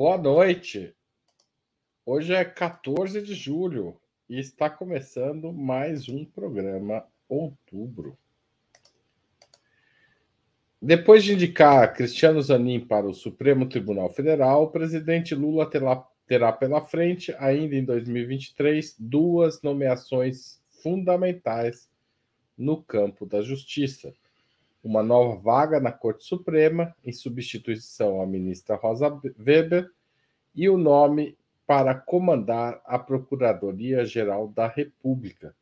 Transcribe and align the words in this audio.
Boa 0.00 0.16
noite. 0.16 0.94
Hoje 2.06 2.32
é 2.32 2.42
14 2.42 3.20
de 3.20 3.34
julho 3.34 4.00
e 4.30 4.40
está 4.40 4.70
começando 4.70 5.52
mais 5.52 6.08
um 6.08 6.24
programa 6.24 7.04
Outubro. 7.28 8.16
Depois 10.80 11.22
de 11.22 11.34
indicar 11.34 11.92
Cristiano 11.92 12.40
Zanin 12.40 12.80
para 12.80 13.06
o 13.06 13.12
Supremo 13.12 13.68
Tribunal 13.68 14.08
Federal, 14.08 14.62
o 14.62 14.70
presidente 14.70 15.34
Lula 15.34 15.68
terá, 15.68 16.02
terá 16.26 16.50
pela 16.50 16.80
frente, 16.80 17.36
ainda 17.38 17.76
em 17.76 17.84
2023, 17.84 18.96
duas 18.98 19.60
nomeações 19.60 20.62
fundamentais 20.82 21.90
no 22.56 22.82
campo 22.82 23.26
da 23.26 23.42
justiça 23.42 24.14
uma 24.82 25.02
nova 25.02 25.36
vaga 25.36 25.78
na 25.78 25.92
Corte 25.92 26.24
Suprema, 26.24 26.94
em 27.04 27.12
substituição 27.12 28.22
à 28.22 28.26
ministra 28.26 28.76
Rosa 28.76 29.08
Weber, 29.38 29.90
e 30.54 30.68
o 30.68 30.76
nome 30.76 31.36
para 31.66 31.94
comandar 31.94 32.80
a 32.84 32.98
Procuradoria-Geral 32.98 34.48
da 34.48 34.66
República, 34.66 35.54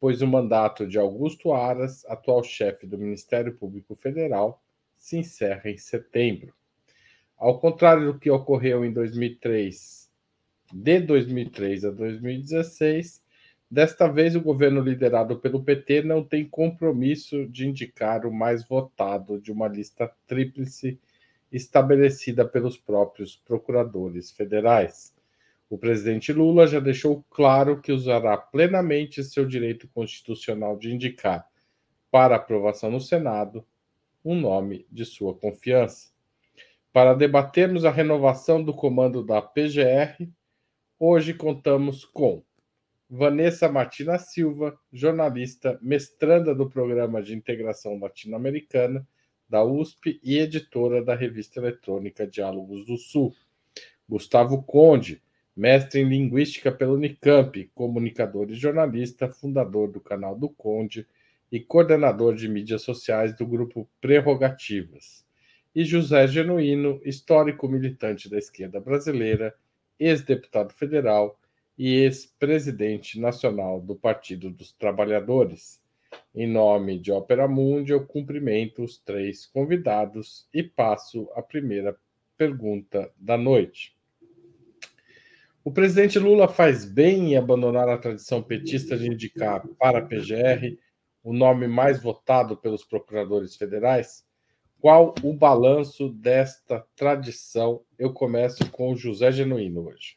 pois 0.00 0.20
o 0.20 0.26
mandato 0.26 0.86
de 0.86 0.98
Augusto 0.98 1.52
Aras, 1.52 2.04
atual 2.06 2.42
chefe 2.42 2.86
do 2.86 2.98
Ministério 2.98 3.54
Público 3.54 3.94
Federal, 3.94 4.60
se 4.96 5.18
encerra 5.18 5.70
em 5.70 5.78
setembro. 5.78 6.52
Ao 7.38 7.60
contrário 7.60 8.12
do 8.12 8.18
que 8.18 8.30
ocorreu 8.30 8.84
em 8.84 8.92
2003, 8.92 10.10
de 10.72 11.00
2003 11.00 11.84
a 11.84 11.90
2016, 11.90 13.22
Desta 13.76 14.08
vez, 14.08 14.34
o 14.34 14.40
governo 14.40 14.80
liderado 14.80 15.36
pelo 15.36 15.62
PT 15.62 16.00
não 16.00 16.24
tem 16.24 16.48
compromisso 16.48 17.46
de 17.46 17.68
indicar 17.68 18.24
o 18.24 18.32
mais 18.32 18.66
votado 18.66 19.38
de 19.38 19.52
uma 19.52 19.68
lista 19.68 20.10
tríplice 20.26 20.98
estabelecida 21.52 22.42
pelos 22.48 22.78
próprios 22.78 23.36
procuradores 23.36 24.30
federais. 24.30 25.14
O 25.68 25.76
presidente 25.76 26.32
Lula 26.32 26.66
já 26.66 26.80
deixou 26.80 27.22
claro 27.28 27.78
que 27.78 27.92
usará 27.92 28.38
plenamente 28.38 29.22
seu 29.22 29.44
direito 29.44 29.86
constitucional 29.88 30.78
de 30.78 30.90
indicar, 30.90 31.46
para 32.10 32.36
aprovação 32.36 32.90
no 32.90 32.98
Senado, 32.98 33.62
um 34.24 34.40
nome 34.40 34.86
de 34.90 35.04
sua 35.04 35.34
confiança. 35.34 36.08
Para 36.94 37.12
debatermos 37.12 37.84
a 37.84 37.90
renovação 37.90 38.64
do 38.64 38.72
comando 38.72 39.22
da 39.22 39.42
PGR, 39.42 40.26
hoje 40.98 41.34
contamos 41.34 42.06
com 42.06 42.42
Vanessa 43.08 43.68
Martina 43.68 44.18
Silva, 44.18 44.76
jornalista, 44.92 45.78
mestranda 45.80 46.52
do 46.52 46.68
Programa 46.68 47.22
de 47.22 47.36
Integração 47.36 48.00
Latino-Americana 48.00 49.06
da 49.48 49.62
USP 49.62 50.18
e 50.24 50.38
editora 50.38 51.04
da 51.04 51.14
revista 51.14 51.60
eletrônica 51.60 52.26
Diálogos 52.26 52.84
do 52.84 52.96
Sul. 52.96 53.32
Gustavo 54.08 54.60
Conde, 54.64 55.22
mestre 55.56 56.00
em 56.00 56.08
Linguística 56.08 56.72
pela 56.72 56.94
Unicamp, 56.94 57.70
comunicador 57.76 58.50
e 58.50 58.54
jornalista, 58.54 59.28
fundador 59.28 59.88
do 59.88 60.00
canal 60.00 60.36
do 60.36 60.48
Conde 60.48 61.06
e 61.50 61.60
coordenador 61.60 62.34
de 62.34 62.48
mídias 62.48 62.82
sociais 62.82 63.36
do 63.36 63.46
grupo 63.46 63.88
Prerrogativas. 64.00 65.24
E 65.72 65.84
José 65.84 66.26
Genuíno, 66.26 67.00
histórico 67.04 67.68
militante 67.68 68.28
da 68.28 68.36
esquerda 68.36 68.80
brasileira, 68.80 69.54
ex-deputado 69.96 70.72
federal 70.72 71.38
e 71.78 71.94
ex-presidente 71.94 73.20
nacional 73.20 73.80
do 73.80 73.94
Partido 73.94 74.50
dos 74.50 74.72
Trabalhadores. 74.72 75.80
Em 76.34 76.46
nome 76.46 76.98
de 76.98 77.12
Ópera 77.12 77.46
Mundi, 77.46 77.92
eu 77.92 78.06
cumprimento 78.06 78.82
os 78.82 78.98
três 78.98 79.46
convidados 79.46 80.48
e 80.52 80.62
passo 80.62 81.30
a 81.34 81.42
primeira 81.42 81.96
pergunta 82.36 83.10
da 83.16 83.36
noite. 83.36 83.96
O 85.64 85.70
presidente 85.72 86.18
Lula 86.18 86.46
faz 86.46 86.84
bem 86.84 87.32
em 87.32 87.36
abandonar 87.36 87.88
a 87.88 87.98
tradição 87.98 88.42
petista 88.42 88.96
de 88.96 89.08
indicar 89.08 89.66
para 89.78 89.98
a 89.98 90.02
PGR 90.02 90.78
o 91.24 91.32
nome 91.32 91.66
mais 91.66 92.00
votado 92.00 92.56
pelos 92.56 92.84
procuradores 92.84 93.56
federais? 93.56 94.24
Qual 94.78 95.12
o 95.24 95.32
balanço 95.32 96.08
desta 96.08 96.86
tradição? 96.94 97.82
Eu 97.98 98.12
começo 98.12 98.70
com 98.70 98.92
o 98.92 98.96
José 98.96 99.32
Genuíno 99.32 99.88
hoje. 99.88 100.16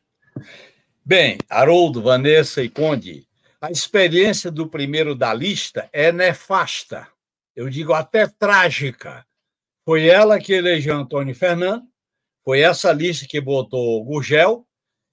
Bem, 1.09 1.39
Haroldo, 1.49 2.03
Vanessa 2.03 2.61
e 2.61 2.69
Conde, 2.69 3.27
a 3.59 3.71
experiência 3.71 4.51
do 4.51 4.69
primeiro 4.69 5.15
da 5.15 5.33
lista 5.33 5.89
é 5.91 6.11
nefasta, 6.11 7.07
eu 7.55 7.67
digo 7.67 7.93
até 7.93 8.27
trágica. 8.27 9.25
Foi 9.83 10.05
ela 10.05 10.39
que 10.39 10.53
elegeu 10.53 10.95
Antônio 10.95 11.33
Fernando, 11.33 11.83
foi 12.45 12.59
essa 12.59 12.91
lista 12.91 13.25
que 13.27 13.41
botou 13.41 14.05
Gugel 14.05 14.67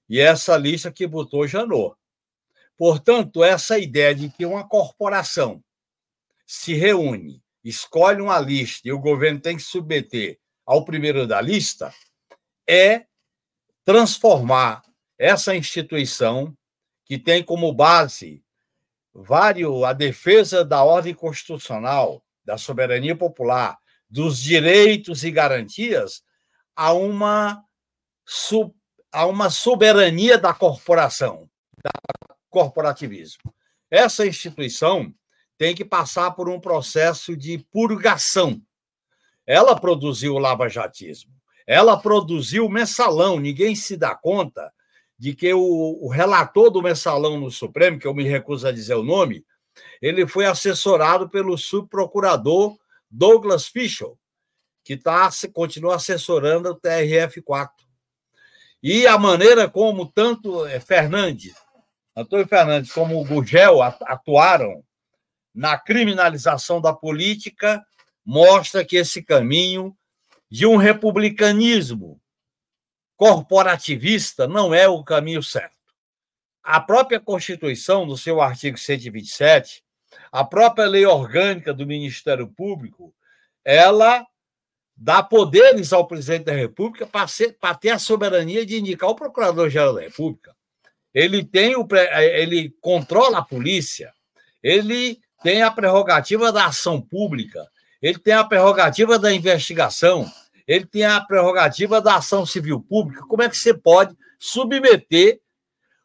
e 0.06 0.20
essa 0.20 0.54
lista 0.58 0.92
que 0.92 1.06
botou 1.06 1.48
Janot. 1.48 1.96
Portanto, 2.76 3.42
essa 3.42 3.78
ideia 3.78 4.14
de 4.14 4.28
que 4.28 4.44
uma 4.44 4.68
corporação 4.68 5.64
se 6.46 6.74
reúne, 6.74 7.42
escolhe 7.64 8.20
uma 8.20 8.38
lista 8.38 8.86
e 8.86 8.92
o 8.92 9.00
governo 9.00 9.40
tem 9.40 9.56
que 9.56 9.62
submeter 9.62 10.38
ao 10.66 10.84
primeiro 10.84 11.26
da 11.26 11.40
lista 11.40 11.90
é 12.68 13.06
transformar 13.82 14.82
essa 15.18 15.54
instituição 15.54 16.56
que 17.04 17.18
tem 17.18 17.42
como 17.42 17.72
base 17.72 18.42
vários 19.14 19.82
a 19.84 19.92
defesa 19.92 20.64
da 20.64 20.84
ordem 20.84 21.14
constitucional, 21.14 22.22
da 22.44 22.58
soberania 22.58 23.16
popular, 23.16 23.78
dos 24.08 24.38
direitos 24.38 25.24
e 25.24 25.30
garantias 25.30 26.22
a 26.74 26.92
uma 26.92 27.64
a 29.12 29.24
uma 29.24 29.48
soberania 29.48 30.36
da 30.36 30.52
corporação, 30.52 31.48
da 31.82 31.90
corporativismo. 32.50 33.54
Essa 33.90 34.26
instituição 34.26 35.14
tem 35.56 35.74
que 35.74 35.84
passar 35.84 36.32
por 36.32 36.48
um 36.50 36.60
processo 36.60 37.36
de 37.36 37.58
purgação. 37.70 38.60
Ela 39.46 39.78
produziu 39.80 40.34
o 40.34 40.38
lava-jatismo, 40.38 41.32
ela 41.66 41.96
produziu 41.96 42.66
o 42.66 42.70
mensalão, 42.70 43.38
ninguém 43.38 43.74
se 43.74 43.96
dá 43.96 44.14
conta 44.14 44.72
de 45.18 45.34
que 45.34 45.52
o, 45.52 45.98
o 46.02 46.08
relator 46.08 46.70
do 46.70 46.82
mensalão 46.82 47.38
no 47.38 47.50
Supremo, 47.50 47.98
que 47.98 48.06
eu 48.06 48.14
me 48.14 48.24
recuso 48.24 48.66
a 48.66 48.72
dizer 48.72 48.94
o 48.94 49.02
nome, 49.02 49.44
ele 50.00 50.26
foi 50.26 50.46
assessorado 50.46 51.28
pelo 51.28 51.56
subprocurador 51.56 52.76
Douglas 53.10 53.66
Fischel, 53.66 54.18
que 54.84 54.96
tá, 54.96 55.28
continua 55.52 55.96
assessorando 55.96 56.70
o 56.70 56.80
TRF4. 56.80 57.70
E 58.82 59.06
a 59.06 59.18
maneira 59.18 59.68
como 59.68 60.06
tanto 60.06 60.66
eh, 60.66 60.78
Fernandes, 60.78 61.54
Antônio 62.14 62.46
Fernandes, 62.46 62.92
como 62.92 63.20
o 63.20 63.24
Gugel 63.24 63.82
atuaram 63.82 64.82
na 65.54 65.78
criminalização 65.78 66.80
da 66.80 66.92
política 66.92 67.84
mostra 68.24 68.84
que 68.84 68.96
esse 68.96 69.22
caminho 69.22 69.96
de 70.50 70.66
um 70.66 70.76
republicanismo 70.76 72.20
corporativista 73.16 74.46
não 74.46 74.74
é 74.74 74.88
o 74.88 75.02
caminho 75.02 75.42
certo. 75.42 75.74
A 76.62 76.80
própria 76.80 77.20
Constituição, 77.20 78.04
no 78.04 78.16
seu 78.16 78.40
artigo 78.40 78.76
127, 78.76 79.82
a 80.32 80.44
própria 80.44 80.86
lei 80.86 81.06
orgânica 81.06 81.72
do 81.72 81.86
Ministério 81.86 82.48
Público, 82.48 83.14
ela 83.64 84.26
dá 84.96 85.22
poderes 85.22 85.92
ao 85.92 86.06
presidente 86.06 86.44
da 86.44 86.52
República 86.52 87.06
para, 87.06 87.28
ser, 87.28 87.52
para 87.58 87.74
ter 87.74 87.90
a 87.90 87.98
soberania 87.98 88.64
de 88.64 88.78
indicar 88.78 89.10
o 89.10 89.14
Procurador-Geral 89.14 89.94
da 89.94 90.00
República. 90.00 90.56
Ele 91.12 91.44
tem 91.44 91.76
o 91.76 91.86
ele 92.16 92.74
controla 92.80 93.38
a 93.38 93.44
polícia, 93.44 94.12
ele 94.62 95.20
tem 95.42 95.62
a 95.62 95.70
prerrogativa 95.70 96.50
da 96.50 96.66
ação 96.66 97.00
pública, 97.00 97.66
ele 98.02 98.18
tem 98.18 98.34
a 98.34 98.44
prerrogativa 98.44 99.18
da 99.18 99.32
investigação, 99.32 100.30
ele 100.66 100.84
tem 100.84 101.04
a 101.04 101.20
prerrogativa 101.20 102.00
da 102.00 102.16
ação 102.16 102.44
civil 102.44 102.80
pública. 102.80 103.24
Como 103.26 103.42
é 103.42 103.48
que 103.48 103.56
você 103.56 103.72
pode 103.72 104.16
submeter 104.38 105.40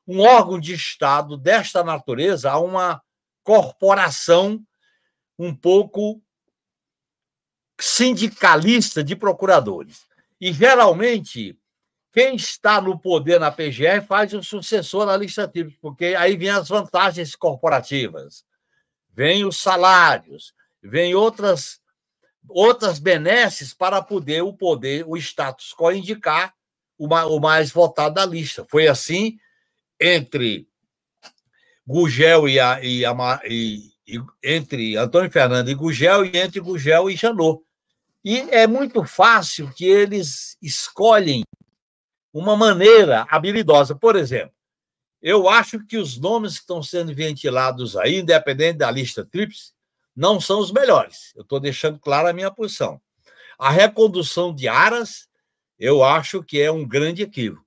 um 0.07 0.19
órgão 0.19 0.59
de 0.59 0.73
Estado 0.73 1.35
desta 1.35 1.83
natureza 1.83 2.51
a 2.51 2.59
uma 2.59 3.01
corporação 3.43 4.63
um 5.37 5.55
pouco 5.55 6.21
sindicalista 7.79 9.03
de 9.03 9.15
procuradores? 9.15 10.05
E, 10.39 10.53
geralmente, 10.53 11.57
quem 12.11 12.35
está 12.35 12.79
no 12.79 12.99
poder 12.99 13.39
na 13.39 13.51
PGR 13.51 14.05
faz 14.05 14.33
o 14.33 14.43
sucessor 14.43 15.05
na 15.05 15.17
lista 15.17 15.47
típica, 15.47 15.77
porque 15.81 16.05
aí 16.17 16.37
vem 16.37 16.49
as 16.49 16.67
vantagens 16.67 17.35
corporativas, 17.35 18.45
vem 19.11 19.43
os 19.43 19.57
salários, 19.59 20.53
vem 20.83 21.15
outras 21.15 21.80
outras 22.47 22.99
benesses 22.99 23.73
para 23.73 24.01
poder 24.01 24.41
o 24.41 24.53
poder, 24.53 25.05
o 25.07 25.15
status 25.17 25.73
quo 25.73 25.91
indicar 25.91 26.53
o, 26.97 27.07
o 27.07 27.39
mais 27.39 27.71
votado 27.71 28.15
da 28.15 28.25
lista. 28.25 28.65
Foi 28.69 28.87
assim 28.87 29.37
entre 29.99 30.67
Gugel 31.85 32.47
e, 32.47 32.59
a, 32.59 32.83
e, 32.83 33.05
a, 33.05 33.41
e, 33.45 33.91
e 34.07 34.19
entre 34.43 34.97
Antônio 34.97 35.31
Fernando 35.31 35.69
e 35.69 35.75
Gugel 35.75 36.25
e 36.25 36.37
entre 36.37 36.59
Gugel 36.59 37.09
e 37.09 37.15
Janot. 37.15 37.61
E 38.23 38.37
é 38.51 38.67
muito 38.67 39.03
fácil 39.03 39.71
que 39.73 39.85
eles 39.85 40.57
escolhem 40.61 41.43
uma 42.31 42.55
maneira 42.55 43.25
habilidosa. 43.29 43.95
Por 43.95 44.15
exemplo, 44.15 44.53
eu 45.21 45.49
acho 45.49 45.85
que 45.85 45.97
os 45.97 46.19
nomes 46.19 46.53
que 46.53 46.61
estão 46.61 46.81
sendo 46.81 47.13
ventilados 47.13 47.95
aí, 47.97 48.19
independente 48.19 48.77
da 48.77 48.91
lista 48.91 49.25
tríplice, 49.25 49.71
não 50.15 50.39
são 50.39 50.59
os 50.59 50.71
melhores. 50.71 51.33
Eu 51.35 51.43
estou 51.43 51.59
deixando 51.59 51.99
clara 51.99 52.29
a 52.29 52.33
minha 52.33 52.51
posição. 52.51 53.01
A 53.57 53.69
recondução 53.69 54.53
de 54.53 54.67
Aras, 54.67 55.27
eu 55.77 56.03
acho 56.03 56.43
que 56.43 56.59
é 56.59 56.71
um 56.71 56.87
grande 56.87 57.21
equívoco. 57.23 57.65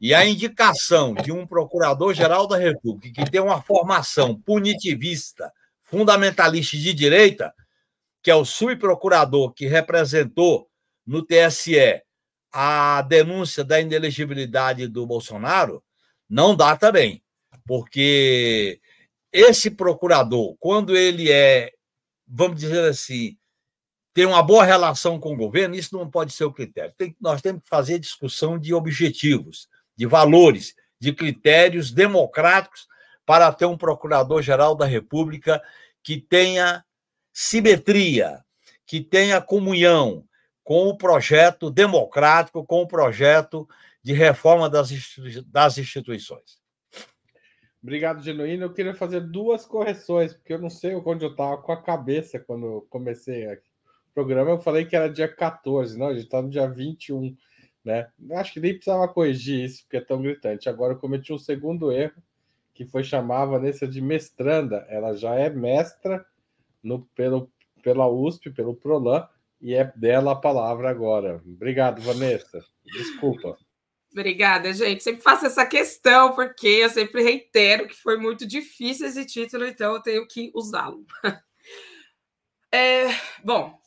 E 0.00 0.14
a 0.14 0.24
indicação 0.24 1.14
de 1.14 1.32
um 1.32 1.46
procurador-geral 1.46 2.46
da 2.46 2.56
República 2.56 3.24
que 3.24 3.30
tem 3.30 3.40
uma 3.40 3.60
formação 3.60 4.40
punitivista, 4.40 5.52
fundamentalista 5.82 6.76
de 6.76 6.94
direita, 6.94 7.52
que 8.22 8.30
é 8.30 8.34
o 8.34 8.44
subprocurador 8.44 9.52
que 9.52 9.66
representou 9.66 10.68
no 11.06 11.24
TSE 11.24 12.02
a 12.52 13.02
denúncia 13.02 13.64
da 13.64 13.80
inelegibilidade 13.80 14.86
do 14.86 15.06
Bolsonaro, 15.06 15.82
não 16.28 16.54
dá 16.54 16.76
também. 16.76 17.22
Porque 17.66 18.80
esse 19.32 19.70
procurador, 19.70 20.56
quando 20.58 20.96
ele 20.96 21.30
é, 21.30 21.70
vamos 22.28 22.60
dizer 22.60 22.88
assim, 22.88 23.36
tem 24.12 24.26
uma 24.26 24.42
boa 24.42 24.64
relação 24.64 25.18
com 25.18 25.32
o 25.32 25.36
governo, 25.36 25.74
isso 25.74 25.96
não 25.96 26.10
pode 26.10 26.32
ser 26.32 26.44
o 26.44 26.52
critério. 26.52 26.92
Tem, 26.96 27.16
nós 27.20 27.40
temos 27.40 27.62
que 27.62 27.68
fazer 27.68 27.98
discussão 27.98 28.58
de 28.58 28.74
objetivos, 28.74 29.68
de 29.96 30.06
valores, 30.06 30.74
de 31.00 31.12
critérios 31.12 31.92
democráticos 31.92 32.86
para 33.24 33.52
ter 33.52 33.66
um 33.66 33.76
procurador-geral 33.76 34.74
da 34.74 34.86
República 34.86 35.62
que 36.02 36.20
tenha 36.20 36.84
simetria, 37.32 38.44
que 38.86 39.00
tenha 39.00 39.40
comunhão 39.40 40.24
com 40.64 40.88
o 40.88 40.96
projeto 40.96 41.70
democrático, 41.70 42.64
com 42.66 42.82
o 42.82 42.88
projeto 42.88 43.68
de 44.02 44.12
reforma 44.12 44.68
das, 44.68 44.90
das 45.46 45.78
instituições. 45.78 46.57
Obrigado, 47.82 48.22
Genuíno. 48.22 48.64
Eu 48.64 48.72
queria 48.72 48.94
fazer 48.94 49.20
duas 49.20 49.64
correções, 49.64 50.34
porque 50.34 50.52
eu 50.52 50.58
não 50.58 50.70
sei 50.70 50.94
onde 50.94 51.24
eu 51.24 51.30
estava 51.30 51.56
com 51.58 51.72
a 51.72 51.80
cabeça 51.80 52.38
quando 52.38 52.86
comecei 52.90 53.46
o 53.46 53.58
programa. 54.12 54.50
Eu 54.50 54.58
falei 54.58 54.84
que 54.84 54.96
era 54.96 55.08
dia 55.08 55.28
14, 55.28 55.96
não, 55.96 56.08
a 56.08 56.14
gente 56.14 56.24
está 56.24 56.42
no 56.42 56.50
dia 56.50 56.68
21, 56.68 57.36
né? 57.84 58.08
Acho 58.32 58.52
que 58.52 58.60
nem 58.60 58.74
precisava 58.74 59.06
corrigir 59.06 59.64
isso, 59.64 59.82
porque 59.84 59.96
é 59.96 60.00
tão 60.00 60.20
gritante. 60.20 60.68
Agora 60.68 60.94
eu 60.94 60.98
cometi 60.98 61.32
um 61.32 61.38
segundo 61.38 61.92
erro, 61.92 62.20
que 62.74 62.84
foi 62.84 63.04
chamar 63.04 63.42
a 63.42 63.46
Vanessa 63.46 63.86
de 63.86 64.00
mestranda. 64.00 64.84
Ela 64.88 65.14
já 65.14 65.34
é 65.36 65.48
mestra 65.48 66.24
no, 66.82 67.06
pelo, 67.14 67.50
pela 67.82 68.08
USP, 68.08 68.50
pelo 68.50 68.74
Prolan, 68.74 69.26
e 69.60 69.74
é 69.74 69.92
dela 69.96 70.32
a 70.32 70.36
palavra 70.36 70.90
agora. 70.90 71.40
Obrigado, 71.46 72.00
Vanessa. 72.00 72.64
Desculpa. 72.84 73.56
Obrigada, 74.10 74.72
gente. 74.72 75.02
Sempre 75.02 75.22
faço 75.22 75.46
essa 75.46 75.66
questão, 75.66 76.34
porque 76.34 76.66
eu 76.66 76.90
sempre 76.90 77.22
reitero 77.22 77.86
que 77.86 77.94
foi 77.94 78.16
muito 78.16 78.46
difícil 78.46 79.06
esse 79.06 79.24
título, 79.24 79.66
então 79.66 79.94
eu 79.94 80.02
tenho 80.02 80.26
que 80.26 80.50
usá-lo. 80.54 81.04
É, 82.70 83.06
bom, 83.42 83.80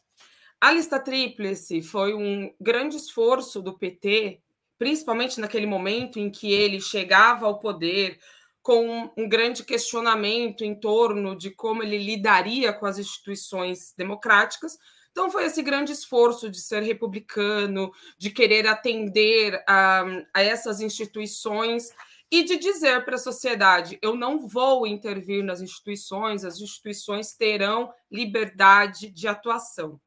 a 0.60 0.72
lista 0.72 1.00
tríplice 1.00 1.84
foi 1.84 2.16
um 2.16 2.52
grande 2.60 2.98
esforço 2.98 3.62
do 3.62 3.78
PT, 3.78 4.42
principalmente 4.78 5.40
naquele 5.40 5.68
momento 5.68 6.20
em 6.20 6.32
que 6.32 6.52
ele 6.52 6.82
chegava 6.82 7.46
ao 7.46 7.60
poder 7.60 8.20
com 8.62 9.12
um 9.18 9.28
grande 9.28 9.64
questionamento 9.64 10.64
em 10.64 10.74
torno 10.74 11.36
de 11.36 11.52
como 11.52 11.82
ele 11.82 11.98
lidaria 11.98 12.72
com 12.74 12.86
as 12.86 12.98
instituições 12.98 13.94
democráticas. 13.98 14.78
Então, 15.12 15.30
foi 15.30 15.46
esse 15.46 15.62
grande 15.62 15.92
esforço 15.92 16.50
de 16.50 16.60
ser 16.62 16.82
republicano, 16.84 17.92
de 18.18 18.30
querer 18.30 18.66
atender 18.66 19.62
a, 19.68 20.06
a 20.34 20.42
essas 20.42 20.80
instituições 20.80 21.90
e 22.32 22.44
de 22.44 22.58
dizer 22.58 23.04
para 23.04 23.16
a 23.16 23.20
sociedade: 23.20 24.00
eu 24.02 24.16
não 24.16 24.48
vou 24.48 24.88
intervir 24.88 25.44
nas 25.44 25.62
instituições, 25.62 26.46
as 26.46 26.60
instituições 26.60 27.34
terão 27.34 27.94
liberdade 28.10 29.10
de 29.10 29.28
atuação. 29.28 30.00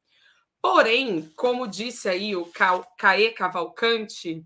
Porém, 0.59 1.31
como 1.35 1.67
disse 1.67 2.09
aí 2.09 2.35
o 2.35 2.49
Caê 2.97 3.29
Cavalcante, 3.31 4.43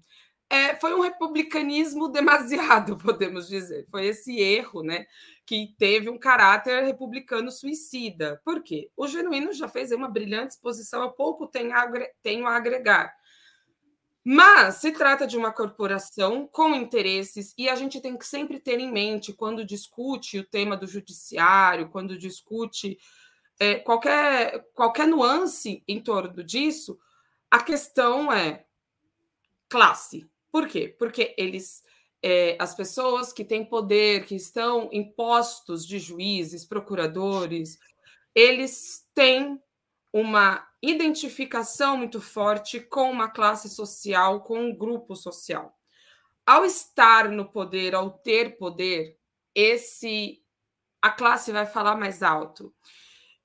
é, 0.50 0.76
foi 0.76 0.94
um 0.94 1.02
republicanismo 1.02 2.10
demasiado, 2.12 2.98
podemos 2.98 3.48
dizer. 3.48 3.86
Foi 3.90 4.06
esse 4.08 4.38
erro, 4.38 4.84
né? 4.84 5.06
Que 5.50 5.74
teve 5.80 6.12
um 6.12 6.20
caráter 6.20 6.84
republicano 6.84 7.52
suicida. 7.52 8.40
Por 8.46 8.62
quê? 8.62 8.92
O 8.96 9.08
Genuíno 9.08 9.52
já 9.52 9.68
fez 9.68 9.92
uma 9.92 10.08
brilhante 10.08 10.54
exposição, 10.54 11.02
eu 11.02 11.10
pouco 11.10 11.48
tenho 11.48 12.46
a 12.46 12.56
agregar. 12.56 13.12
Mas 14.24 14.76
se 14.76 14.92
trata 14.92 15.26
de 15.26 15.36
uma 15.36 15.52
corporação 15.52 16.48
com 16.48 16.76
interesses, 16.76 17.52
e 17.58 17.68
a 17.68 17.74
gente 17.74 18.00
tem 18.00 18.16
que 18.16 18.28
sempre 18.28 18.60
ter 18.60 18.80
em 18.80 18.92
mente, 18.92 19.34
quando 19.34 19.66
discute 19.66 20.38
o 20.38 20.46
tema 20.46 20.78
do 20.78 20.86
judiciário, 20.86 21.90
quando 21.90 22.16
discute 22.16 23.00
é, 23.60 23.74
qualquer, 23.80 24.68
qualquer 24.76 25.08
nuance 25.08 25.84
em 25.88 26.00
torno 26.00 26.44
disso, 26.44 27.00
a 27.50 27.60
questão 27.60 28.32
é 28.32 28.66
classe. 29.68 30.30
Por 30.52 30.68
quê? 30.68 30.96
Porque 31.00 31.34
eles, 31.40 31.84
é, 32.22 32.58
as 32.60 32.76
pessoas 32.76 33.32
que 33.32 33.44
têm 33.44 33.64
poder, 33.64 34.26
que 34.26 34.36
estão 34.36 34.90
em 34.92 35.12
postos 35.12 35.86
de 35.86 36.00
juízes, 36.00 36.66
procuradores, 36.66 37.78
eles 38.36 39.08
têm 39.14 39.62
uma 40.12 40.68
identificação 40.82 41.98
muito 41.98 42.20
forte 42.20 42.80
com 42.80 43.10
uma 43.12 43.30
classe 43.30 43.70
social, 43.70 44.42
com 44.42 44.60
um 44.60 44.76
grupo 44.76 45.16
social. 45.16 45.74
Ao 46.46 46.66
estar 46.66 47.30
no 47.30 47.46
poder, 47.52 47.94
ao 47.94 48.10
ter 48.10 48.58
poder, 48.58 49.18
esse 49.54 50.42
a 51.02 51.10
classe 51.10 51.52
vai 51.52 51.66
falar 51.66 51.96
mais 51.96 52.22
alto. 52.22 52.74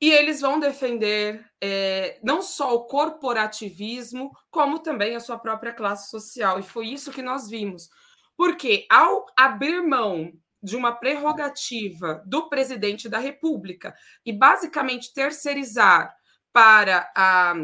E 0.00 0.10
eles 0.10 0.40
vão 0.40 0.58
defender 0.58 1.44
é, 1.60 2.18
não 2.22 2.42
só 2.42 2.74
o 2.74 2.84
corporativismo, 2.84 4.32
como 4.50 4.80
também 4.80 5.14
a 5.14 5.20
sua 5.20 5.38
própria 5.38 5.72
classe 5.72 6.10
social. 6.10 6.58
E 6.58 6.62
foi 6.62 6.88
isso 6.88 7.12
que 7.12 7.22
nós 7.22 7.48
vimos. 7.48 7.88
Porque 8.36 8.86
ao 8.91 9.26
abrir 9.36 9.82
mão 9.82 10.32
de 10.62 10.76
uma 10.76 10.93
prerrogativa 10.93 12.22
do 12.24 12.48
presidente 12.48 13.08
da 13.08 13.19
República 13.19 13.94
e 14.24 14.32
basicamente 14.32 15.12
terceirizar 15.12 16.17
para 16.53 17.12
a, 17.14 17.55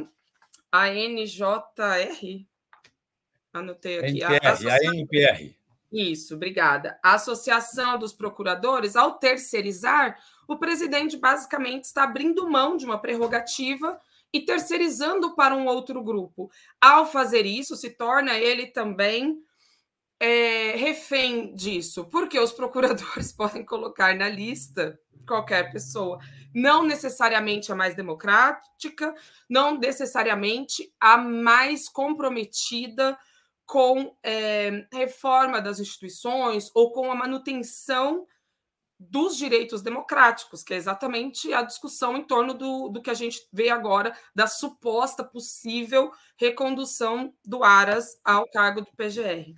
a 0.70 0.88
NJR, 0.88 2.46
anotei 3.52 3.98
aqui, 3.98 4.22
NPR, 4.22 4.46
a, 4.46 4.50
a, 4.50 4.74
a 4.74 4.94
NPR. 4.94 5.56
Isso, 5.90 6.34
obrigada. 6.34 6.98
A 7.02 7.14
Associação 7.14 7.98
dos 7.98 8.12
Procuradores, 8.12 8.94
ao 8.94 9.18
terceirizar, 9.18 10.16
o 10.46 10.56
presidente 10.56 11.16
basicamente 11.16 11.84
está 11.84 12.04
abrindo 12.04 12.48
mão 12.48 12.76
de 12.76 12.84
uma 12.84 13.00
prerrogativa 13.00 13.98
e 14.32 14.40
terceirizando 14.40 15.34
para 15.34 15.56
um 15.56 15.66
outro 15.66 16.02
grupo. 16.02 16.50
Ao 16.80 17.10
fazer 17.10 17.44
isso, 17.44 17.74
se 17.74 17.90
torna 17.90 18.38
ele 18.38 18.66
também 18.66 19.42
é, 20.20 20.76
refém 20.76 21.54
disso, 21.54 22.04
porque 22.04 22.38
os 22.38 22.52
procuradores 22.52 23.32
podem 23.32 23.64
colocar 23.64 24.14
na 24.14 24.28
lista 24.28 25.00
qualquer 25.26 25.72
pessoa, 25.72 26.18
não 26.54 26.84
necessariamente 26.84 27.72
a 27.72 27.74
mais 27.74 27.94
democrática, 27.94 29.14
não 29.48 29.78
necessariamente 29.78 30.92
a 31.00 31.16
mais 31.16 31.88
comprometida 31.88 33.16
com 33.64 34.16
é, 34.22 34.86
reforma 34.92 35.60
das 35.60 35.78
instituições 35.78 36.70
ou 36.74 36.92
com 36.92 37.10
a 37.10 37.14
manutenção 37.14 38.26
dos 38.98 39.36
direitos 39.36 39.80
democráticos, 39.80 40.62
que 40.62 40.74
é 40.74 40.76
exatamente 40.76 41.54
a 41.54 41.62
discussão 41.62 42.16
em 42.16 42.24
torno 42.24 42.52
do, 42.52 42.88
do 42.88 43.00
que 43.00 43.08
a 43.08 43.14
gente 43.14 43.48
vê 43.50 43.70
agora 43.70 44.14
da 44.34 44.46
suposta 44.46 45.24
possível 45.24 46.12
recondução 46.36 47.32
do 47.42 47.64
Aras 47.64 48.20
ao 48.22 48.44
cargo 48.50 48.82
do 48.82 48.92
PGR. 48.94 49.54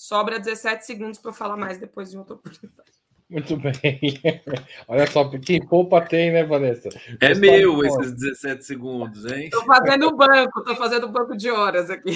Sobra 0.00 0.40
17 0.40 0.86
segundos 0.86 1.18
para 1.18 1.28
eu 1.28 1.34
falar 1.34 1.58
mais 1.58 1.76
depois 1.76 2.10
de 2.10 2.16
outra 2.16 2.34
oportunidade. 2.34 2.90
Muito 3.28 3.54
bem. 3.58 4.00
Olha 4.88 5.06
só, 5.06 5.28
quem 5.28 5.60
poupa 5.60 6.00
tem, 6.00 6.32
né, 6.32 6.42
Vanessa? 6.42 6.88
É 7.20 7.34
meu 7.34 7.84
esses 7.84 8.14
17 8.14 8.64
segundos, 8.64 9.26
hein? 9.26 9.44
Estou 9.44 9.62
fazendo 9.66 10.16
banco, 10.16 10.60
estou 10.60 10.74
fazendo 10.74 11.06
banco 11.06 11.36
de 11.36 11.50
horas 11.50 11.90
aqui. 11.90 12.14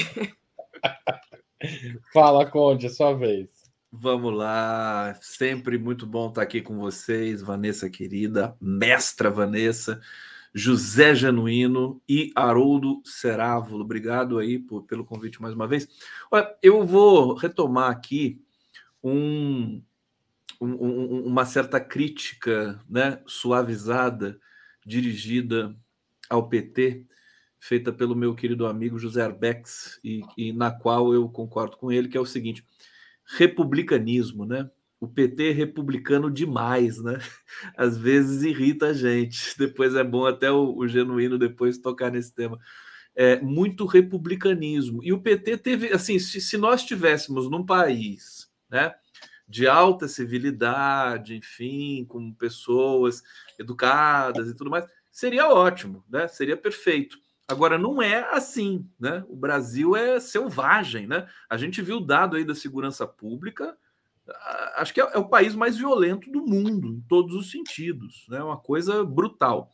Fala, 2.10 2.50
Conde, 2.50 2.88
sua 2.88 3.12
vez. 3.12 3.50
Vamos 3.92 4.34
lá, 4.34 5.14
sempre 5.20 5.76
muito 5.76 6.06
bom 6.06 6.30
estar 6.30 6.40
aqui 6.40 6.62
com 6.62 6.78
vocês, 6.78 7.42
Vanessa 7.42 7.90
querida, 7.90 8.56
mestra 8.58 9.30
Vanessa, 9.30 10.00
José 10.54 11.16
Genuíno 11.16 12.00
e 12.08 12.30
Haroldo 12.36 13.02
Cerávulo. 13.04 13.82
Obrigado 13.82 14.38
aí 14.38 14.58
por, 14.58 14.84
pelo 14.84 15.04
convite 15.04 15.42
mais 15.42 15.52
uma 15.52 15.66
vez. 15.66 15.88
Olha, 16.30 16.56
eu 16.62 16.86
vou 16.86 17.34
retomar 17.34 17.90
aqui 17.90 18.40
um, 19.02 19.82
um, 20.60 21.26
uma 21.26 21.44
certa 21.44 21.80
crítica 21.80 22.80
né, 22.88 23.20
suavizada 23.26 24.38
dirigida 24.86 25.76
ao 26.30 26.48
PT, 26.48 27.04
feita 27.58 27.92
pelo 27.92 28.14
meu 28.14 28.34
querido 28.34 28.66
amigo 28.66 28.98
José 28.98 29.22
Arbex, 29.22 29.98
e, 30.04 30.22
e 30.36 30.52
na 30.52 30.70
qual 30.70 31.12
eu 31.12 31.28
concordo 31.28 31.76
com 31.76 31.90
ele, 31.90 32.08
que 32.08 32.16
é 32.16 32.20
o 32.20 32.26
seguinte: 32.26 32.64
republicanismo, 33.24 34.46
né? 34.46 34.70
O 35.04 35.08
PT 35.08 35.50
é 35.50 35.52
republicano 35.52 36.30
demais, 36.30 37.02
né? 37.02 37.18
Às 37.76 37.96
vezes 37.96 38.42
irrita 38.42 38.88
a 38.88 38.92
gente. 38.92 39.54
Depois 39.58 39.94
é 39.94 40.04
bom 40.04 40.26
até 40.26 40.50
o, 40.50 40.76
o 40.76 40.88
genuíno 40.88 41.38
depois 41.38 41.78
tocar 41.78 42.10
nesse 42.10 42.34
tema. 42.34 42.58
É, 43.14 43.40
muito 43.40 43.86
republicanismo. 43.86 45.02
E 45.04 45.12
o 45.12 45.20
PT 45.20 45.58
teve, 45.58 45.92
assim, 45.92 46.18
se, 46.18 46.40
se 46.40 46.56
nós 46.56 46.84
tivéssemos 46.84 47.48
num 47.48 47.64
país, 47.64 48.50
né? 48.68 48.94
de 49.46 49.68
alta 49.68 50.08
civilidade, 50.08 51.36
enfim, 51.36 52.04
com 52.06 52.32
pessoas 52.32 53.22
educadas 53.58 54.48
e 54.48 54.54
tudo 54.54 54.70
mais, 54.70 54.86
seria 55.10 55.48
ótimo, 55.48 56.04
né? 56.08 56.26
Seria 56.28 56.56
perfeito. 56.56 57.18
Agora 57.46 57.76
não 57.76 58.00
é 58.00 58.26
assim, 58.32 58.88
né? 58.98 59.22
O 59.28 59.36
Brasil 59.36 59.94
é 59.94 60.18
selvagem, 60.18 61.06
né? 61.06 61.28
A 61.48 61.56
gente 61.56 61.82
viu 61.82 61.98
o 61.98 62.04
dado 62.04 62.36
aí 62.36 62.44
da 62.44 62.54
segurança 62.54 63.06
pública, 63.06 63.76
acho 64.76 64.92
que 64.92 65.00
é, 65.00 65.10
é 65.12 65.18
o 65.18 65.28
país 65.28 65.54
mais 65.54 65.76
violento 65.76 66.30
do 66.30 66.42
mundo, 66.42 66.88
em 66.88 67.00
todos 67.08 67.34
os 67.34 67.50
sentidos, 67.50 68.26
né? 68.28 68.42
Uma 68.42 68.58
coisa 68.58 69.04
brutal. 69.04 69.70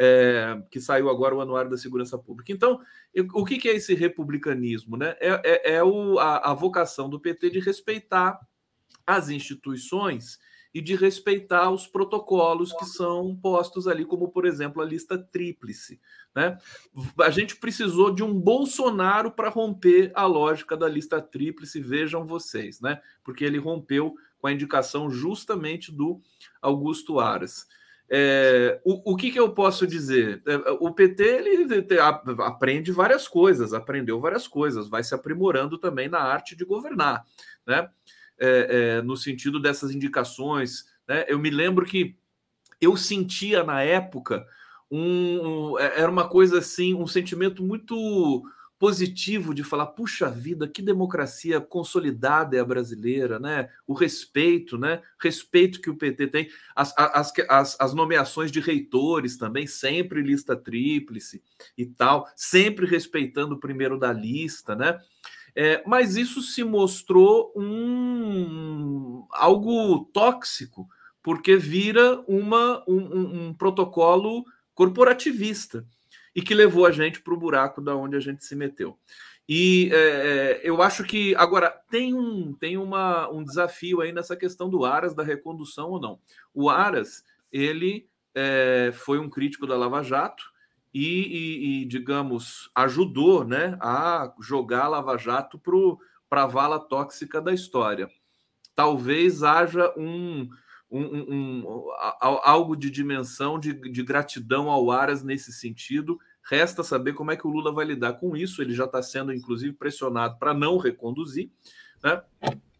É, 0.00 0.62
que 0.70 0.80
saiu 0.80 1.10
agora 1.10 1.34
o 1.34 1.40
Anuário 1.40 1.68
da 1.68 1.76
Segurança 1.76 2.16
Pública. 2.16 2.52
Então, 2.52 2.80
o 3.34 3.44
que, 3.44 3.58
que 3.58 3.68
é 3.68 3.74
esse 3.74 3.94
republicanismo? 3.94 4.96
Né? 4.96 5.16
É, 5.18 5.40
é, 5.44 5.74
é 5.74 5.82
o, 5.82 6.20
a, 6.20 6.52
a, 6.52 6.54
vocação 6.54 7.10
do 7.10 7.18
PT 7.18 7.50
de 7.50 7.58
respeitar 7.58 8.38
as 9.04 9.28
instituições 9.28 10.38
e 10.72 10.80
de 10.80 10.94
respeitar 10.94 11.70
os 11.70 11.86
protocolos 11.86 12.72
que 12.72 12.84
são 12.84 13.34
postos 13.34 13.88
ali, 13.88 14.04
como, 14.04 14.28
por 14.28 14.44
exemplo, 14.44 14.82
a 14.82 14.84
lista 14.84 15.18
tríplice. 15.18 16.00
Né? 16.34 16.58
A 17.20 17.30
gente 17.30 17.56
precisou 17.56 18.14
de 18.14 18.22
um 18.22 18.38
Bolsonaro 18.38 19.32
para 19.32 19.48
romper 19.48 20.12
a 20.14 20.26
lógica 20.26 20.76
da 20.76 20.88
lista 20.88 21.20
tríplice, 21.20 21.80
vejam 21.80 22.26
vocês, 22.26 22.80
né? 22.80 23.00
porque 23.24 23.44
ele 23.44 23.58
rompeu 23.58 24.14
com 24.38 24.46
a 24.46 24.52
indicação 24.52 25.10
justamente 25.10 25.92
do 25.92 26.20
Augusto 26.62 27.18
Aras. 27.20 27.66
É, 28.10 28.80
o, 28.84 29.12
o 29.12 29.16
que, 29.16 29.30
que, 29.30 29.38
eu 29.38 29.52
posso 29.52 29.86
dizer? 29.86 30.42
É, 30.46 30.56
o 30.80 30.92
PT 30.92 31.22
ele 31.22 31.86
aprende 32.42 32.90
várias 32.90 33.28
coisas, 33.28 33.74
aprendeu 33.74 34.18
várias 34.18 34.48
coisas, 34.48 34.88
vai 34.88 35.02
se 35.02 35.14
aprimorando 35.14 35.76
também 35.76 36.08
na 36.08 36.20
arte 36.20 36.56
de 36.56 36.64
governar. 36.64 37.24
Né? 37.66 37.88
é, 38.38 38.98
é, 38.98 39.02
no 39.02 39.16
sentido 39.16 39.60
dessas 39.60 39.90
indicações. 39.90 40.86
Né? 41.06 41.24
Eu 41.28 41.38
me 41.38 41.50
lembro 41.50 41.84
que 41.84 42.16
eu 42.80 42.96
sentia 42.96 43.64
na 43.64 43.82
época 43.82 44.46
um, 44.90 45.72
um, 45.72 45.78
é, 45.78 46.00
era 46.00 46.10
uma 46.10 46.28
coisa 46.28 46.58
assim, 46.58 46.94
um 46.94 47.06
sentimento 47.06 47.62
muito 47.62 48.42
positivo 48.78 49.52
de 49.52 49.64
falar, 49.64 49.86
puxa 49.86 50.30
vida, 50.30 50.68
que 50.68 50.80
democracia 50.80 51.60
consolidada 51.60 52.56
é 52.56 52.60
a 52.60 52.64
brasileira, 52.64 53.38
né? 53.38 53.68
O 53.86 53.92
respeito, 53.92 54.78
né? 54.78 55.02
Respeito 55.20 55.80
que 55.80 55.90
o 55.90 55.96
PT 55.96 56.28
tem, 56.28 56.48
as, 56.76 56.94
as, 56.96 57.32
as, 57.48 57.76
as 57.80 57.94
nomeações 57.94 58.52
de 58.52 58.60
reitores 58.60 59.36
também, 59.36 59.66
sempre 59.66 60.22
lista 60.22 60.56
tríplice 60.56 61.42
e 61.76 61.86
tal, 61.86 62.28
sempre 62.36 62.86
respeitando 62.86 63.56
o 63.56 63.60
primeiro 63.60 63.98
da 63.98 64.12
lista, 64.12 64.76
né? 64.76 64.98
É, 65.56 65.82
mas 65.84 66.16
isso 66.16 66.40
se 66.40 66.62
mostrou 66.62 67.52
um, 67.56 69.26
algo 69.32 70.04
tóxico, 70.12 70.86
porque 71.20 71.56
vira 71.56 72.22
uma, 72.28 72.84
um, 72.86 73.48
um 73.48 73.54
protocolo 73.54 74.44
corporativista 74.72 75.84
e 76.38 76.40
que 76.40 76.54
levou 76.54 76.86
a 76.86 76.92
gente 76.92 77.20
para 77.20 77.34
o 77.34 77.36
buraco 77.36 77.80
da 77.80 77.96
onde 77.96 78.16
a 78.16 78.20
gente 78.20 78.44
se 78.44 78.54
meteu. 78.54 78.96
E 79.48 79.90
é, 79.92 79.96
é, 79.96 80.60
eu 80.62 80.80
acho 80.80 81.02
que 81.02 81.34
agora 81.34 81.68
tem 81.90 82.14
um 82.14 82.52
tem 82.52 82.76
uma, 82.76 83.28
um 83.28 83.42
desafio 83.42 84.00
aí 84.00 84.12
nessa 84.12 84.36
questão 84.36 84.70
do 84.70 84.84
Aras 84.84 85.12
da 85.12 85.24
recondução 85.24 85.90
ou 85.90 86.00
não. 86.00 86.20
O 86.54 86.70
Aras 86.70 87.24
ele 87.52 88.08
é, 88.32 88.92
foi 88.94 89.18
um 89.18 89.28
crítico 89.28 89.66
da 89.66 89.76
Lava 89.76 90.00
Jato 90.00 90.44
e, 90.94 91.02
e, 91.02 91.82
e, 91.82 91.84
digamos, 91.86 92.70
ajudou 92.72 93.44
né, 93.44 93.76
a 93.80 94.32
jogar 94.40 94.84
a 94.84 94.88
Lava 94.88 95.18
Jato 95.18 95.60
para 96.28 96.44
a 96.44 96.46
vala 96.46 96.78
tóxica 96.78 97.40
da 97.40 97.52
história. 97.52 98.08
Talvez 98.76 99.42
haja 99.42 99.92
um, 99.96 100.48
um, 100.88 101.02
um, 101.02 101.66
um 101.66 101.84
algo 102.20 102.76
de 102.76 102.90
dimensão 102.90 103.58
de, 103.58 103.72
de, 103.72 104.02
gratidão 104.02 104.70
ao 104.70 104.90
Aras 104.90 105.22
nesse 105.22 105.52
sentido. 105.52 106.18
Resta 106.50 106.82
saber 106.82 107.12
como 107.12 107.30
é 107.30 107.36
que 107.36 107.46
o 107.46 107.50
Lula 107.50 107.70
vai 107.72 107.84
lidar 107.84 108.14
com 108.14 108.34
isso. 108.34 108.62
Ele 108.62 108.72
já 108.72 108.84
está 108.84 109.02
sendo, 109.02 109.34
inclusive, 109.34 109.74
pressionado 109.74 110.38
para 110.38 110.54
não 110.54 110.78
reconduzir. 110.78 111.50
Né? 112.02 112.22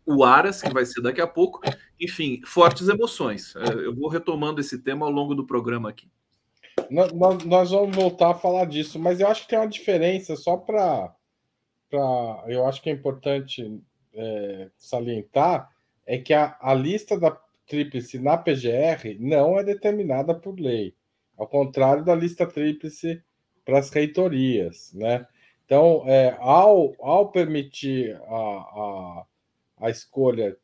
O 0.07 0.25
Aras, 0.25 0.63
que 0.63 0.73
vai 0.73 0.87
ser 0.87 1.03
daqui 1.03 1.21
a 1.21 1.27
pouco. 1.27 1.61
Enfim, 2.01 2.41
fortes 2.47 2.89
emoções. 2.89 3.55
É, 3.57 3.87
eu 3.87 3.95
vou 3.95 4.09
retomando 4.09 4.61
esse 4.61 4.79
tema 4.79 5.05
ao 5.05 5.13
longo 5.13 5.35
do 5.35 5.47
programa 5.47 5.91
aqui. 5.91 6.11
Nós, 6.91 7.13
vamos 7.13 7.95
voltar 7.95 8.31
a 8.31 8.35
falar 8.35 8.65
disso, 8.65 8.99
mas 8.99 9.21
eu 9.21 9.29
acho 9.29 9.43
que 9.43 9.49
tem 9.49 9.59
uma 9.59 9.69
diferença 9.69 10.35
só 10.35 10.57
para. 10.57 11.15
Eu 12.47 12.67
acho 12.67 12.81
que 12.81 12.89
é 12.89 12.93
importante 12.93 13.83
é, 14.15 14.71
salientar 14.77 15.71
é 16.07 16.17
que 16.17 16.33
a, 16.33 16.57
a 16.61 16.73
lista 16.73 17.19
da 17.19 17.39
tríplice 17.67 18.19
na 18.19 18.39
PGR 18.39 19.19
não 19.21 19.59
é 19.59 19.65
determinada 19.65 20.35
por 20.35 20.59
lei, 20.59 20.95
ao 21.37 21.47
contrário 21.47 22.03
da 22.03 22.15
lista 22.15 22.47
tríplice 22.47 23.23
para 23.69 23.81
as 23.81 23.91
reitorias, 23.91 24.91
né? 24.95 25.27
Então, 25.67 26.03
é, 26.07 26.35
ao, 26.41 26.95
ao 26.99 27.31
permitir 27.31 28.17
a, 28.27 28.35
a, 28.35 29.27
a 29.83 29.91
escolha 29.91 30.57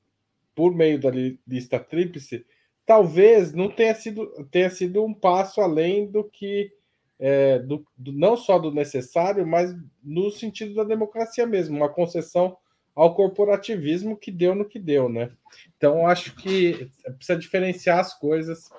por 0.54 0.74
meio 0.74 0.98
da 0.98 1.10
lista 1.46 1.78
tríplice, 1.78 2.46
talvez 2.86 3.52
não 3.52 3.68
tenha 3.68 3.94
sido, 3.94 4.26
tenha 4.50 4.70
sido 4.70 5.04
um 5.04 5.12
passo 5.12 5.60
além 5.60 6.10
do 6.10 6.24
que 6.24 6.72
é, 7.20 7.58
do, 7.58 7.84
do, 7.94 8.10
não 8.10 8.38
só 8.38 8.58
do 8.58 8.72
necessário, 8.72 9.46
mas 9.46 9.70
no 10.02 10.30
sentido 10.30 10.74
da 10.74 10.82
democracia 10.82 11.46
mesmo, 11.46 11.76
uma 11.76 11.90
concessão 11.90 12.56
ao 12.94 13.14
corporativismo 13.14 14.16
que 14.16 14.30
deu 14.30 14.54
no 14.54 14.64
que 14.64 14.78
deu, 14.78 15.10
né? 15.10 15.30
Então 15.76 16.06
acho 16.06 16.34
que 16.36 16.90
precisa 17.16 17.38
diferenciar 17.38 17.98
as 17.98 18.18
coisas 18.18 18.70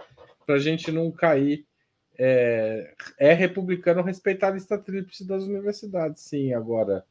para 0.47 0.55
a 0.55 0.59
gente 0.59 0.91
não 0.91 1.11
cair. 1.11 1.63
É, 2.17 2.93
é, 3.17 3.33
republicano 3.33 4.01
respeitar 4.01 4.47
a 4.47 4.51
lista 4.51 4.77
tríplice 4.77 5.27
das 5.27 5.43
universidades, 5.43 6.21
sim. 6.23 6.53
Agora, 6.53 7.05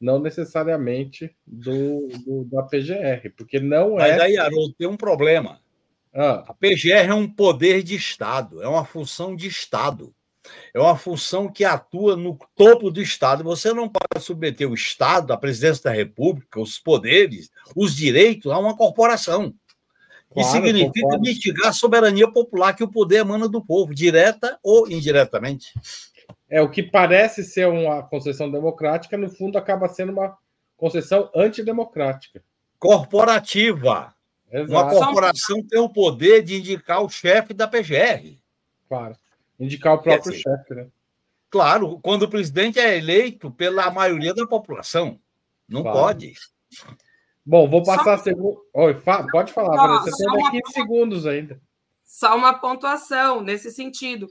não 0.00 0.18
necessariamente 0.18 1.34
do, 1.46 2.08
do 2.24 2.44
da 2.44 2.62
PGR, 2.62 3.30
porque 3.36 3.60
não 3.60 3.98
é. 3.98 4.12
Mas 4.12 4.20
aí, 4.20 4.36
Haroldo, 4.38 4.74
tem 4.74 4.86
um 4.86 4.96
problema. 4.96 5.60
Ah. 6.14 6.44
A 6.48 6.54
PGR 6.54 7.08
é 7.08 7.14
um 7.14 7.28
poder 7.28 7.82
de 7.82 7.94
Estado, 7.94 8.62
é 8.62 8.68
uma 8.68 8.84
função 8.84 9.36
de 9.36 9.46
Estado. 9.46 10.14
É 10.72 10.78
uma 10.78 10.96
função 10.96 11.50
que 11.50 11.64
atua 11.64 12.16
no 12.16 12.38
topo 12.54 12.90
do 12.90 13.02
Estado. 13.02 13.42
Você 13.42 13.72
não 13.72 13.88
pode 13.88 14.24
submeter 14.24 14.70
o 14.70 14.74
Estado, 14.74 15.32
a 15.32 15.36
presidência 15.36 15.84
da 15.84 15.90
República, 15.90 16.60
os 16.60 16.78
poderes, 16.78 17.50
os 17.74 17.94
direitos 17.94 18.52
a 18.52 18.58
uma 18.58 18.76
corporação. 18.76 19.52
Claro, 20.42 20.50
significa 20.50 21.00
concordo. 21.00 21.22
mitigar 21.22 21.68
a 21.68 21.72
soberania 21.72 22.30
popular, 22.30 22.74
que 22.74 22.84
o 22.84 22.90
poder 22.90 23.20
emana 23.20 23.48
do 23.48 23.64
povo, 23.64 23.94
direta 23.94 24.58
ou 24.62 24.90
indiretamente. 24.90 25.72
É 26.48 26.60
o 26.60 26.70
que 26.70 26.82
parece 26.82 27.42
ser 27.42 27.66
uma 27.68 28.02
concessão 28.02 28.50
democrática, 28.50 29.16
no 29.16 29.30
fundo 29.30 29.56
acaba 29.56 29.88
sendo 29.88 30.12
uma 30.12 30.36
concessão 30.76 31.30
antidemocrática. 31.34 32.42
Corporativa. 32.78 34.14
Exato. 34.52 34.70
Uma 34.70 34.90
corporação 34.90 35.62
tem 35.66 35.80
o 35.80 35.88
poder 35.88 36.42
de 36.42 36.56
indicar 36.56 37.02
o 37.02 37.08
chefe 37.08 37.54
da 37.54 37.66
PGR. 37.66 38.38
Claro. 38.88 39.16
Indicar 39.58 39.94
o 39.94 39.98
próprio 40.02 40.34
chefe, 40.34 40.74
né? 40.74 40.86
Claro, 41.48 41.98
quando 42.02 42.24
o 42.24 42.28
presidente 42.28 42.78
é 42.78 42.98
eleito 42.98 43.50
pela 43.50 43.90
maioria 43.90 44.34
da 44.34 44.46
população. 44.46 45.18
Não 45.66 45.82
claro. 45.82 45.98
pode. 45.98 46.34
Bom, 47.46 47.70
vou 47.70 47.82
passar 47.84 48.14
a 48.14 48.18
segunda. 48.18 48.58
Oi, 48.74 49.00
pode 49.30 49.52
falar, 49.52 50.00
Você 50.00 50.24
tem 50.24 50.28
uma... 50.28 50.50
15 50.50 50.62
segundos 50.72 51.26
ainda. 51.26 51.60
Só 52.04 52.36
uma 52.36 52.54
pontuação 52.54 53.40
nesse 53.40 53.70
sentido. 53.70 54.26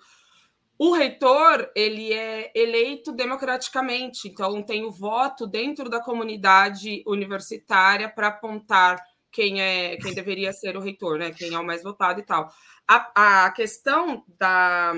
O 0.77 0.91
reitor 0.93 1.72
ele 1.74 2.12
é 2.12 2.51
eleito 2.53 3.13
democraticamente, 3.13 4.27
então 4.27 4.62
tem 4.62 4.84
o 4.84 4.91
voto 4.91 5.48
dentro 5.48 5.89
da 5.89 6.01
comunidade 6.01 7.01
universitária 7.07 8.10
para 8.10 8.27
apontar 8.27 9.01
quem 9.31 9.62
é 9.62 9.95
quem 9.95 10.13
deveria 10.13 10.51
ser 10.51 10.75
o 10.75 10.81
reitor, 10.81 11.17
né? 11.17 11.31
Quem 11.31 11.53
é 11.53 11.60
o 11.60 11.65
mais 11.65 11.81
votado 11.81 12.19
e 12.19 12.24
tal. 12.24 12.50
A, 12.86 13.45
a 13.45 13.51
questão 13.51 14.25
da, 14.38 14.93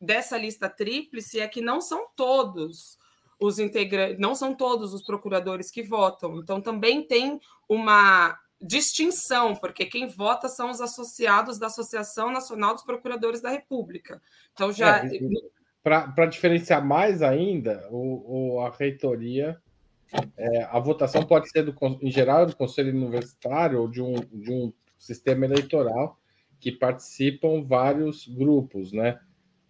dessa 0.00 0.38
lista 0.38 0.68
tríplice 0.68 1.40
é 1.40 1.48
que 1.48 1.60
não 1.60 1.80
são 1.80 2.06
todos 2.14 2.96
os 3.40 3.58
integrantes, 3.58 4.18
não 4.18 4.34
são 4.34 4.54
todos 4.54 4.92
os 4.92 5.02
procuradores 5.02 5.70
que 5.70 5.82
votam. 5.82 6.38
Então 6.38 6.60
também 6.60 7.02
tem 7.02 7.40
uma 7.68 8.38
distinção, 8.60 9.56
porque 9.56 9.86
quem 9.86 10.06
vota 10.06 10.48
são 10.48 10.70
os 10.70 10.80
associados 10.80 11.58
da 11.58 11.68
Associação 11.68 12.30
Nacional 12.30 12.74
dos 12.74 12.84
Procuradores 12.84 13.40
da 13.40 13.48
República. 13.48 14.20
Então 14.52 14.70
já 14.70 14.98
é, 14.98 15.08
para 15.82 16.26
diferenciar 16.26 16.84
mais 16.84 17.22
ainda, 17.22 17.88
o, 17.90 18.56
o 18.56 18.60
a 18.60 18.70
reitoria, 18.70 19.58
é, 20.36 20.64
a 20.64 20.78
votação 20.78 21.24
pode 21.24 21.48
ser, 21.50 21.62
do, 21.62 21.74
em 22.02 22.10
geral, 22.10 22.44
do 22.44 22.54
Conselho 22.54 22.90
Universitário 22.90 23.80
ou 23.80 23.88
de 23.88 24.02
um, 24.02 24.14
de 24.14 24.52
um 24.52 24.72
sistema 24.98 25.46
eleitoral 25.46 26.18
que 26.58 26.70
participam 26.70 27.64
vários 27.64 28.26
grupos, 28.26 28.92
né? 28.92 29.18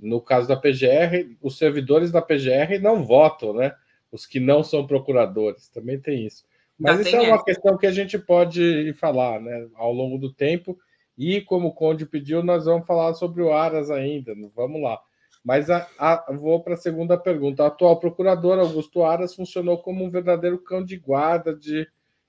No 0.01 0.21
caso 0.21 0.49
da 0.49 0.57
PGR, 0.57 1.37
os 1.41 1.59
servidores 1.59 2.11
da 2.11 2.23
PGR 2.23 2.79
não 2.81 3.05
votam, 3.05 3.53
né? 3.53 3.75
Os 4.11 4.27
que 4.27 4.41
não 4.41 4.65
são 4.65 4.87
procuradores, 4.87 5.69
também 5.69 6.01
tem 6.01 6.27
isso. 6.27 6.45
Mas 6.79 6.97
Já 6.97 7.03
isso 7.03 7.17
é 7.17 7.21
uma 7.21 7.35
essa. 7.35 7.45
questão 7.45 7.77
que 7.77 7.87
a 7.87 7.93
gente 7.93 8.19
pode 8.19 8.93
falar, 8.95 9.41
né? 9.41 9.69
Ao 9.75 9.93
longo 9.93 10.19
do 10.19 10.33
tempo. 10.33 10.79
E 11.17 11.41
como 11.43 11.69
o 11.69 11.75
Conde 11.75 12.07
pediu, 12.07 12.43
nós 12.43 12.65
vamos 12.65 12.87
falar 12.87 13.13
sobre 13.15 13.43
o 13.43 13.53
Aras 13.53 13.91
ainda. 13.91 14.35
Vamos 14.57 14.83
lá. 14.83 14.99
Mas 15.45 15.71
a, 15.71 15.87
a, 15.99 16.33
vou 16.33 16.63
para 16.63 16.75
a 16.75 16.79
segunda 16.79 17.17
pergunta. 17.19 17.63
O 17.63 17.67
atual 17.67 17.99
procurador, 17.99 18.59
Augusto 18.59 19.03
Aras, 19.03 19.35
funcionou 19.35 19.79
como 19.79 20.05
um 20.05 20.11
verdadeiro 20.11 20.59
cão 20.59 20.83
de 20.83 20.97
guarda 20.97 21.55
de 21.55 21.87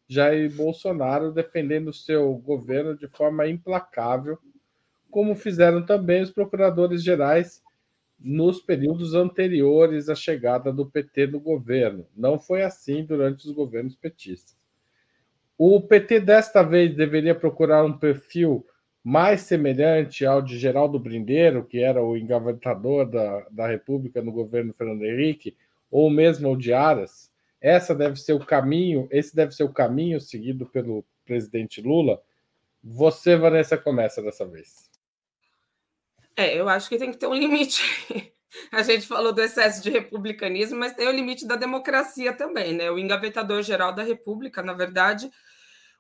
Jair 0.08 0.54
Bolsonaro, 0.54 1.32
defendendo 1.32 1.94
seu 1.94 2.34
governo 2.34 2.98
de 2.98 3.08
forma 3.08 3.48
implacável, 3.48 4.38
como 5.12 5.36
fizeram 5.36 5.86
também 5.86 6.22
os 6.24 6.32
procuradores 6.32 7.04
gerais 7.04 7.62
nos 8.20 8.60
períodos 8.60 9.14
anteriores 9.14 10.10
à 10.10 10.16
chegada 10.16 10.74
do 10.74 10.86
PT 10.86 11.28
no 11.28 11.40
governo. 11.40 12.08
Não 12.16 12.40
foi 12.40 12.64
assim 12.64 13.04
durante 13.04 13.46
os 13.46 13.52
governos 13.52 13.96
petistas. 13.96 14.56
O 15.58 15.80
PT 15.82 16.22
desta 16.22 16.64
vez 16.64 16.96
deveria 16.96 17.36
procurar 17.36 17.84
um 17.84 17.98
perfil 17.98 18.66
mais 19.04 19.42
semelhante 19.42 20.26
ao 20.26 20.42
de 20.42 20.58
Geraldo 20.58 21.00
Brindeiro, 21.00 21.66
que 21.66 21.80
era 21.80 22.04
o 22.04 22.16
engavetador 22.18 23.06
da, 23.06 23.48
da 23.52 23.68
República 23.68 24.22
no 24.22 24.32
governo 24.32 24.74
Fernando 24.74 25.04
Henrique, 25.04 25.56
ou 25.90 26.10
mesmo 26.10 26.48
ao 26.48 26.56
de 26.56 26.72
Aras, 26.72 27.32
essa 27.62 27.94
deve 27.94 28.16
ser 28.16 28.34
o 28.34 28.44
caminho, 28.44 29.08
esse 29.12 29.36
deve 29.36 29.52
ser 29.52 29.64
o 29.64 29.74
caminho 29.74 30.20
seguido 30.20 30.66
pelo 30.66 31.06
presidente 31.24 31.80
Lula. 31.80 32.20
Você, 32.84 33.36
Vanessa, 33.36 33.78
começa 33.78 34.22
dessa 34.22 34.46
vez. 34.46 34.91
É, 36.36 36.58
eu 36.58 36.70
acho 36.70 36.90
que 36.90 36.98
tem 36.98 37.12
que 37.12 37.18
ter 37.18 37.28
um 37.28 37.34
limite. 37.34 37.82
A 38.72 38.84
gente 38.84 39.08
falou 39.08 39.32
do 39.32 39.42
excesso 39.42 39.82
de 39.82 39.90
republicanismo, 39.90 40.78
mas 40.78 40.94
tem 40.94 41.08
o 41.08 41.12
limite 41.12 41.48
da 41.48 41.56
democracia 41.56 42.34
também, 42.34 42.74
né? 42.74 42.92
O 42.92 43.00
engavetador 43.00 43.62
geral 43.62 43.94
da 43.94 44.04
República, 44.04 44.62
na 44.62 44.74
verdade, 44.74 45.32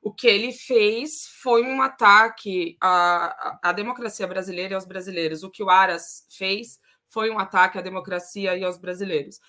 o 0.02 0.14
que 0.14 0.28
ele 0.28 0.52
fez 0.52 1.28
foi 1.42 1.64
um 1.64 1.82
ataque 1.82 2.76
à, 2.82 3.70
à, 3.70 3.72
democracia 3.72 4.28
brasileira 4.28 4.74
e 4.74 4.76
aos 4.76 4.86
brasileiros. 4.86 5.44
O 5.44 5.50
que 5.50 5.64
o 5.64 5.70
Aras 5.70 6.26
fez 6.30 6.80
foi 7.08 7.30
um 7.30 7.40
ataque 7.40 7.78
à 7.78 7.82
democracia 7.82 8.58
e 8.58 8.64
aos 8.64 8.78
brasileiros. 8.78 9.40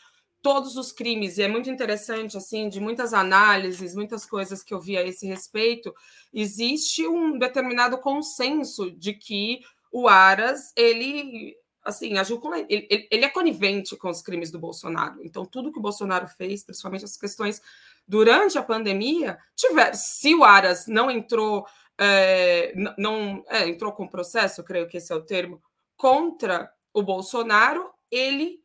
Todos 0.43 0.77
os 0.77 0.93
crimes, 0.93 1.39
e 1.39 1.43
é 1.43 1.49
muito 1.49 1.71
interessante, 1.71 2.37
assim, 2.37 2.69
de 2.69 2.81
muitas 2.81 3.15
análises, 3.15 3.95
muitas 3.95 4.27
coisas 4.27 4.63
que 4.63 4.75
eu 4.75 4.81
vi 4.81 4.99
a 4.99 5.03
esse 5.03 5.27
respeito, 5.27 5.95
existe 6.35 7.07
um 7.07 7.39
determinado 7.39 7.97
consenso 7.99 8.91
de 8.91 9.15
que 9.15 9.61
o 9.93 10.09
Aras, 10.09 10.73
ele 10.75 11.55
assim, 11.85 12.17
agiu 12.17 12.41
ele, 12.69 12.87
ele, 13.11 13.25
é 13.25 13.29
conivente 13.29 13.97
com 13.97 14.09
os 14.09 14.23
crimes 14.23 14.51
do 14.51 14.59
Bolsonaro. 14.59 15.21
Então, 15.25 15.45
tudo 15.45 15.73
que 15.73 15.79
o 15.79 15.83
Bolsonaro 15.83 16.29
fez, 16.29 16.65
principalmente 16.65 17.05
as 17.05 17.17
questões 17.17 17.61
durante 18.07 18.57
a 18.57 18.63
pandemia, 18.63 19.37
tiver, 19.57 19.93
se 19.95 20.35
o 20.35 20.45
Aras 20.45 20.87
não 20.87 21.11
entrou, 21.11 21.67
é, 21.99 22.73
não 22.97 23.45
é, 23.49 23.69
entrou 23.69 23.93
com 23.93 24.09
processo, 24.09 24.63
creio 24.63 24.89
que 24.89 24.97
esse 24.97 25.13
é 25.13 25.17
o 25.17 25.25
termo, 25.25 25.61
contra 25.97 26.73
o 26.95 27.03
Bolsonaro, 27.03 27.91
ele 28.11 28.61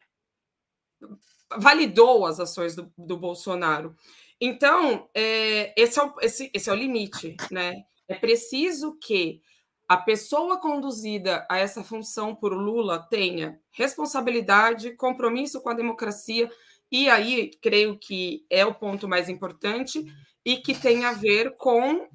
validou 1.57 2.25
as 2.25 2.39
ações 2.39 2.75
do, 2.75 2.91
do 2.97 3.17
Bolsonaro. 3.17 3.95
Então, 4.39 5.09
é, 5.13 5.73
esse, 5.75 5.99
é 5.99 6.03
o, 6.03 6.13
esse, 6.21 6.51
esse 6.53 6.69
é 6.69 6.73
o 6.73 6.75
limite, 6.75 7.35
né? 7.49 7.83
É 8.07 8.15
preciso 8.15 8.97
que 8.99 9.41
a 9.87 9.97
pessoa 9.97 10.59
conduzida 10.59 11.45
a 11.49 11.57
essa 11.57 11.83
função 11.83 12.35
por 12.35 12.53
Lula 12.53 12.99
tenha 13.09 13.59
responsabilidade, 13.71 14.95
compromisso 14.95 15.61
com 15.61 15.69
a 15.69 15.73
democracia, 15.73 16.49
e 16.91 17.09
aí 17.09 17.51
creio 17.61 17.97
que 17.97 18.45
é 18.49 18.65
o 18.65 18.75
ponto 18.75 19.07
mais 19.07 19.29
importante, 19.29 20.05
e 20.45 20.57
que 20.57 20.73
tem 20.73 21.05
a 21.05 21.13
ver 21.13 21.55
com 21.57 22.07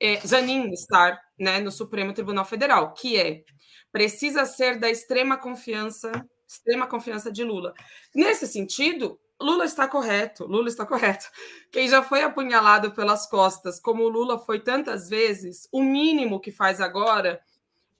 é, 0.00 0.20
Zanin 0.26 0.70
estar 0.72 1.20
né, 1.38 1.60
no 1.60 1.70
Supremo 1.70 2.12
Tribunal 2.12 2.44
Federal, 2.44 2.92
que 2.94 3.16
é 3.16 3.42
precisa 3.90 4.44
ser 4.44 4.78
da 4.78 4.90
extrema 4.90 5.36
confiança, 5.36 6.12
extrema 6.46 6.86
confiança 6.86 7.32
de 7.32 7.42
Lula. 7.42 7.72
Nesse 8.14 8.46
sentido, 8.46 9.18
Lula 9.40 9.64
está 9.64 9.86
correto, 9.86 10.46
Lula 10.46 10.68
está 10.68 10.86
correto. 10.86 11.26
Quem 11.70 11.88
já 11.88 12.02
foi 12.02 12.22
apunhalado 12.22 12.92
pelas 12.92 13.28
costas, 13.28 13.78
como 13.78 14.04
o 14.04 14.08
Lula 14.08 14.38
foi 14.38 14.60
tantas 14.60 15.08
vezes, 15.08 15.68
o 15.70 15.82
mínimo 15.82 16.40
que 16.40 16.50
faz 16.50 16.80
agora 16.80 17.40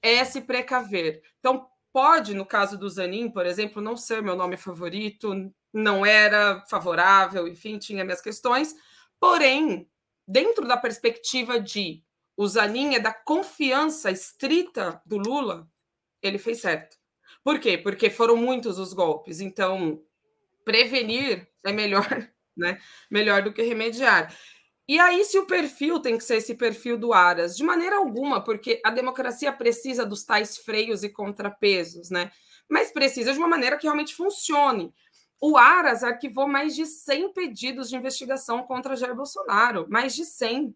é 0.01 0.25
se 0.25 0.41
precaver. 0.41 1.23
Então, 1.39 1.69
pode, 1.93 2.35
no 2.35 2.47
caso 2.47 2.79
do 2.79 2.89
Zanin, 2.89 3.31
por 3.31 3.45
exemplo, 3.45 3.83
não 3.83 3.97
ser 3.97 4.23
meu 4.23 4.37
nome 4.37 4.57
favorito, 4.57 5.53
não 5.73 6.07
era 6.07 6.65
favorável, 6.71 7.47
enfim, 7.47 7.79
tinha 7.79 8.05
minhas 8.05 8.21
questões, 8.21 8.75
porém, 9.21 9.89
dentro 10.27 10.67
da 10.67 10.77
perspectiva 10.77 11.61
de 11.61 12.03
o 12.37 12.47
Zanin 12.47 12.95
é 12.95 13.01
da 13.01 13.13
confiança 13.13 14.11
estrita 14.11 15.01
do 15.07 15.17
Lula, 15.17 15.69
ele 16.23 16.39
fez 16.39 16.61
certo. 16.61 16.97
Por 17.43 17.59
quê? 17.59 17.79
Porque 17.79 18.11
foram 18.11 18.37
muitos 18.37 18.79
os 18.79 18.93
golpes. 18.93 19.41
Então, 19.41 20.03
prevenir 20.67 21.49
é 21.65 21.73
melhor, 21.73 22.07
né? 22.55 22.79
Melhor 23.09 23.43
do 23.43 23.53
que 23.53 23.63
remediar. 23.63 24.37
E 24.89 24.99
aí, 25.01 25.25
se 25.25 25.39
o 25.39 25.47
perfil 25.47 26.01
tem 26.01 26.19
que 26.19 26.25
ser 26.25 26.37
esse 26.37 26.55
perfil 26.55 26.99
do 26.99 27.13
Aras, 27.13 27.57
de 27.57 27.65
maneira 27.65 27.97
alguma, 27.97 28.43
porque 28.43 28.81
a 28.85 28.91
democracia 28.91 29.53
precisa 29.53 30.05
dos 30.05 30.25
tais 30.25 30.59
freios 30.59 31.03
e 31.03 31.09
contrapesos, 31.09 32.11
né? 32.11 32.31
Mas 32.69 32.93
precisa 32.93 33.33
de 33.33 33.39
uma 33.39 33.49
maneira 33.49 33.77
que 33.77 33.85
realmente 33.85 34.15
funcione. 34.15 34.93
O 35.41 35.57
Aras 35.57 36.03
arquivou 36.03 36.47
mais 36.49 36.75
de 36.75 36.87
100 36.87 37.33
pedidos 37.33 37.89
de 37.89 37.97
investigação 37.97 38.63
contra 38.63 38.97
Jair 38.97 39.15
Bolsonaro, 39.15 39.87
mais 39.89 40.15
de 40.15 40.25
100. 40.25 40.75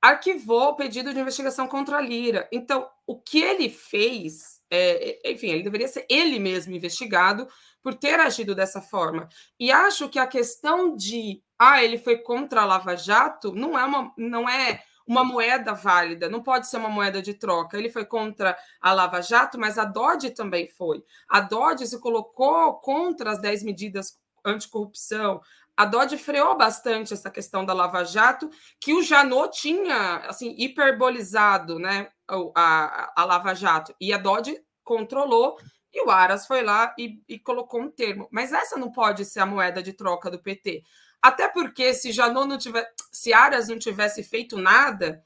Arquivou 0.00 0.68
o 0.68 0.76
pedido 0.76 1.12
de 1.12 1.20
investigação 1.20 1.66
contra 1.66 2.00
Lira. 2.00 2.48
Então, 2.52 2.88
o 3.06 3.18
que 3.18 3.42
ele 3.42 3.68
fez, 3.68 4.55
é, 4.70 5.30
enfim, 5.30 5.48
ele 5.48 5.62
deveria 5.62 5.88
ser 5.88 6.06
ele 6.08 6.38
mesmo 6.38 6.74
investigado, 6.74 7.48
por 7.82 7.94
ter 7.94 8.18
agido 8.18 8.54
dessa 8.54 8.80
forma. 8.80 9.28
E 9.60 9.70
acho 9.70 10.08
que 10.08 10.18
a 10.18 10.26
questão 10.26 10.96
de 10.96 11.40
ah, 11.58 11.82
ele 11.82 11.98
foi 11.98 12.18
contra 12.18 12.62
a 12.62 12.64
Lava 12.64 12.96
Jato 12.96 13.54
não 13.54 13.78
é 13.78 13.84
uma, 13.84 14.12
não 14.16 14.48
é 14.48 14.82
uma 15.06 15.22
moeda 15.24 15.72
válida, 15.72 16.28
não 16.28 16.42
pode 16.42 16.66
ser 16.66 16.78
uma 16.78 16.88
moeda 16.88 17.22
de 17.22 17.32
troca. 17.32 17.78
Ele 17.78 17.88
foi 17.88 18.04
contra 18.04 18.56
a 18.80 18.92
Lava 18.92 19.22
Jato, 19.22 19.58
mas 19.58 19.78
a 19.78 19.84
Dodge 19.84 20.30
também 20.30 20.66
foi. 20.66 21.02
A 21.28 21.40
Dodge 21.40 21.86
se 21.86 22.00
colocou 22.00 22.74
contra 22.80 23.30
as 23.30 23.40
10 23.40 23.62
medidas 23.62 24.18
anticorrupção. 24.44 25.40
A 25.76 25.84
Dodge 25.84 26.16
freou 26.16 26.56
bastante 26.56 27.12
essa 27.12 27.30
questão 27.30 27.64
da 27.64 27.74
Lava 27.74 28.02
Jato, 28.02 28.50
que 28.80 28.94
o 28.94 29.02
Janot 29.02 29.60
tinha 29.60 30.16
assim 30.26 30.54
hiperbolizado, 30.58 31.78
né, 31.78 32.08
a, 32.54 33.12
a, 33.14 33.24
Lava 33.24 33.54
Jato, 33.54 33.94
e 34.00 34.12
a 34.12 34.16
Dodge 34.16 34.58
controlou 34.82 35.58
e 35.92 36.02
o 36.02 36.10
Aras 36.10 36.46
foi 36.46 36.62
lá 36.62 36.94
e, 36.98 37.22
e, 37.28 37.38
colocou 37.38 37.80
um 37.80 37.90
termo. 37.90 38.28
Mas 38.30 38.52
essa 38.52 38.78
não 38.78 38.90
pode 38.90 39.24
ser 39.24 39.40
a 39.40 39.46
moeda 39.46 39.82
de 39.82 39.92
troca 39.92 40.30
do 40.30 40.42
PT. 40.42 40.82
Até 41.20 41.48
porque 41.48 41.92
se 41.92 42.12
Janot 42.12 42.48
não 42.48 42.58
tiver, 42.58 42.88
se 43.12 43.32
Aras 43.32 43.68
não 43.68 43.78
tivesse 43.78 44.22
feito 44.22 44.58
nada, 44.58 45.22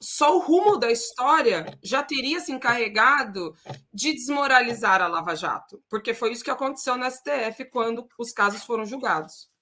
só 0.00 0.36
o 0.36 0.40
rumo 0.40 0.76
da 0.76 0.90
história 0.90 1.78
já 1.82 2.02
teria 2.02 2.40
se 2.40 2.52
encarregado 2.52 3.56
de 3.92 4.12
desmoralizar 4.12 5.00
a 5.00 5.06
Lava 5.06 5.34
Jato, 5.34 5.82
porque 5.88 6.12
foi 6.14 6.32
isso 6.32 6.44
que 6.44 6.50
aconteceu 6.50 6.96
no 6.96 7.08
STF 7.10 7.64
quando 7.70 8.06
os 8.18 8.32
casos 8.32 8.64
foram 8.64 8.84
julgados. 8.84 9.53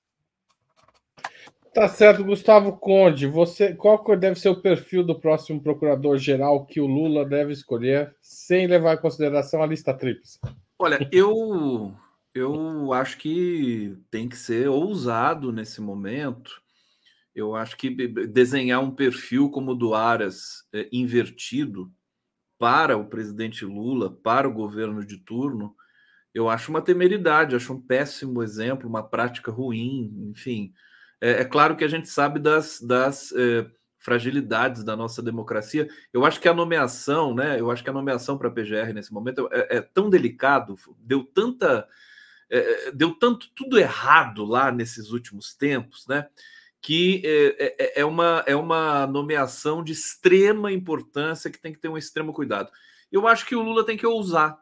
Tá 1.74 1.88
certo, 1.88 2.22
Gustavo 2.22 2.76
Conde. 2.76 3.26
Você, 3.26 3.74
qual 3.74 4.04
deve 4.16 4.38
ser 4.38 4.50
o 4.50 4.60
perfil 4.60 5.02
do 5.02 5.18
próximo 5.18 5.62
procurador-geral 5.62 6.66
que 6.66 6.80
o 6.80 6.86
Lula 6.86 7.24
deve 7.24 7.52
escolher, 7.52 8.14
sem 8.20 8.66
levar 8.66 8.94
em 8.94 9.00
consideração 9.00 9.62
a 9.62 9.66
lista 9.66 9.94
tríplice? 9.94 10.38
Olha, 10.78 11.08
eu 11.10 11.94
eu 12.34 12.92
acho 12.92 13.18
que 13.18 13.96
tem 14.10 14.28
que 14.28 14.36
ser 14.36 14.68
ousado 14.68 15.52
nesse 15.52 15.80
momento. 15.80 16.62
Eu 17.34 17.54
acho 17.54 17.76
que 17.76 17.90
desenhar 18.26 18.82
um 18.82 18.90
perfil 18.90 19.50
como 19.50 19.72
o 19.72 19.74
do 19.74 19.94
Aras 19.94 20.66
é, 20.72 20.88
invertido 20.92 21.90
para 22.58 22.96
o 22.96 23.06
presidente 23.06 23.64
Lula, 23.64 24.10
para 24.10 24.48
o 24.48 24.52
governo 24.52 25.04
de 25.04 25.18
turno, 25.18 25.74
eu 26.34 26.48
acho 26.48 26.70
uma 26.70 26.80
temeridade, 26.80 27.54
acho 27.54 27.74
um 27.74 27.80
péssimo 27.80 28.42
exemplo, 28.42 28.88
uma 28.88 29.02
prática 29.02 29.50
ruim, 29.50 30.30
enfim. 30.30 30.72
É, 31.22 31.42
é, 31.42 31.44
claro 31.44 31.76
que 31.76 31.84
a 31.84 31.88
gente 31.88 32.08
sabe 32.08 32.40
das, 32.40 32.80
das 32.80 33.30
é, 33.30 33.64
fragilidades 33.96 34.82
da 34.82 34.96
nossa 34.96 35.22
democracia. 35.22 35.88
Eu 36.12 36.26
acho 36.26 36.40
que 36.40 36.48
a 36.48 36.52
nomeação, 36.52 37.32
né? 37.32 37.60
Eu 37.60 37.70
acho 37.70 37.84
que 37.84 37.88
a 37.88 37.92
nomeação 37.92 38.36
para 38.36 38.48
a 38.48 38.50
PGR 38.50 38.92
nesse 38.92 39.12
momento 39.12 39.48
é, 39.52 39.76
é, 39.76 39.80
tão 39.80 40.10
delicado, 40.10 40.74
deu 40.98 41.22
tanta. 41.22 41.86
É, 42.50 42.88
é, 42.88 42.90
deu 42.90 43.14
tanto 43.14 43.48
tudo 43.54 43.78
errado 43.78 44.44
lá 44.44 44.72
nesses 44.72 45.12
últimos 45.12 45.54
tempos, 45.54 46.08
né? 46.08 46.26
Que 46.80 47.22
é, 47.24 47.76
é, 47.78 48.00
é, 48.00 48.04
uma, 48.04 48.42
é 48.44 48.56
uma 48.56 49.06
nomeação 49.06 49.84
de 49.84 49.92
extrema 49.92 50.72
importância 50.72 51.52
que 51.52 51.60
tem 51.60 51.72
que 51.72 51.78
ter 51.78 51.88
um 51.88 51.96
extremo 51.96 52.32
cuidado. 52.32 52.68
Eu 53.12 53.28
acho 53.28 53.46
que 53.46 53.54
o 53.54 53.62
Lula 53.62 53.86
tem 53.86 53.96
que 53.96 54.04
ousar, 54.04 54.58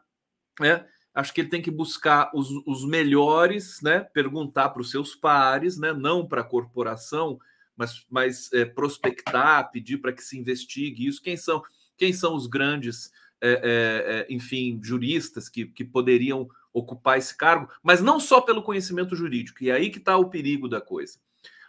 né? 0.59 0.85
Acho 1.13 1.33
que 1.33 1.41
ele 1.41 1.49
tem 1.49 1.61
que 1.61 1.71
buscar 1.71 2.31
os, 2.33 2.49
os 2.65 2.85
melhores, 2.85 3.81
né? 3.81 3.99
Perguntar 3.99 4.69
para 4.69 4.81
os 4.81 4.89
seus 4.89 5.13
pares, 5.13 5.77
né? 5.77 5.91
Não 5.91 6.25
para 6.25 6.41
a 6.41 6.45
corporação, 6.45 7.39
mas, 7.75 8.05
mas 8.09 8.53
é, 8.53 8.63
prospectar, 8.63 9.69
pedir 9.71 9.97
para 9.97 10.13
que 10.13 10.23
se 10.23 10.37
investigue 10.37 11.07
isso. 11.07 11.21
Quem 11.21 11.35
são, 11.35 11.61
quem 11.97 12.13
são 12.13 12.33
os 12.35 12.47
grandes, 12.47 13.11
é, 13.41 14.25
é, 14.29 14.33
enfim, 14.33 14.79
juristas 14.81 15.49
que, 15.49 15.65
que 15.65 15.83
poderiam 15.83 16.47
ocupar 16.73 17.17
esse 17.17 17.35
cargo, 17.35 17.69
mas 17.83 18.01
não 18.01 18.19
só 18.19 18.39
pelo 18.39 18.63
conhecimento 18.63 19.15
jurídico, 19.15 19.63
e 19.63 19.71
aí 19.71 19.89
que 19.89 19.97
está 19.97 20.17
o 20.17 20.29
perigo 20.29 20.69
da 20.69 20.79
coisa. 20.79 21.19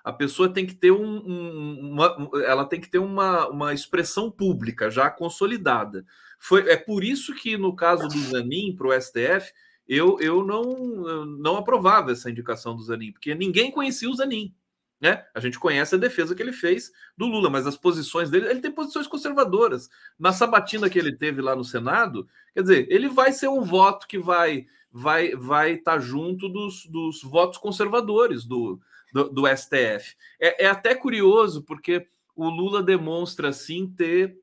A 0.05 0.13
pessoa 0.13 0.53
tem 0.53 0.67
que 0.67 0.75
ter 0.75 0.91
um, 0.91 1.23
um, 1.25 1.93
uma, 1.93 2.31
ela 2.45 2.65
tem 2.65 2.81
que 2.81 2.89
ter 2.89 2.99
uma, 2.99 3.49
uma 3.49 3.73
expressão 3.73 4.31
pública 4.31 4.91
já 4.91 5.09
consolidada. 5.09 6.05
Foi, 6.45 6.69
é 6.69 6.77
por 6.77 7.05
isso 7.05 7.33
que 7.37 7.57
no 7.57 7.77
caso 7.77 8.09
do 8.09 8.19
Zanin 8.19 8.75
para 8.75 8.89
o 8.89 9.01
STF, 9.01 9.53
eu, 9.87 10.19
eu 10.21 10.45
não, 10.45 11.25
não 11.25 11.57
aprovava 11.57 12.11
essa 12.11 12.29
indicação 12.29 12.75
do 12.75 12.83
Zanin, 12.83 13.13
porque 13.13 13.33
ninguém 13.33 13.71
conhecia 13.71 14.11
o 14.11 14.15
Zanin. 14.15 14.53
Né? 15.01 15.25
A 15.33 15.39
gente 15.39 15.57
conhece 15.57 15.95
a 15.95 15.99
defesa 15.99 16.35
que 16.35 16.43
ele 16.43 16.53
fez 16.53 16.91
do 17.17 17.27
Lula, 17.27 17.49
mas 17.49 17.65
as 17.65 17.77
posições 17.77 18.29
dele, 18.29 18.49
ele 18.49 18.61
tem 18.61 18.73
posições 18.73 19.07
conservadoras. 19.07 19.89
Na 20.19 20.33
sabatina 20.33 20.91
que 20.91 20.99
ele 20.99 21.17
teve 21.17 21.41
lá 21.41 21.55
no 21.55 21.65
Senado, 21.65 22.29
quer 22.53 22.63
dizer, 22.63 22.87
ele 22.91 23.09
vai 23.09 23.33
ser 23.33 23.49
um 23.49 23.63
voto 23.63 24.09
que 24.09 24.19
vai 24.19 24.67
vai 24.91 25.37
vai 25.37 25.73
estar 25.75 25.93
tá 25.93 25.99
junto 26.01 26.49
dos, 26.49 26.87
dos 26.87 27.23
votos 27.23 27.59
conservadores 27.59 28.45
do, 28.45 28.81
do, 29.13 29.29
do 29.29 29.47
STF. 29.47 30.17
É, 30.41 30.65
é 30.65 30.69
até 30.69 30.93
curioso, 30.93 31.63
porque 31.63 32.09
o 32.35 32.49
Lula 32.49 32.83
demonstra, 32.83 33.51
assim, 33.51 33.87
ter 33.87 34.37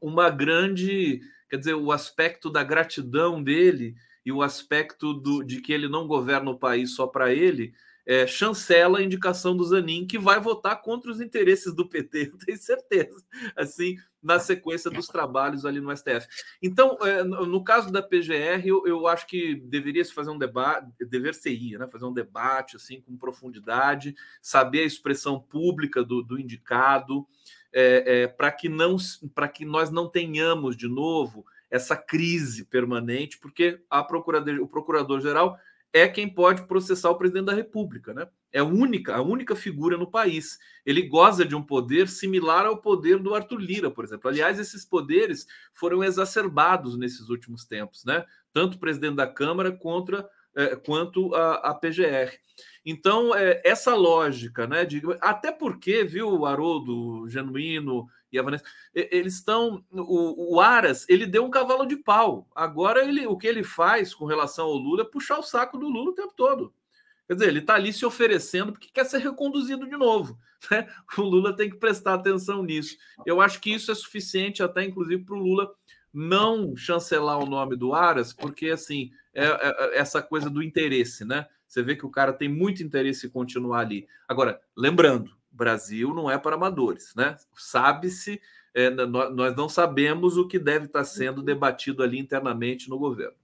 uma 0.00 0.30
grande. 0.30 1.20
Quer 1.50 1.56
dizer, 1.56 1.74
o 1.74 1.90
aspecto 1.90 2.48
da 2.48 2.62
gratidão 2.62 3.42
dele 3.42 3.96
e 4.24 4.30
o 4.30 4.42
aspecto 4.42 5.12
do, 5.12 5.42
de 5.42 5.60
que 5.60 5.72
ele 5.72 5.88
não 5.88 6.06
governa 6.06 6.50
o 6.50 6.58
país 6.58 6.94
só 6.94 7.06
para 7.06 7.34
ele 7.34 7.74
é, 8.06 8.26
chancela 8.26 8.98
a 8.98 9.02
indicação 9.02 9.56
do 9.56 9.64
Zanin, 9.64 10.06
que 10.06 10.18
vai 10.18 10.40
votar 10.40 10.80
contra 10.82 11.10
os 11.10 11.20
interesses 11.20 11.72
do 11.74 11.88
PT, 11.88 12.32
eu 12.32 12.38
tenho 12.38 12.58
certeza, 12.58 13.22
assim, 13.56 13.96
na 14.22 14.38
sequência 14.38 14.90
dos 14.90 15.06
trabalhos 15.06 15.64
ali 15.64 15.80
no 15.80 15.96
STF. 15.96 16.26
Então, 16.60 16.98
é, 17.02 17.22
no 17.22 17.62
caso 17.62 17.92
da 17.92 18.02
PGR, 18.02 18.66
eu, 18.66 18.86
eu 18.86 19.06
acho 19.06 19.26
que 19.26 19.54
deveria 19.54 20.04
se 20.04 20.12
fazer 20.12 20.30
um 20.30 20.38
debate, 20.38 20.86
dever 21.08 21.34
ser 21.34 21.78
né, 21.78 21.86
fazer 21.86 22.04
um 22.04 22.12
debate 22.12 22.76
assim 22.76 23.00
com 23.00 23.16
profundidade, 23.16 24.14
saber 24.42 24.80
a 24.80 24.86
expressão 24.86 25.40
pública 25.40 26.02
do, 26.04 26.22
do 26.22 26.38
indicado, 26.38 27.26
é, 27.72 28.22
é, 28.22 28.26
para 28.26 28.50
que 28.50 28.68
não 28.68 28.96
para 29.34 29.48
que 29.48 29.64
nós 29.64 29.90
não 29.90 30.08
tenhamos 30.08 30.76
de 30.76 30.88
novo 30.88 31.44
essa 31.70 31.96
crise 31.96 32.64
permanente, 32.64 33.38
porque 33.38 33.80
a 33.88 34.02
procurador, 34.02 34.60
o 34.60 34.66
procurador-geral 34.66 35.56
é 35.92 36.06
quem 36.08 36.28
pode 36.28 36.66
processar 36.66 37.10
o 37.10 37.16
presidente 37.16 37.46
da 37.46 37.54
República, 37.54 38.14
né? 38.14 38.28
É 38.52 38.60
a 38.60 38.64
única, 38.64 39.14
a 39.14 39.22
única 39.22 39.54
figura 39.54 39.96
no 39.96 40.10
país. 40.10 40.58
Ele 40.84 41.02
goza 41.02 41.44
de 41.44 41.54
um 41.54 41.62
poder 41.62 42.08
similar 42.08 42.66
ao 42.66 42.80
poder 42.80 43.18
do 43.18 43.34
Arthur 43.34 43.60
Lira, 43.60 43.90
por 43.90 44.04
exemplo. 44.04 44.28
Aliás, 44.28 44.58
esses 44.58 44.84
poderes 44.84 45.46
foram 45.72 46.02
exacerbados 46.02 46.96
nesses 46.96 47.28
últimos 47.28 47.64
tempos, 47.64 48.04
né? 48.04 48.24
Tanto 48.52 48.74
o 48.74 48.80
presidente 48.80 49.16
da 49.16 49.26
Câmara 49.26 49.70
contra, 49.72 50.28
é, 50.60 50.76
quanto 50.76 51.34
a, 51.34 51.74
PGR. 51.74 52.32
Então, 52.84 53.34
é, 53.34 53.60
essa 53.64 53.94
lógica, 53.94 54.66
né? 54.66 54.84
De, 54.84 55.02
até 55.20 55.52
porque, 55.52 56.04
viu, 56.04 56.46
Haroldo, 56.46 57.28
Genuíno, 57.28 58.08
e 58.32 58.38
a 58.38 58.42
Vanessa, 58.42 58.64
eles 58.94 59.34
estão. 59.34 59.84
O, 59.90 60.54
o, 60.54 60.60
Aras, 60.60 61.04
ele 61.08 61.26
deu 61.26 61.44
um 61.44 61.50
cavalo 61.50 61.84
de 61.84 61.96
pau. 61.96 62.48
Agora, 62.54 63.04
ele, 63.04 63.26
o 63.26 63.36
que 63.36 63.46
ele 63.46 63.64
faz 63.64 64.14
com 64.14 64.24
relação 64.24 64.66
ao 64.66 64.74
Lula 64.74 65.02
é 65.02 65.04
puxar 65.04 65.38
o 65.38 65.42
saco 65.42 65.76
do 65.76 65.88
Lula 65.88 66.10
o 66.10 66.14
tempo 66.14 66.32
todo. 66.36 66.72
Quer 67.26 67.34
dizer, 67.34 67.48
ele 67.48 67.58
está 67.60 67.74
ali 67.74 67.92
se 67.92 68.04
oferecendo 68.04 68.72
porque 68.72 68.88
quer 68.92 69.04
ser 69.04 69.18
reconduzido 69.18 69.86
de 69.86 69.96
novo. 69.96 70.38
Né? 70.70 70.86
O 71.16 71.22
Lula 71.22 71.56
tem 71.56 71.70
que 71.70 71.78
prestar 71.78 72.12
atenção 72.12 72.62
nisso. 72.62 72.94
Eu 73.24 73.40
acho 73.40 73.58
que 73.62 73.72
isso 73.72 73.90
é 73.90 73.94
suficiente, 73.94 74.62
até 74.62 74.84
inclusive, 74.84 75.24
para 75.24 75.34
o 75.34 75.38
Lula 75.38 75.72
não 76.12 76.76
chancelar 76.76 77.38
o 77.38 77.46
nome 77.46 77.76
do 77.76 77.94
Aras, 77.94 78.32
porque 78.32 78.70
assim 78.70 79.10
é, 79.34 79.44
é, 79.44 79.50
é 79.50 79.98
essa 79.98 80.20
coisa 80.22 80.50
do 80.50 80.62
interesse, 80.62 81.24
né? 81.24 81.46
Você 81.66 81.82
vê 81.82 81.94
que 81.94 82.04
o 82.04 82.10
cara 82.10 82.32
tem 82.32 82.48
muito 82.48 82.82
interesse 82.82 83.26
em 83.26 83.30
continuar 83.30 83.80
ali. 83.80 84.08
Agora, 84.26 84.60
lembrando, 84.76 85.30
Brasil 85.50 86.12
não 86.12 86.30
é 86.30 86.36
para 86.36 86.56
amadores, 86.56 87.14
né? 87.14 87.36
Sabe-se, 87.56 88.40
é, 88.74 88.90
nós 88.90 89.56
não 89.56 89.68
sabemos 89.68 90.36
o 90.36 90.48
que 90.48 90.58
deve 90.58 90.86
estar 90.86 91.04
sendo 91.04 91.42
debatido 91.42 92.02
ali 92.02 92.18
internamente 92.18 92.88
no 92.88 92.98
governo. 92.98 93.36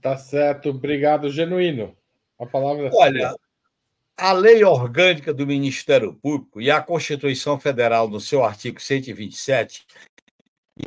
Tá 0.00 0.16
certo, 0.16 0.70
obrigado, 0.70 1.30
Genuíno. 1.30 1.96
A 2.38 2.44
palavra 2.44 2.88
é 2.88 2.90
Olha, 2.92 3.34
a 4.16 4.32
lei 4.32 4.64
orgânica 4.64 5.32
do 5.32 5.46
Ministério 5.46 6.14
Público 6.14 6.60
e 6.60 6.70
a 6.70 6.82
Constituição 6.82 7.58
Federal, 7.58 8.08
no 8.08 8.20
seu 8.20 8.44
artigo 8.44 8.80
127, 8.80 9.86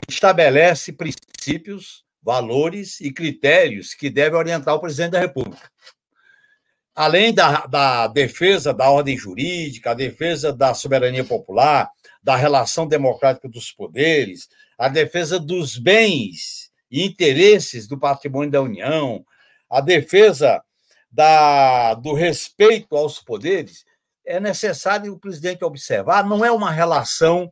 estabelece 0.07 0.93
princípios, 0.93 2.03
valores 2.21 2.99
e 2.99 3.11
critérios 3.11 3.93
que 3.93 4.09
devem 4.09 4.39
orientar 4.39 4.73
o 4.75 4.79
presidente 4.79 5.11
da 5.11 5.19
República. 5.19 5.69
Além 6.95 7.33
da, 7.33 7.65
da 7.65 8.07
defesa 8.07 8.73
da 8.73 8.89
ordem 8.89 9.17
jurídica, 9.17 9.91
a 9.91 9.95
defesa 9.95 10.51
da 10.51 10.73
soberania 10.73 11.23
popular, 11.23 11.89
da 12.23 12.35
relação 12.35 12.87
democrática 12.87 13.49
dos 13.49 13.71
poderes, 13.71 14.47
a 14.77 14.87
defesa 14.87 15.39
dos 15.39 15.77
bens 15.77 16.71
e 16.89 17.03
interesses 17.03 17.87
do 17.87 17.99
patrimônio 17.99 18.51
da 18.51 18.61
União, 18.61 19.25
a 19.69 19.81
defesa 19.81 20.63
da, 21.11 21.93
do 21.95 22.13
respeito 22.13 22.95
aos 22.95 23.19
poderes, 23.19 23.85
é 24.25 24.39
necessário 24.39 25.13
o 25.13 25.19
presidente 25.19 25.63
observar, 25.63 26.25
não 26.25 26.43
é 26.43 26.51
uma 26.51 26.71
relação 26.71 27.51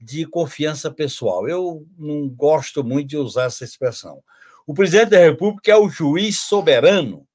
de 0.00 0.26
confiança 0.26 0.90
pessoal. 0.90 1.48
Eu 1.48 1.86
não 1.98 2.28
gosto 2.28 2.84
muito 2.84 3.08
de 3.08 3.16
usar 3.16 3.44
essa 3.44 3.64
expressão. 3.64 4.22
O 4.66 4.74
presidente 4.74 5.10
da 5.10 5.18
República 5.18 5.72
é 5.72 5.76
o 5.76 5.88
juiz 5.88 6.40
soberano 6.40 7.26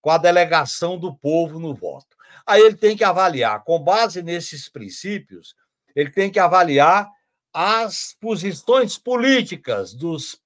com 0.00 0.10
a 0.10 0.18
delegação 0.18 0.98
do 0.98 1.14
povo 1.14 1.58
no 1.58 1.74
voto. 1.74 2.16
Aí 2.46 2.60
ele 2.62 2.76
tem 2.76 2.96
que 2.96 3.04
avaliar, 3.04 3.62
com 3.64 3.78
base 3.78 4.22
nesses 4.22 4.68
princípios, 4.68 5.54
ele 5.94 6.10
tem 6.10 6.30
que 6.30 6.38
avaliar 6.38 7.08
as 7.52 8.16
posições 8.20 8.96
políticas 8.96 9.92
dos, 9.92 10.40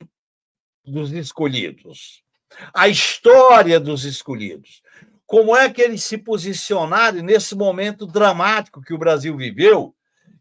dos 0.85 1.13
escolhidos, 1.13 2.23
a 2.73 2.89
história 2.89 3.79
dos 3.79 4.05
escolhidos. 4.05 4.83
Como 5.27 5.57
é 5.57 5.71
que 5.71 5.83
eles 5.83 6.05
se 6.05 6.19
posicionaram 6.19 7.23
nesse 7.23 7.55
momento 7.55 8.07
dramático 8.07 8.83
que 8.83 8.95
o 8.95 8.99
Brasil 8.99 9.37
viveu, 9.37 9.94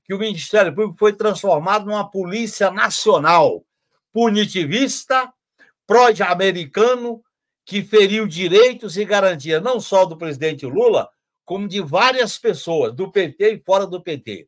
que 0.03 0.13
o 0.13 0.19
Ministério 0.19 0.73
Público 0.73 0.97
foi 0.97 1.13
transformado 1.13 1.85
numa 1.85 2.09
polícia 2.09 2.69
nacional, 2.69 3.63
punitivista, 4.11 5.31
pró-americano, 5.87 7.23
que 7.65 7.81
feriu 7.81 8.27
direitos 8.27 8.97
e 8.97 9.05
garantias 9.05 9.61
não 9.61 9.79
só 9.79 10.05
do 10.05 10.17
presidente 10.17 10.65
Lula, 10.65 11.09
como 11.45 11.67
de 11.67 11.81
várias 11.81 12.37
pessoas, 12.37 12.93
do 12.93 13.11
PT 13.11 13.53
e 13.53 13.59
fora 13.59 13.87
do 13.87 14.01
PT. 14.01 14.47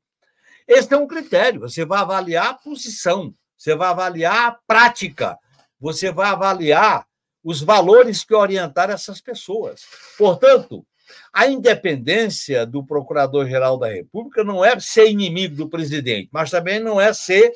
Esse 0.67 0.93
é 0.93 0.97
um 0.97 1.07
critério. 1.07 1.61
Você 1.61 1.85
vai 1.85 1.99
avaliar 1.99 2.47
a 2.47 2.53
posição, 2.53 3.33
você 3.57 3.75
vai 3.75 3.89
avaliar 3.89 4.47
a 4.47 4.59
prática, 4.67 5.37
você 5.79 6.11
vai 6.11 6.29
avaliar 6.29 7.05
os 7.43 7.61
valores 7.61 8.23
que 8.23 8.33
orientaram 8.33 8.93
essas 8.93 9.21
pessoas. 9.21 9.83
Portanto, 10.17 10.85
a 11.33 11.47
independência 11.47 12.65
do 12.65 12.85
Procurador-Geral 12.85 13.77
da 13.77 13.87
República 13.87 14.43
não 14.43 14.63
é 14.63 14.79
ser 14.79 15.09
inimigo 15.09 15.55
do 15.55 15.69
presidente, 15.69 16.29
mas 16.31 16.51
também 16.51 16.79
não 16.79 16.99
é 16.99 17.13
ser 17.13 17.51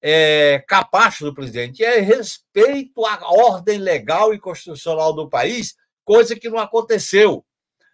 é, 0.00 0.64
capacho 0.66 1.24
do 1.24 1.34
presidente, 1.34 1.84
é 1.84 1.98
respeito 2.00 3.04
à 3.04 3.18
ordem 3.30 3.78
legal 3.78 4.32
e 4.32 4.38
constitucional 4.38 5.12
do 5.12 5.28
país, 5.28 5.76
coisa 6.04 6.36
que 6.36 6.48
não 6.48 6.58
aconteceu 6.58 7.44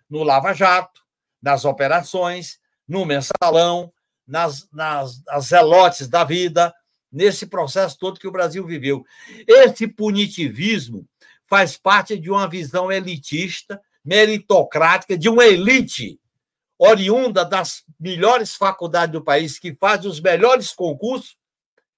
no 0.09 0.23
Lava 0.23 0.53
Jato, 0.53 1.01
nas 1.43 1.65
operações, 1.65 2.59
no 2.87 3.05
mensalão, 3.05 3.93
nas, 4.27 4.69
nas, 4.71 5.23
nas 5.25 5.47
zelotes 5.47 6.09
da 6.09 6.25
vida, 6.25 6.73
nesse 7.11 7.47
processo 7.47 7.99
todo 7.99 8.19
que 8.19 8.29
o 8.29 8.33
Brasil 8.33 8.67
viveu. 8.67 9.05
Esse 9.47 9.87
punitivismo 9.87 11.07
faz 11.47 11.77
parte 11.77 12.19
de 12.19 12.31
uma 12.31 12.49
visão 12.49 12.91
elitista, 12.91 13.81
meritocrática, 14.05 15.17
de 15.17 15.29
uma 15.29 15.47
elite 15.47 16.21
oriunda 16.79 17.45
das 17.45 17.83
melhores 17.99 18.55
faculdades 18.55 19.13
do 19.13 19.25
país, 19.25 19.59
que 19.59 19.75
faz 19.75 20.05
os 20.05 20.21
melhores 20.21 20.73
concursos 20.73 21.37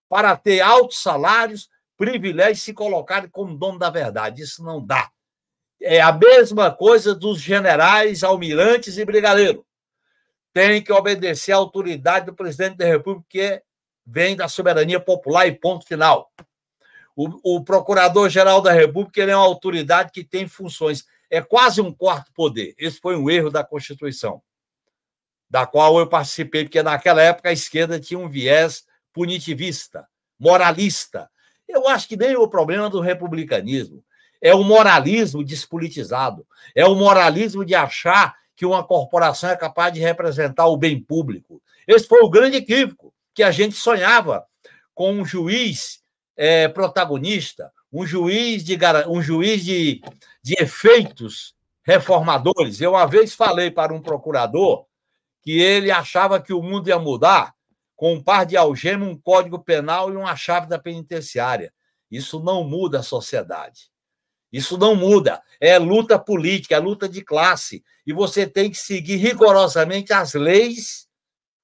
para 0.09 0.37
ter 0.37 0.61
altos 0.61 1.03
salários, 1.03 1.69
privilégios, 1.97 2.63
se 2.63 2.73
colocarem 2.73 3.29
como 3.29 3.57
dono 3.57 3.79
da 3.79 3.91
verdade. 3.91 4.43
Isso 4.43 4.63
não 4.63 4.85
dá. 4.85 5.11
É 5.81 6.01
a 6.01 6.13
mesma 6.13 6.71
coisa 6.71 7.15
dos 7.15 7.41
generais, 7.41 8.23
almirantes 8.23 8.99
e 8.99 9.05
brigadeiros. 9.05 9.65
Tem 10.53 10.83
que 10.83 10.93
obedecer 10.93 11.53
à 11.53 11.57
autoridade 11.57 12.27
do 12.27 12.35
presidente 12.35 12.77
da 12.77 12.87
República, 12.87 13.27
que 13.29 13.63
vem 14.07 14.37
da 14.37 14.49
soberania 14.49 15.01
popular 15.01 15.47
e 15.47 15.53
ponto 15.53 15.87
final. 15.87 16.31
O, 17.15 17.57
o 17.57 17.65
Procurador-Geral 17.65 18.61
da 18.63 18.73
República 18.73 19.21
ele 19.21 19.33
é 19.33 19.37
uma 19.37 19.45
autoridade 19.45 20.13
que 20.13 20.23
tem 20.23 20.47
funções. 20.47 21.05
É 21.31 21.41
quase 21.41 21.81
um 21.81 21.93
quarto 21.93 22.33
poder. 22.33 22.75
Esse 22.79 23.01
foi 23.01 23.17
um 23.17 23.29
erro 23.29 23.51
da 23.51 23.65
Constituição, 23.65 24.43
da 25.49 25.67
qual 25.67 25.99
eu 25.99 26.07
participei, 26.07 26.65
porque 26.65 26.83
naquela 26.83 27.23
época 27.23 27.49
a 27.49 27.53
esquerda 27.53 28.01
tinha 28.01 28.19
um 28.19 28.29
viés 28.29 28.85
punitivista, 29.13 30.07
moralista. 30.39 31.31
Eu 31.69 31.89
acho 31.89 32.07
que 32.07 32.17
nem 32.17 32.37
o 32.37 32.49
problema 32.49 32.89
do 32.89 33.01
republicanismo 33.01 34.05
é 34.41 34.55
o 34.55 34.63
moralismo 34.63 35.45
despolitizado, 35.45 36.47
é 36.75 36.85
o 36.85 36.95
moralismo 36.95 37.65
de 37.65 37.75
achar 37.75 38.35
que 38.55 38.65
uma 38.65 38.85
corporação 38.85 39.51
é 39.51 39.57
capaz 39.57 39.93
de 39.93 40.01
representar 40.01 40.67
o 40.67 40.77
bem 40.77 41.01
público. 41.01 41.63
Esse 41.87 42.07
foi 42.07 42.21
o 42.21 42.31
grande 42.31 42.57
equívoco 42.57 43.13
que 43.35 43.43
a 43.43 43.51
gente 43.51 43.75
sonhava 43.75 44.47
com 44.95 45.13
um 45.13 45.25
juiz 45.25 46.01
é, 46.37 46.69
protagonista, 46.69 47.71
um 47.93 48.07
juiz 48.07 48.65
de 48.65 48.79
um 49.09 49.23
juiz 49.23 49.65
de, 49.65 50.01
de 50.47 50.55
efeitos 50.61 51.57
reformadores. 51.83 52.81
Eu 52.81 52.93
uma 52.93 53.05
vez 53.05 53.35
falei 53.35 53.69
para 53.69 53.93
um 53.93 54.01
procurador 54.01 54.87
que 55.43 55.59
ele 55.59 55.91
achava 55.91 56.41
que 56.41 56.53
o 56.53 56.63
mundo 56.63 56.87
ia 56.87 57.01
mudar 57.01 57.53
com 57.97 58.15
um 58.15 58.23
par 58.23 58.47
de 58.47 58.57
algemas, 58.57 59.09
um 59.09 59.19
código 59.19 59.59
penal 59.59 60.13
e 60.13 60.17
uma 60.17 60.37
chave 60.37 60.69
da 60.69 60.79
penitenciária. 60.79 61.75
Isso 62.09 62.39
não 62.39 62.63
muda 62.63 63.01
a 63.01 63.03
sociedade. 63.03 63.91
Isso 64.53 64.79
não 64.79 64.95
muda. 64.95 65.43
É 65.61 65.77
luta 65.81 66.17
política, 66.17 66.77
é 66.77 66.79
luta 66.79 67.09
de 67.09 67.25
classe. 67.25 67.83
E 68.07 68.13
você 68.13 68.47
tem 68.47 68.71
que 68.71 68.79
seguir 68.79 69.17
rigorosamente 69.17 70.13
as 70.13 70.35
leis, 70.35 71.09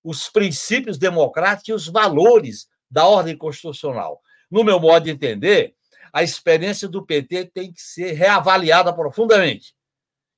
os 0.03 0.29
princípios 0.29 0.99
democráticos 0.99 1.69
e 1.69 1.73
os 1.73 1.87
valores 1.87 2.67
da 2.91 3.07
ordem 3.07 3.37
constitucional. 3.37 4.21
No 4.51 4.65
meu 4.65 4.81
modo 4.81 5.05
de 5.05 5.11
entender, 5.11 5.77
a 6.13 6.23
experiência 6.23 6.89
do 6.89 7.05
PT 7.05 7.47
tem 7.47 7.73
que 7.73 7.81
ser 7.81 8.13
reavaliada 8.13 8.93
profundamente. 8.93 9.75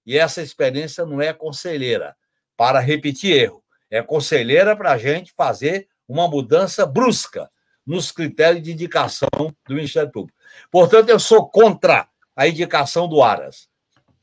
E 0.06 0.16
essa 0.16 0.40
experiência 0.40 1.04
não 1.04 1.20
é 1.20 1.32
conselheira 1.32 2.14
para 2.56 2.78
repetir 2.78 3.37
erro. 3.37 3.64
É 3.90 4.02
conselheira 4.02 4.76
para 4.76 4.92
a 4.92 4.98
gente 4.98 5.32
fazer 5.37 5.88
uma 6.06 6.28
mudança 6.28 6.87
brusca 6.87 7.50
nos 7.87 8.12
critérios 8.12 8.62
de 8.62 8.72
indicação 8.72 9.28
do 9.38 9.74
Ministério 9.74 10.10
Público. 10.10 10.38
Portanto, 10.70 11.08
eu 11.08 11.18
sou 11.18 11.48
contra 11.48 12.08
a 12.37 12.46
indicação 12.46 13.08
do 13.08 13.22
Aras. 13.22 13.68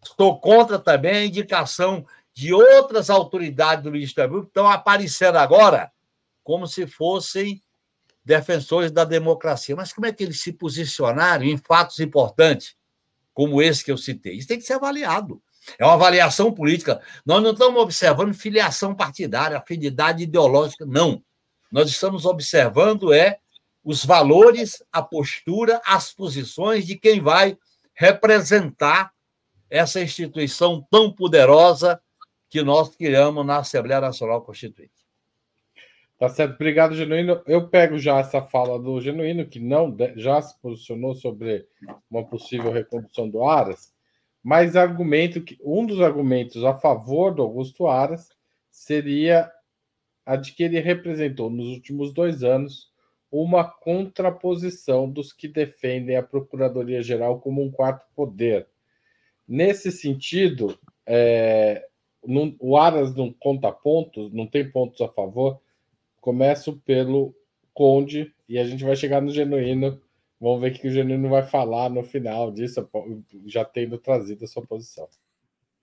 Estou 0.03 0.39
contra 0.39 0.79
também 0.79 1.15
a 1.15 1.25
indicação 1.25 2.05
de 2.33 2.53
outras 2.53 3.09
autoridades 3.09 3.83
do 3.83 3.91
Ministério 3.91 4.29
Público 4.29 4.47
que 4.51 4.59
estão 4.59 4.69
aparecendo 4.69 5.37
agora 5.37 5.91
como 6.43 6.65
se 6.65 6.87
fossem 6.87 7.61
defensores 8.23 8.91
da 8.91 9.03
democracia. 9.03 9.75
Mas 9.75 9.91
como 9.93 10.07
é 10.07 10.11
que 10.11 10.23
eles 10.23 10.41
se 10.41 10.53
posicionaram 10.53 11.43
em 11.43 11.57
fatos 11.57 11.99
importantes, 11.99 12.75
como 13.33 13.61
esse 13.61 13.83
que 13.83 13.91
eu 13.91 13.97
citei? 13.97 14.35
Isso 14.35 14.47
tem 14.47 14.59
que 14.59 14.65
ser 14.65 14.73
avaliado. 14.73 15.41
É 15.77 15.85
uma 15.85 15.93
avaliação 15.93 16.51
política. 16.51 17.01
Nós 17.25 17.41
não 17.41 17.51
estamos 17.51 17.81
observando 17.81 18.33
filiação 18.33 18.95
partidária, 18.95 19.57
afinidade 19.57 20.23
ideológica, 20.23 20.85
não. 20.85 21.23
Nós 21.71 21.89
estamos 21.89 22.25
observando 22.25 23.13
é 23.13 23.39
os 23.83 24.05
valores, 24.05 24.83
a 24.91 25.01
postura, 25.01 25.81
as 25.85 26.13
posições 26.13 26.85
de 26.85 26.95
quem 26.95 27.21
vai 27.21 27.57
representar 27.93 29.11
essa 29.69 30.01
instituição 30.01 30.85
tão 30.91 31.11
poderosa 31.11 32.01
que 32.49 32.61
nós 32.61 32.95
criamos 32.95 33.45
na 33.45 33.59
Assembleia 33.59 34.01
Nacional 34.01 34.41
Constituinte. 34.41 35.00
Tá 36.21 36.29
certo, 36.29 36.53
obrigado, 36.53 36.93
Genuíno. 36.93 37.41
Eu 37.47 37.67
pego 37.67 37.97
já 37.97 38.19
essa 38.19 38.43
fala 38.43 38.77
do 38.77 39.01
Genuíno, 39.01 39.43
que 39.43 39.59
não 39.59 39.97
já 40.15 40.39
se 40.39 40.55
posicionou 40.61 41.15
sobre 41.15 41.67
uma 42.11 42.23
possível 42.23 42.71
recondução 42.71 43.27
do 43.27 43.43
Aras, 43.43 43.91
mas 44.43 44.75
argumento 44.75 45.41
que 45.41 45.57
um 45.63 45.83
dos 45.83 45.99
argumentos 45.99 46.63
a 46.63 46.77
favor 46.77 47.33
do 47.33 47.41
Augusto 47.41 47.87
Aras 47.87 48.29
seria 48.69 49.51
a 50.23 50.35
de 50.35 50.53
que 50.53 50.61
ele 50.61 50.79
representou 50.79 51.49
nos 51.49 51.69
últimos 51.69 52.13
dois 52.13 52.43
anos 52.43 52.91
uma 53.31 53.63
contraposição 53.63 55.09
dos 55.09 55.33
que 55.33 55.47
defendem 55.47 56.17
a 56.17 56.21
Procuradoria-Geral 56.21 57.39
como 57.39 57.63
um 57.63 57.71
quarto 57.71 58.05
poder. 58.15 58.67
Nesse 59.47 59.91
sentido, 59.91 60.77
é, 61.03 61.83
não, 62.23 62.55
o 62.59 62.77
Aras 62.77 63.15
não 63.15 63.33
conta 63.33 63.71
pontos, 63.71 64.31
não 64.31 64.45
tem 64.45 64.69
pontos 64.69 65.01
a 65.01 65.07
favor. 65.07 65.59
Começo 66.21 66.77
pelo 66.85 67.35
Conde 67.73 68.33
e 68.47 68.57
a 68.57 68.63
gente 68.63 68.83
vai 68.83 68.95
chegar 68.95 69.21
no 69.21 69.31
Genuíno. 69.31 69.99
Vamos 70.39 70.61
ver 70.61 70.71
o 70.71 70.73
que 70.73 70.87
o 70.87 70.91
Genuíno 70.91 71.29
vai 71.29 71.43
falar 71.43 71.89
no 71.89 72.03
final 72.03 72.51
disso, 72.51 72.87
já 73.45 73.65
tendo 73.65 73.97
trazido 73.97 74.45
a 74.45 74.47
sua 74.47 74.65
posição. 74.65 75.07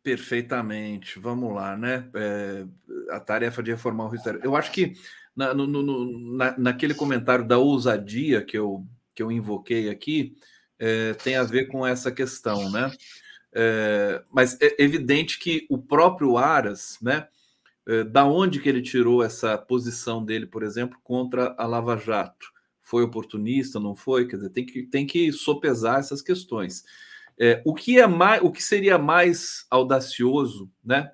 Perfeitamente. 0.02 1.18
Vamos 1.18 1.54
lá, 1.54 1.76
né? 1.76 2.08
É, 2.14 2.64
a 3.10 3.20
tarefa 3.20 3.62
de 3.62 3.72
reformar 3.72 4.04
o 4.04 4.10
Ministério. 4.10 4.40
Eu 4.42 4.56
acho 4.56 4.72
que 4.72 4.94
na, 5.34 5.52
no, 5.52 5.66
no, 5.66 6.36
na, 6.36 6.56
naquele 6.56 6.94
comentário 6.94 7.46
da 7.46 7.58
ousadia 7.58 8.42
que 8.42 8.56
eu, 8.56 8.86
que 9.14 9.22
eu 9.22 9.30
invoquei 9.30 9.90
aqui, 9.90 10.36
é, 10.78 11.14
tem 11.14 11.36
a 11.36 11.42
ver 11.42 11.66
com 11.66 11.86
essa 11.86 12.10
questão, 12.10 12.70
né? 12.70 12.90
É, 13.52 14.22
mas 14.30 14.56
é 14.60 14.76
evidente 14.78 15.38
que 15.38 15.66
o 15.68 15.78
próprio 15.78 16.36
Aras, 16.36 16.98
né? 17.02 17.26
É, 17.88 18.04
da 18.04 18.26
onde 18.26 18.60
que 18.60 18.68
ele 18.68 18.82
tirou 18.82 19.22
essa 19.22 19.56
posição 19.56 20.22
dele, 20.22 20.46
por 20.46 20.62
exemplo, 20.62 20.98
contra 21.02 21.54
a 21.56 21.66
Lava 21.66 21.96
Jato? 21.96 22.52
Foi 22.82 23.02
oportunista, 23.02 23.80
não 23.80 23.96
foi? 23.96 24.28
Quer 24.28 24.36
dizer, 24.36 24.50
tem 24.50 24.66
que, 24.66 24.82
tem 24.82 25.06
que 25.06 25.32
sopesar 25.32 25.98
essas 25.98 26.20
questões. 26.20 26.84
É, 27.40 27.62
o 27.64 27.74
que 27.74 27.98
é 27.98 28.06
mais, 28.06 28.42
o 28.42 28.52
que 28.52 28.62
seria 28.62 28.98
mais 28.98 29.66
audacioso, 29.70 30.70
né? 30.84 31.10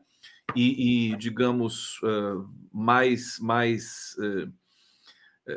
E, 0.56 1.12
e 1.12 1.16
digamos 1.16 2.00
uh, 2.02 2.48
mais, 2.72 3.38
mais 3.38 4.16
uh, 4.18 4.52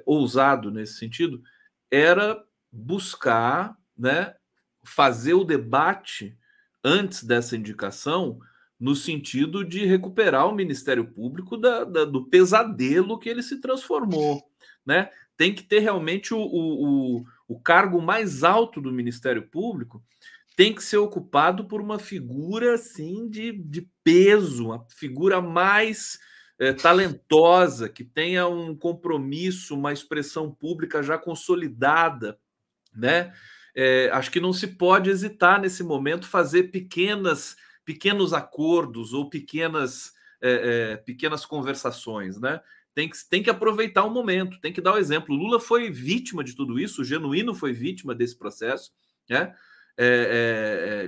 ousado 0.06 0.72
nesse 0.72 0.98
sentido, 0.98 1.42
era 1.90 2.42
buscar 2.72 3.76
né, 3.98 4.36
fazer 4.84 5.34
o 5.34 5.44
debate 5.44 6.38
antes 6.84 7.24
dessa 7.24 7.56
indicação 7.56 8.40
no 8.80 8.96
sentido 8.96 9.64
de 9.64 9.86
recuperar 9.86 10.48
o 10.48 10.56
Ministério 10.56 11.06
Público 11.06 11.58
da, 11.58 11.84
da, 11.84 12.06
do 12.06 12.26
pesadelo 12.26 13.18
que 13.18 13.30
ele 13.30 13.42
se 13.42 13.60
transformou. 13.60 14.44
Né? 14.86 15.10
Tem 15.36 15.54
que 15.54 15.64
ter 15.64 15.80
realmente 15.80 16.34
o, 16.34 16.40
o, 16.40 17.24
o 17.48 17.60
cargo 17.60 18.02
mais 18.02 18.44
alto 18.44 18.80
do 18.80 18.92
Ministério 18.92 19.48
Público 19.50 20.04
tem 20.58 20.74
que 20.74 20.84
ser 20.84 20.98
ocupado 20.98 21.66
por 21.66 21.80
uma 21.80 22.00
figura 22.00 22.74
assim 22.74 23.30
de, 23.30 23.52
de 23.52 23.88
peso, 24.04 24.66
uma 24.66 24.84
figura 24.90 25.40
mais 25.40 26.18
é, 26.60 26.74
talentosa, 26.74 27.88
que 27.88 28.04
tenha 28.04 28.48
um 28.48 28.76
compromisso, 28.76 29.76
uma 29.76 29.94
expressão 29.94 30.52
pública 30.52 31.04
já 31.04 31.16
consolidada, 31.16 32.40
né? 32.92 33.32
É, 33.76 34.10
acho 34.12 34.32
que 34.32 34.40
não 34.40 34.52
se 34.52 34.66
pode 34.66 35.12
hesitar 35.12 35.62
nesse 35.62 35.84
momento 35.84 36.28
fazer 36.28 36.72
pequenas, 36.72 37.56
pequenos 37.88 38.34
acordos 38.34 39.14
ou 39.14 39.30
pequenas, 39.30 40.12
é, 40.42 40.98
pequenas 40.98 41.46
conversações, 41.46 42.38
né? 42.38 42.60
Tem 42.94 43.08
que, 43.08 43.18
tem 43.30 43.42
que 43.42 43.50
aproveitar 43.50 44.04
o 44.04 44.10
momento, 44.10 44.60
tem 44.60 44.74
que 44.74 44.82
dar 44.82 44.96
o 44.96 44.98
exemplo. 44.98 45.34
Lula 45.34 45.58
foi 45.58 45.90
vítima 45.90 46.44
de 46.44 46.54
tudo 46.54 46.78
isso, 46.78 47.02
o 47.02 47.06
Genuíno 47.06 47.56
foi 47.56 47.72
vítima 47.72 48.14
desse 48.14 48.38
processo, 48.38 48.92
né? 49.30 49.56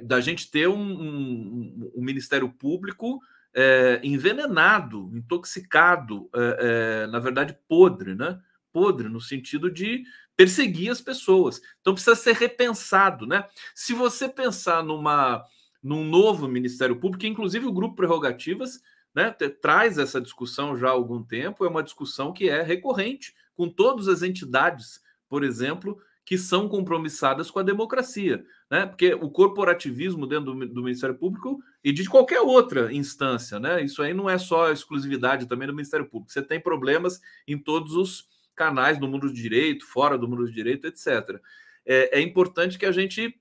da 0.04 0.20
gente 0.20 0.50
ter 0.50 0.68
um, 0.68 0.76
um, 0.76 1.92
um 1.96 2.04
Ministério 2.04 2.50
Público 2.50 3.20
é, 3.54 4.00
envenenado, 4.04 5.12
intoxicado, 5.14 6.28
é, 6.34 7.04
é, 7.04 7.08
na 7.08 7.20
verdade, 7.20 7.58
podre, 7.68 8.16
né? 8.16 8.40
Podre 8.72 9.10
no 9.10 9.20
sentido 9.20 9.70
de 9.70 10.04
perseguir 10.36 10.90
as 10.90 11.02
pessoas. 11.02 11.62
Então 11.82 11.94
precisa 11.94 12.16
ser 12.16 12.36
repensado, 12.36 13.28
né? 13.28 13.46
Se 13.76 13.94
você 13.94 14.30
pensar 14.30 14.84
numa 14.84 15.44
num 15.82 16.04
novo 16.04 16.48
Ministério 16.48 17.00
Público, 17.00 17.26
inclusive 17.26 17.66
o 17.66 17.72
grupo 17.72 17.96
Prerrogativas 17.96 18.82
né, 19.14 19.32
traz 19.62 19.98
essa 19.98 20.22
discussão 20.22 20.78
já 20.78 20.90
há 20.90 20.92
algum 20.92 21.24
tempo, 21.24 21.66
é 21.66 21.70
uma 21.70 21.84
discussão 21.84 22.32
que 22.32 22.50
é 22.50 22.62
recorrente 22.62 23.34
com 23.56 23.70
todas 23.70 24.08
as 24.08 24.22
entidades, 24.22 25.02
por 25.28 25.44
exemplo, 25.44 26.00
que 26.30 26.38
são 26.38 26.70
compromissadas 26.70 27.50
com 27.50 27.58
a 27.58 27.64
democracia, 27.64 28.46
né? 28.70 28.86
Porque 28.86 29.16
o 29.16 29.32
corporativismo 29.32 30.28
dentro 30.28 30.54
do, 30.54 30.68
do, 30.68 30.84
Ministério 30.84 31.16
Público 31.16 31.60
e 31.84 31.92
de 31.92 32.08
qualquer 32.08 32.40
outra 32.40 32.94
instância, 32.94 33.60
né? 33.60 33.84
Isso 33.84 34.00
aí 34.04 34.14
não 34.14 34.30
é 34.30 34.38
só 34.38 34.72
exclusividade 34.72 35.48
também 35.48 35.68
do 35.68 35.74
Ministério 35.74 36.06
Público. 36.08 36.32
Você 36.32 36.44
tem 36.44 36.60
problemas 36.60 37.20
em 37.48 37.58
todos 37.58 37.96
os 37.96 38.28
canais 38.56 39.00
do 39.00 39.08
mundo 39.08 39.28
do 39.28 39.34
direito, 39.34 39.88
fora 39.88 40.20
do 40.20 40.28
mundo 40.28 40.46
do 40.46 40.52
direito, 40.52 40.86
etc. 40.86 41.42
É, 41.84 42.20
é 42.20 42.22
importante 42.22 42.78
que 42.78 42.86
a 42.86 42.92
gente 42.92 43.36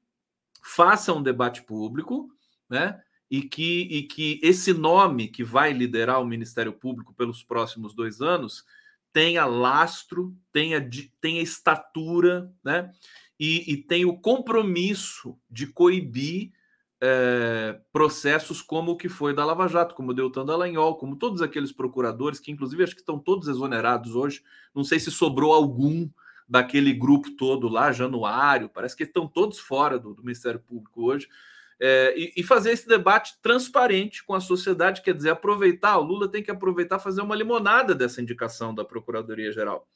faça 0.69 1.15
um 1.15 1.23
debate 1.23 1.63
público, 1.63 2.31
né? 2.69 3.01
E 3.31 3.43
que, 3.43 3.83
e 3.91 4.03
que 4.03 4.39
esse 4.43 4.73
nome 4.73 5.29
que 5.29 5.43
vai 5.43 5.73
liderar 5.73 6.21
o 6.21 6.27
Ministério 6.27 6.73
Público 6.73 7.15
pelos 7.15 7.43
próximos 7.43 7.95
dois 7.95 8.21
anos 8.21 8.65
tenha 9.13 9.47
lastro, 9.47 10.37
tenha, 10.53 10.87
tenha 11.21 11.43
estatura, 11.43 12.53
né? 12.63 12.91
E, 13.41 13.73
e 13.73 13.77
tenha 13.77 14.07
o 14.07 14.19
compromisso 14.19 15.39
de 15.51 15.67
coibir 15.67 16.53
é, 17.01 17.81
processos 17.93 18.61
como 18.61 18.93
o 18.93 18.97
que 18.97 19.09
foi 19.09 19.35
da 19.35 19.45
Lava 19.45 19.69
Jato, 19.69 19.95
como 19.95 20.11
o 20.11 20.15
Deltan 20.15 20.45
Dallagnol, 20.45 20.97
como 20.97 21.17
todos 21.17 21.41
aqueles 21.41 21.73
procuradores, 21.73 22.41
que 22.41 22.51
inclusive 22.51 22.83
acho 22.83 22.95
que 22.95 23.01
estão 23.01 23.19
todos 23.19 23.49
exonerados 23.49 24.15
hoje. 24.15 24.43
Não 24.75 24.85
sei 24.85 25.01
se 25.01 25.11
sobrou 25.11 25.53
algum 25.53 26.09
daquele 26.49 26.93
grupo 26.93 27.31
todo 27.33 27.69
lá, 27.69 27.93
Januário, 27.93 28.69
parece 28.69 28.97
que 28.97 29.03
estão 29.03 29.29
todos 29.29 29.59
fora 29.59 29.99
do, 29.99 30.15
do 30.15 30.23
Ministério 30.23 30.61
Público 30.61 31.05
hoje 31.05 31.29
é, 31.81 32.13
e, 32.17 32.33
e, 32.39 32.43
fazer 32.43 32.73
esse 32.73 32.89
debate 32.89 33.35
transparente 33.41 34.25
com 34.25 34.35
a 34.35 34.41
sociedade, 34.41 35.01
quer 35.01 35.15
dizer, 35.15 35.31
aproveitar, 35.31 35.97
o 35.99 36.03
Lula 36.03 36.27
tem 36.29 36.43
que 36.43 36.51
aproveitar 36.51 36.99
fazer 36.99 37.23
uma 37.23 37.37
limonada 37.37 37.95
dessa 37.95 38.21
indicação 38.21 38.75
da 38.75 38.85
Procuradoria-Geral. 38.85 39.87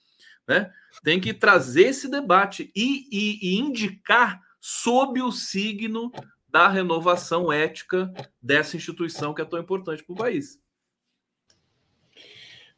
Né? 0.47 0.73
Tem 1.03 1.21
que 1.21 1.35
trazer 1.35 1.88
esse 1.88 2.09
debate 2.09 2.71
e, 2.75 3.09
e, 3.11 3.38
e 3.43 3.59
indicar 3.59 4.41
sob 4.61 5.21
o 5.21 5.33
signo 5.33 6.12
da 6.49 6.69
renovação 6.69 7.53
ética 7.53 8.12
dessa 8.41 8.77
instituição 8.77 9.35
que 9.35 9.43
é 9.43 9.45
tão 9.45 9.59
importante 9.59 10.05
para 10.05 10.12
o 10.12 10.17
país. 10.17 10.61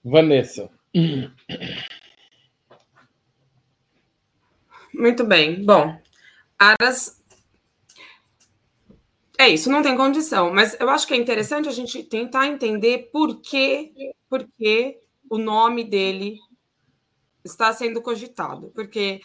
Vanessa. 0.03 0.71
Muito 4.95 5.25
bem. 5.25 5.65
Bom, 5.65 5.99
Aras 6.59 7.21
é 9.39 9.49
isso, 9.49 9.71
não 9.71 9.83
tem 9.83 9.97
condição. 9.97 10.53
Mas 10.53 10.79
eu 10.79 10.89
acho 10.89 11.07
que 11.07 11.15
é 11.15 11.17
interessante 11.17 11.69
a 11.69 11.73
gente 11.73 12.03
tentar 12.05 12.47
entender 12.47 13.11
por 13.13 13.41
que, 13.41 13.93
por 14.29 14.47
que 14.57 15.01
o 15.29 15.39
nome 15.39 15.85
dele 15.85 16.39
está 17.45 17.73
sendo 17.73 18.01
cogitado. 18.01 18.71
Porque 18.75 19.21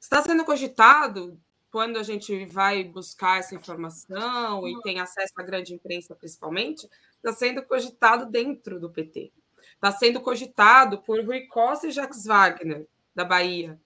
está 0.00 0.22
sendo 0.22 0.44
cogitado 0.44 1.38
quando 1.70 1.98
a 1.98 2.02
gente 2.02 2.46
vai 2.46 2.84
buscar 2.84 3.40
essa 3.40 3.54
informação 3.54 4.66
e 4.66 4.80
tem 4.82 5.00
acesso 5.00 5.34
à 5.36 5.42
grande 5.42 5.74
imprensa, 5.74 6.14
principalmente, 6.14 6.88
está 7.16 7.32
sendo 7.32 7.62
cogitado 7.62 8.30
dentro 8.30 8.80
do 8.80 8.88
PT. 8.88 9.32
Está 9.74 9.92
sendo 9.92 10.20
cogitado 10.20 11.02
por 11.02 11.22
Rui 11.24 11.46
Costa 11.46 11.88
e 11.88 11.90
Jacques 11.90 12.24
Wagner, 12.24 12.86
da 13.14 13.24
Bahia, 13.24 13.78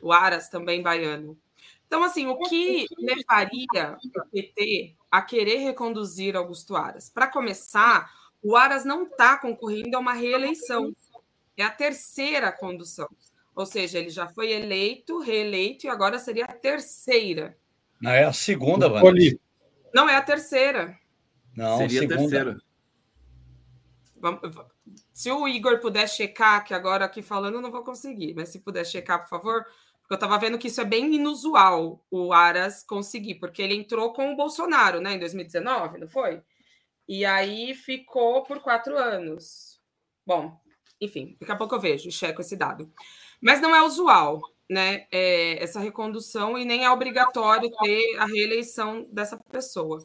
o 0.00 0.12
Aras 0.12 0.48
também 0.48 0.82
baiano. 0.82 1.38
Então, 1.86 2.04
assim, 2.04 2.26
o 2.26 2.38
que 2.38 2.86
levaria 2.98 3.98
o 4.16 4.30
PT 4.30 4.94
a 5.10 5.20
querer 5.22 5.56
reconduzir 5.56 6.36
Augusto 6.36 6.76
Aras? 6.76 7.10
Para 7.10 7.26
começar, 7.26 8.10
o 8.42 8.56
Aras 8.56 8.84
não 8.84 9.02
está 9.02 9.36
concorrendo 9.36 9.96
a 9.96 10.00
uma 10.00 10.12
reeleição. 10.12 10.94
É 11.56 11.64
a 11.64 11.70
terceira 11.70 12.52
condução. 12.52 13.08
Ou 13.54 13.66
seja, 13.66 13.98
ele 13.98 14.10
já 14.10 14.28
foi 14.28 14.52
eleito, 14.52 15.18
reeleito 15.18 15.86
e 15.86 15.90
agora 15.90 16.18
seria 16.18 16.44
a 16.44 16.52
terceira. 16.52 17.58
Não 18.00 18.10
é 18.10 18.24
a 18.24 18.32
segunda, 18.32 18.88
Vanessa. 18.88 19.38
Não 19.92 20.08
é 20.08 20.16
a 20.16 20.22
terceira. 20.22 20.98
Não, 21.54 21.76
seria 21.78 22.00
segunda. 22.00 22.14
a 22.14 22.18
terceira. 22.18 22.60
Se 25.12 25.30
o 25.30 25.48
Igor 25.48 25.80
puder 25.80 26.08
checar, 26.08 26.64
que 26.64 26.72
agora 26.72 27.04
aqui 27.04 27.20
falando 27.20 27.56
eu 27.56 27.60
não 27.60 27.70
vou 27.70 27.82
conseguir, 27.82 28.34
mas 28.34 28.50
se 28.50 28.60
puder 28.60 28.84
checar, 28.84 29.20
por 29.20 29.28
favor, 29.28 29.66
eu 30.14 30.16
estava 30.16 30.38
vendo 30.38 30.58
que 30.58 30.68
isso 30.68 30.80
é 30.80 30.84
bem 30.84 31.14
inusual 31.14 32.04
o 32.10 32.32
Aras 32.32 32.82
conseguir, 32.82 33.36
porque 33.36 33.62
ele 33.62 33.74
entrou 33.74 34.12
com 34.12 34.32
o 34.32 34.36
Bolsonaro, 34.36 35.00
né, 35.00 35.14
em 35.14 35.18
2019, 35.18 35.98
não 35.98 36.08
foi? 36.08 36.42
E 37.08 37.24
aí 37.24 37.74
ficou 37.74 38.42
por 38.44 38.60
quatro 38.60 38.96
anos. 38.96 39.80
Bom, 40.26 40.58
enfim, 41.00 41.36
daqui 41.40 41.52
a 41.52 41.56
pouco 41.56 41.74
eu 41.74 41.80
vejo, 41.80 42.10
checo 42.10 42.40
esse 42.40 42.56
dado. 42.56 42.92
Mas 43.40 43.60
não 43.60 43.74
é 43.74 43.82
usual, 43.82 44.40
né, 44.68 45.06
é, 45.10 45.62
essa 45.62 45.80
recondução 45.80 46.58
e 46.58 46.64
nem 46.64 46.84
é 46.84 46.90
obrigatório 46.90 47.70
ter 47.82 48.16
a 48.18 48.26
reeleição 48.26 49.06
dessa 49.12 49.38
pessoa. 49.50 49.98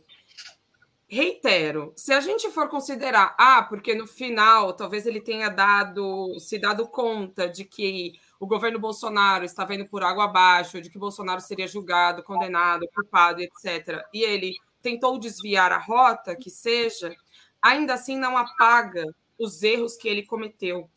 Reitero, 1.08 1.94
se 1.96 2.12
a 2.14 2.20
gente 2.20 2.50
for 2.50 2.68
considerar, 2.68 3.36
ah, 3.38 3.64
porque 3.64 3.94
no 3.94 4.08
final 4.08 4.74
talvez 4.74 5.06
ele 5.06 5.22
tenha 5.22 5.50
dado, 5.50 6.40
se 6.40 6.58
dado 6.58 6.88
conta 6.88 7.48
de 7.48 7.64
que 7.64 8.14
o 8.46 8.48
governo 8.48 8.78
Bolsonaro 8.78 9.44
estava 9.44 9.74
indo 9.74 9.88
por 9.88 10.04
água 10.04 10.26
abaixo, 10.26 10.80
de 10.80 10.88
que 10.88 11.00
Bolsonaro 11.00 11.42
seria 11.42 11.68
julgado, 11.68 12.22
condenado, 12.22 12.88
culpado, 12.94 13.42
etc., 13.42 14.06
e 14.14 14.22
ele 14.22 14.54
tentou 14.84 15.18
desviar 15.18 15.72
a 15.72 15.80
rota, 15.80 16.36
que 16.36 16.52
seja, 16.52 17.16
ainda 17.60 17.96
assim 17.96 18.20
não 18.20 18.38
apaga 18.38 19.04
os 19.40 19.64
erros 19.64 19.98
que 19.98 20.08
ele 20.08 20.24
cometeu. 20.24 20.88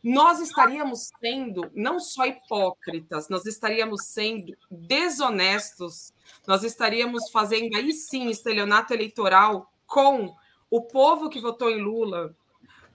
Nós 0.00 0.38
estaríamos 0.38 1.10
sendo 1.20 1.68
não 1.74 1.98
só 1.98 2.24
hipócritas, 2.24 3.28
nós 3.28 3.46
estaríamos 3.46 4.04
sendo 4.04 4.56
desonestos, 4.70 6.12
nós 6.46 6.62
estaríamos 6.62 7.30
fazendo 7.32 7.76
aí 7.76 7.92
sim 7.92 8.28
estelionato 8.28 8.94
eleitoral 8.94 9.72
com 9.88 10.36
o 10.70 10.82
povo 10.82 11.28
que 11.28 11.40
votou 11.40 11.68
em 11.68 11.82
Lula, 11.82 12.32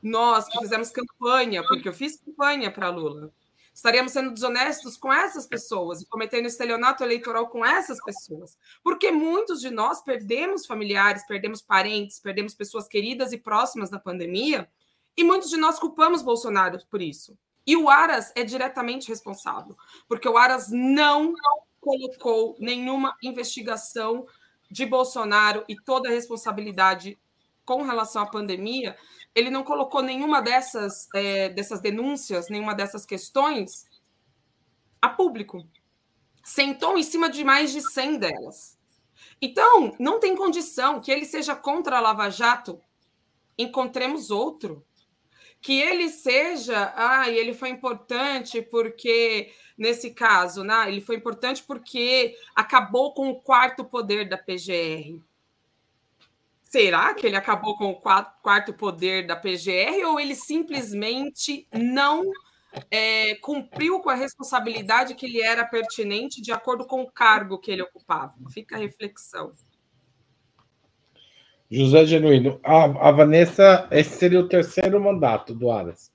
nós 0.01 0.47
que 0.47 0.59
fizemos 0.59 0.91
campanha, 0.91 1.61
porque 1.63 1.89
eu 1.89 1.93
fiz 1.93 2.21
campanha 2.21 2.71
para 2.71 2.89
Lula, 2.89 3.33
estaríamos 3.77 4.11
sendo 4.11 4.33
desonestos 4.33 4.97
com 4.97 5.13
essas 5.13 5.45
pessoas 5.45 6.01
e 6.01 6.07
cometendo 6.07 6.47
estelionato 6.47 7.03
eleitoral 7.03 7.47
com 7.47 7.63
essas 7.63 8.03
pessoas. 8.03 8.57
Porque 8.83 9.11
muitos 9.11 9.61
de 9.61 9.69
nós 9.69 10.01
perdemos 10.01 10.65
familiares, 10.65 11.27
perdemos 11.27 11.61
parentes, 11.61 12.19
perdemos 12.19 12.55
pessoas 12.55 12.87
queridas 12.87 13.31
e 13.33 13.37
próximas 13.37 13.91
na 13.91 13.99
pandemia, 13.99 14.67
e 15.15 15.23
muitos 15.23 15.51
de 15.51 15.57
nós 15.57 15.77
culpamos 15.77 16.23
Bolsonaro 16.23 16.79
por 16.89 17.03
isso. 17.03 17.37
E 17.67 17.77
o 17.77 17.87
Aras 17.87 18.31
é 18.35 18.43
diretamente 18.43 19.09
responsável, 19.09 19.77
porque 20.07 20.27
o 20.27 20.39
Aras 20.39 20.71
não 20.71 21.35
colocou 21.79 22.55
nenhuma 22.59 23.15
investigação 23.21 24.25
de 24.71 24.87
Bolsonaro 24.87 25.63
e 25.69 25.75
toda 25.75 26.09
a 26.09 26.11
responsabilidade 26.11 27.15
com 27.63 27.83
relação 27.83 28.23
à 28.23 28.25
pandemia 28.25 28.97
ele 29.37 29.51
não 29.51 29.63
colocou 29.63 30.01
nenhuma 30.01 30.41
dessas, 30.41 31.07
é, 31.13 31.49
dessas 31.49 31.79
denúncias, 31.79 32.49
nenhuma 32.49 32.73
dessas 32.73 33.05
questões 33.05 33.85
a 34.99 35.07
público. 35.07 35.63
Sentou 36.43 36.97
em 36.97 37.03
cima 37.03 37.29
de 37.29 37.43
mais 37.43 37.71
de 37.71 37.79
100 37.81 38.17
delas. 38.17 38.79
Então, 39.39 39.95
não 39.99 40.19
tem 40.19 40.35
condição 40.35 40.99
que 40.99 41.11
ele 41.11 41.23
seja 41.23 41.55
contra 41.55 41.97
a 41.97 41.99
Lava 41.99 42.31
Jato. 42.31 42.81
Encontremos 43.55 44.31
outro. 44.31 44.83
Que 45.61 45.79
ele 45.79 46.09
seja, 46.09 46.91
ah, 46.95 47.29
ele 47.29 47.53
foi 47.53 47.69
importante 47.69 48.59
porque, 48.63 49.53
nesse 49.77 50.15
caso, 50.15 50.63
né, 50.63 50.87
ele 50.87 51.01
foi 51.01 51.15
importante 51.15 51.63
porque 51.63 52.35
acabou 52.55 53.13
com 53.13 53.29
o 53.29 53.39
quarto 53.39 53.85
poder 53.85 54.27
da 54.27 54.37
PGR. 54.37 55.21
Será 56.69 57.13
que 57.13 57.25
ele 57.25 57.37
acabou 57.37 57.77
com 57.77 57.91
o 57.91 57.95
quarto 57.95 58.73
poder 58.73 59.25
da 59.25 59.37
PGR 59.37 60.05
ou 60.05 60.19
ele 60.19 60.35
simplesmente 60.35 61.65
não 61.73 62.23
é, 62.91 63.35
cumpriu 63.35 64.01
com 64.01 64.09
a 64.09 64.15
responsabilidade 64.15 65.15
que 65.15 65.27
lhe 65.27 65.41
era 65.41 65.63
pertinente 65.63 66.41
de 66.41 66.51
acordo 66.51 66.85
com 66.85 67.01
o 67.01 67.09
cargo 67.09 67.57
que 67.57 67.71
ele 67.71 67.83
ocupava? 67.83 68.33
Fica 68.51 68.75
a 68.75 68.79
reflexão. 68.79 69.53
José 71.71 72.05
Genuíno, 72.05 72.59
a, 72.61 72.83
a 73.07 73.11
Vanessa, 73.11 73.87
esse 73.89 74.17
seria 74.17 74.41
o 74.41 74.49
terceiro 74.49 75.01
mandato 75.01 75.55
do 75.55 75.71
Aras. 75.71 76.11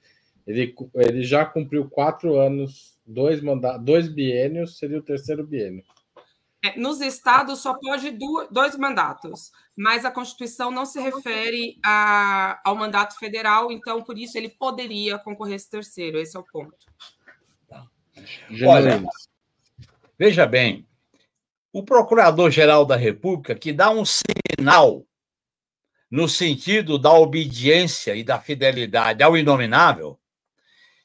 Ele, 0.47 0.75
ele 0.97 1.23
já 1.23 1.47
cumpriu 1.47 1.89
quatro 1.89 2.37
anos, 2.37 2.99
dois, 3.07 3.41
manda, 3.41 3.79
dois 3.79 4.07
biênios, 4.07 4.77
seria 4.77 4.99
o 4.99 5.03
terceiro 5.03 5.47
biênio. 5.47 5.83
É, 6.65 6.79
nos 6.79 7.01
estados 7.01 7.59
só 7.59 7.75
pode 7.75 8.17
dois 8.51 8.77
mandatos, 8.77 9.51
mas 9.77 10.05
a 10.05 10.13
Constituição 10.13 10.71
não 10.71 10.87
se 10.87 11.01
refere 11.01 11.77
a, 11.85 12.61
ao 12.65 12.77
mandato 12.77 13.19
federal, 13.19 13.73
então 13.73 14.03
por 14.03 14.17
isso 14.17 14.39
ele 14.39 14.49
poderia 14.49 15.19
concorrer 15.19 15.57
esse 15.57 15.69
terceiro. 15.69 16.19
Esse 16.19 16.37
é 16.37 16.41
o 16.41 16.45
ponto. 16.45 16.77
Tá. 17.69 17.85
Olha, 18.65 19.03
veja 20.17 20.47
bem, 20.47 20.87
o 21.73 21.83
Procurador-Geral 21.85 22.85
da 22.85 22.97
República 22.97 23.57
que 23.57 23.73
dá 23.73 23.91
um 23.91 24.05
sinal 24.05 25.05
no 26.09 26.29
sentido 26.29 26.99
da 26.99 27.11
obediência 27.11 28.15
e 28.15 28.23
da 28.23 28.39
fidelidade 28.39 29.23
ao 29.23 29.37
inominável, 29.37 30.21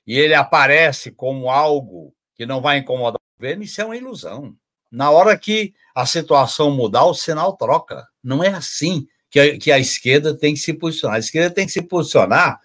e 0.05 0.19
ele 0.19 0.33
aparece 0.33 1.11
como 1.11 1.49
algo 1.49 2.13
que 2.35 2.45
não 2.45 2.61
vai 2.61 2.77
incomodar 2.77 3.19
governo, 3.37 3.63
isso 3.63 3.79
é 3.81 3.85
uma 3.85 3.95
ilusão. 3.95 4.55
Na 4.91 5.11
hora 5.11 5.37
que 5.37 5.73
a 5.93 6.05
situação 6.05 6.71
mudar, 6.71 7.05
o 7.05 7.13
sinal 7.13 7.57
troca. 7.57 8.07
Não 8.23 8.43
é 8.43 8.49
assim 8.49 9.07
que 9.29 9.39
a, 9.39 9.57
que 9.57 9.71
a 9.71 9.79
esquerda 9.79 10.37
tem 10.37 10.53
que 10.53 10.59
se 10.59 10.73
posicionar. 10.73 11.17
A 11.17 11.19
esquerda 11.19 11.53
tem 11.53 11.65
que 11.65 11.71
se 11.71 11.81
posicionar 11.81 12.59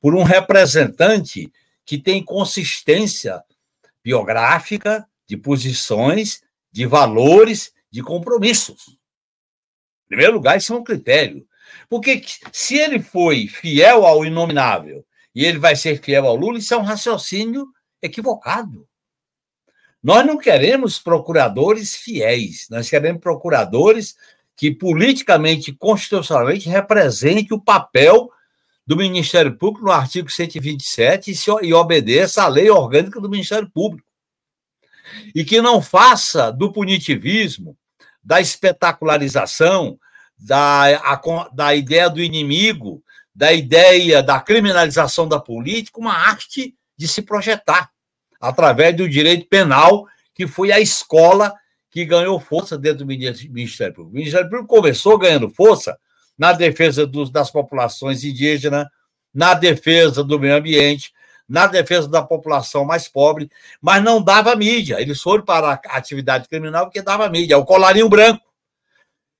por 0.00 0.14
um 0.14 0.22
representante 0.22 1.52
que 1.84 1.98
tem 1.98 2.24
consistência 2.24 3.42
biográfica, 4.02 5.06
de 5.26 5.36
posições, 5.36 6.42
de 6.70 6.86
valores, 6.86 7.72
de 7.90 8.02
compromissos. 8.02 8.96
Em 10.04 10.08
primeiro 10.08 10.34
lugar, 10.34 10.56
isso 10.56 10.72
é 10.72 10.76
um 10.76 10.84
critério. 10.84 11.46
Porque 11.88 12.22
se 12.52 12.76
ele 12.76 13.00
foi 13.00 13.48
fiel 13.48 14.06
ao 14.06 14.24
inominável 14.24 15.04
e 15.34 15.44
ele 15.44 15.58
vai 15.58 15.74
ser 15.74 16.00
fiel 16.00 16.26
ao 16.26 16.36
Lula, 16.36 16.58
isso 16.58 16.72
é 16.72 16.76
um 16.76 16.82
raciocínio 16.82 17.66
equivocado. 18.00 18.85
Nós 20.06 20.24
não 20.24 20.38
queremos 20.38 21.00
procuradores 21.00 21.96
fiéis, 21.96 22.68
nós 22.70 22.88
queremos 22.88 23.20
procuradores 23.20 24.14
que 24.56 24.70
politicamente, 24.70 25.72
constitucionalmente, 25.72 26.68
representem 26.68 27.48
o 27.50 27.60
papel 27.60 28.30
do 28.86 28.96
Ministério 28.96 29.58
Público 29.58 29.84
no 29.84 29.90
artigo 29.90 30.30
127 30.30 31.32
e 31.60 31.74
obedeça 31.74 32.44
à 32.44 32.46
lei 32.46 32.70
orgânica 32.70 33.20
do 33.20 33.28
Ministério 33.28 33.68
Público. 33.68 34.08
E 35.34 35.44
que 35.44 35.60
não 35.60 35.82
faça 35.82 36.52
do 36.52 36.72
punitivismo, 36.72 37.76
da 38.22 38.40
espetacularização, 38.40 39.98
da, 40.38 40.98
a, 40.98 41.50
da 41.52 41.74
ideia 41.74 42.08
do 42.08 42.22
inimigo, 42.22 43.02
da 43.34 43.52
ideia 43.52 44.22
da 44.22 44.38
criminalização 44.38 45.26
da 45.26 45.40
política, 45.40 45.98
uma 45.98 46.14
arte 46.14 46.76
de 46.96 47.08
se 47.08 47.22
projetar 47.22 47.90
através 48.40 48.96
do 48.96 49.08
direito 49.08 49.46
penal, 49.48 50.06
que 50.34 50.46
foi 50.46 50.72
a 50.72 50.80
escola 50.80 51.54
que 51.90 52.04
ganhou 52.04 52.38
força 52.38 52.76
dentro 52.76 52.98
do 52.98 53.06
Ministério 53.06 53.94
Público. 53.94 54.14
O 54.14 54.18
Ministério 54.18 54.50
Público 54.50 54.68
começou 54.68 55.18
ganhando 55.18 55.48
força 55.48 55.96
na 56.36 56.52
defesa 56.52 57.06
dos, 57.06 57.30
das 57.30 57.50
populações 57.50 58.22
indígenas, 58.22 58.86
na 59.32 59.54
defesa 59.54 60.22
do 60.22 60.38
meio 60.38 60.56
ambiente, 60.56 61.12
na 61.48 61.66
defesa 61.66 62.08
da 62.08 62.22
população 62.22 62.84
mais 62.84 63.08
pobre, 63.08 63.50
mas 63.80 64.02
não 64.02 64.22
dava 64.22 64.54
mídia. 64.56 65.00
Eles 65.00 65.20
foram 65.20 65.44
para 65.44 65.70
a 65.70 65.96
atividade 65.96 66.48
criminal 66.48 66.86
porque 66.86 67.02
dava 67.02 67.28
mídia, 67.28 67.54
é 67.54 67.56
o 67.56 67.64
colarinho 67.64 68.08
branco. 68.08 68.44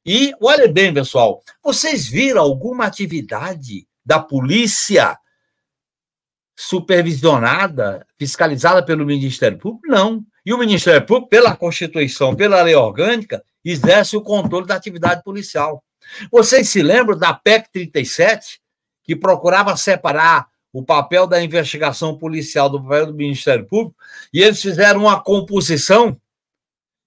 E 0.05 0.32
olha 0.40 0.68
bem, 0.68 0.94
pessoal, 0.94 1.42
vocês 1.62 2.07
viram 2.07 2.40
alguma 2.40 2.86
atividade 2.86 3.86
da 4.05 4.20
polícia 4.20 5.18
supervisionada, 6.57 8.07
fiscalizada 8.18 8.82
pelo 8.82 9.04
Ministério 9.04 9.59
Público? 9.59 9.86
Não. 9.86 10.24
E 10.44 10.54
o 10.54 10.59
Ministério 10.59 11.04
Público, 11.04 11.28
pela 11.28 11.54
Constituição, 11.54 12.34
pela 12.34 12.62
lei 12.62 12.74
orgânica, 12.74 13.44
exerce 13.64 14.16
o 14.16 14.22
controle 14.22 14.66
da 14.66 14.74
atividade 14.74 15.22
policial. 15.22 15.84
Vocês 16.30 16.68
se 16.68 16.82
lembram 16.82 17.18
da 17.18 17.34
PEC 17.34 17.68
37, 17.72 18.61
que 19.04 19.14
procurava 19.14 19.76
separar 19.76 20.46
o 20.72 20.82
papel 20.84 21.26
da 21.26 21.42
investigação 21.42 22.16
policial 22.16 22.70
do 22.70 22.82
papel 22.82 23.07
do 23.07 23.14
Ministério 23.14 23.66
Público, 23.66 23.96
e 24.32 24.42
eles 24.42 24.61
fizeram 24.61 25.00
uma 25.00 25.20
composição 25.20 26.18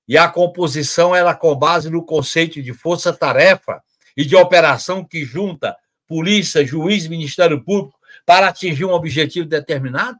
e 0.10 0.18
a 0.18 0.28
composição 0.28 1.16
era 1.16 1.36
com 1.36 1.56
base 1.56 1.88
no 1.88 2.04
conceito 2.04 2.64
de 2.64 2.74
força-tarefa 2.74 3.80
e 4.18 4.26
de 4.26 4.36
operação 4.36 5.06
que 5.06 5.24
junta 5.24 5.78
polícia, 6.08 6.66
juiz, 6.66 7.08
Ministério 7.08 7.64
Público 7.64 7.99
para 8.30 8.50
atingir 8.50 8.86
um 8.86 8.92
objetivo 8.92 9.48
determinado. 9.48 10.20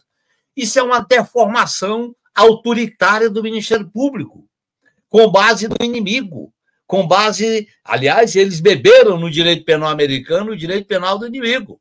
Isso 0.58 0.80
é 0.80 0.82
uma 0.82 1.00
deformação 1.00 2.16
autoritária 2.34 3.30
do 3.30 3.44
Ministério 3.44 3.88
Público, 3.88 4.50
com 5.08 5.30
base 5.30 5.68
no 5.68 5.76
inimigo, 5.80 6.52
com 6.88 7.08
base, 7.08 7.68
aliás, 7.84 8.36
eles 8.36 8.60
beberam 8.60 9.20
no 9.20 9.30
direito 9.30 9.64
penal 9.64 9.90
americano 9.90 10.54
o 10.54 10.58
direito 10.58 10.88
penal 10.88 11.20
do 11.20 11.28
inimigo. 11.28 11.80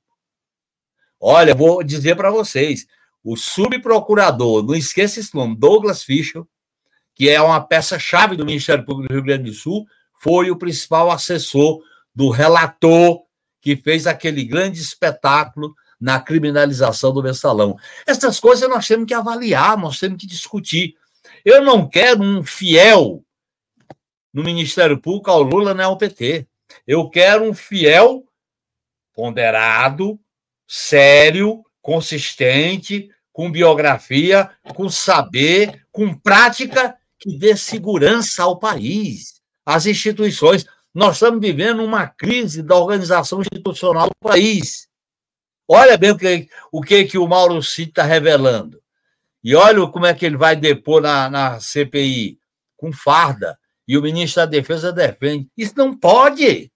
Olha, 1.18 1.54
vou 1.54 1.82
dizer 1.82 2.14
para 2.14 2.30
vocês, 2.30 2.86
o 3.24 3.34
subprocurador, 3.34 4.62
não 4.62 4.74
esqueça 4.74 5.20
esse 5.20 5.34
nome, 5.34 5.56
Douglas 5.56 6.02
Fischer, 6.02 6.42
que 7.14 7.30
é 7.30 7.40
uma 7.40 7.58
peça-chave 7.58 8.36
do 8.36 8.44
Ministério 8.44 8.84
Público 8.84 9.08
do 9.08 9.14
Rio 9.14 9.24
Grande 9.24 9.44
do 9.44 9.56
Sul, 9.56 9.86
foi 10.20 10.50
o 10.50 10.58
principal 10.58 11.10
assessor 11.10 11.80
do 12.14 12.28
relator 12.28 13.22
que 13.62 13.76
fez 13.76 14.06
aquele 14.06 14.44
grande 14.44 14.78
espetáculo 14.78 15.74
na 16.00 16.20
criminalização 16.20 17.12
do 17.12 17.22
mensalão. 17.22 17.76
Essas 18.06 18.38
coisas 18.38 18.68
nós 18.68 18.86
temos 18.86 19.06
que 19.06 19.14
avaliar, 19.14 19.76
nós 19.76 19.98
temos 19.98 20.18
que 20.18 20.26
discutir. 20.26 20.94
Eu 21.44 21.62
não 21.62 21.88
quero 21.88 22.22
um 22.22 22.44
fiel 22.44 23.24
no 24.32 24.42
Ministério 24.42 25.00
Público 25.00 25.30
ao 25.30 25.42
Lula 25.42 25.74
nem 25.74 25.84
ao 25.84 25.96
PT. 25.96 26.46
Eu 26.86 27.08
quero 27.08 27.44
um 27.44 27.54
fiel 27.54 28.24
ponderado, 29.14 30.18
sério, 30.66 31.64
consistente, 31.82 33.10
com 33.32 33.50
biografia, 33.50 34.50
com 34.74 34.88
saber, 34.88 35.86
com 35.90 36.12
prática 36.14 36.96
que 37.18 37.36
dê 37.36 37.56
segurança 37.56 38.42
ao 38.42 38.58
país, 38.58 39.40
às 39.64 39.86
instituições. 39.86 40.66
Nós 40.94 41.16
estamos 41.16 41.40
vivendo 41.40 41.82
uma 41.82 42.06
crise 42.06 42.62
da 42.62 42.76
organização 42.76 43.40
institucional 43.40 44.08
do 44.08 44.28
país. 44.28 44.87
Olha 45.68 45.98
bem 45.98 46.12
o 46.12 46.16
que 46.16 46.48
o, 46.72 46.80
que, 46.80 47.04
que 47.04 47.18
o 47.18 47.28
Mauro 47.28 47.62
Cid 47.62 47.90
está 47.90 48.02
revelando. 48.02 48.80
E 49.44 49.54
olha 49.54 49.86
como 49.86 50.06
é 50.06 50.14
que 50.14 50.24
ele 50.24 50.36
vai 50.36 50.56
depor 50.56 51.02
na, 51.02 51.28
na 51.28 51.60
CPI, 51.60 52.38
com 52.76 52.90
farda. 52.90 53.58
E 53.86 53.96
o 53.96 54.02
ministro 54.02 54.42
da 54.42 54.46
Defesa 54.46 54.92
defende. 54.92 55.48
Isso 55.56 55.74
não 55.76 55.96
pode. 55.96 56.72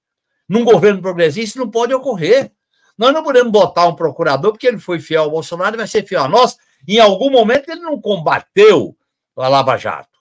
Num 0.49 0.64
governo 0.64 1.01
progressista, 1.01 1.49
isso 1.49 1.59
não 1.59 1.70
pode 1.70 1.93
ocorrer. 1.95 2.53
Nós 2.97 3.12
não 3.12 3.24
podemos 3.24 3.51
botar 3.51 3.86
um 3.86 3.97
procurador 3.97 4.53
porque 4.53 4.66
ele 4.66 4.78
foi 4.78 5.01
fiel 5.01 5.24
ao 5.24 5.30
Bolsonaro 5.30 5.76
vai 5.76 5.86
ser 5.86 6.07
fiel 6.07 6.22
a 6.22 6.28
nós. 6.28 6.57
Em 6.86 6.99
algum 6.99 7.30
momento 7.30 7.70
ele 7.70 7.80
não 7.80 8.01
combateu 8.01 8.97
a 9.36 9.49
Lava 9.49 9.76
Jato. 9.76 10.18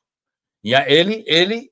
E 0.63 0.74
ele, 0.74 1.24
ele 1.28 1.72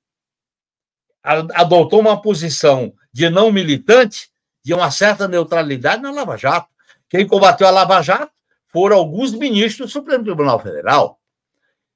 adotou 1.23 1.99
uma 1.99 2.21
posição 2.21 2.93
de 3.11 3.29
não 3.29 3.51
militante, 3.51 4.29
de 4.63 4.73
uma 4.73 4.91
certa 4.91 5.27
neutralidade 5.27 6.01
na 6.01 6.11
Lava 6.11 6.37
Jato. 6.37 6.68
Quem 7.09 7.27
combateu 7.27 7.67
a 7.67 7.71
Lava 7.71 8.01
Jato 8.01 8.31
foram 8.67 8.97
alguns 8.97 9.33
ministros 9.33 9.89
do 9.89 9.91
Supremo 9.91 10.23
Tribunal 10.23 10.59
Federal. 10.59 11.19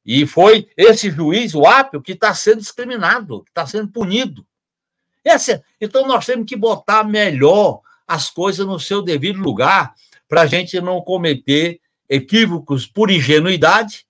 E 0.05 0.25
foi 0.25 0.67
esse 0.75 1.09
juiz, 1.09 1.53
o 1.53 1.65
Apio, 1.65 2.01
que 2.01 2.13
está 2.13 2.33
sendo 2.33 2.59
discriminado, 2.59 3.43
que 3.43 3.51
está 3.51 3.65
sendo 3.65 3.89
punido. 3.89 4.45
Essa, 5.23 5.63
então, 5.79 6.05
nós 6.05 6.25
temos 6.25 6.45
que 6.45 6.55
botar 6.55 7.03
melhor 7.03 7.81
as 8.05 8.29
coisas 8.29 8.65
no 8.65 8.79
seu 8.79 9.01
devido 9.01 9.39
lugar 9.39 9.93
para 10.27 10.41
a 10.41 10.45
gente 10.45 10.81
não 10.81 10.99
cometer 11.01 11.79
equívocos 12.09 12.85
por 12.85 13.09
ingenuidade 13.09 14.05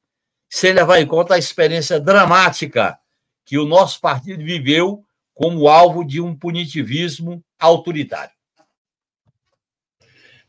sem 0.49 0.74
levar 0.74 0.99
em 0.99 1.06
conta 1.06 1.36
a 1.36 1.38
experiência 1.38 1.99
dramática 1.99 2.97
que 3.45 3.58
o 3.58 3.66
nosso 3.66 3.99
partido 3.99 4.43
viveu 4.43 5.04
como 5.34 5.68
alvo 5.68 6.04
de 6.04 6.22
um 6.22 6.36
punitivismo 6.36 7.43
autoritário. 7.60 8.34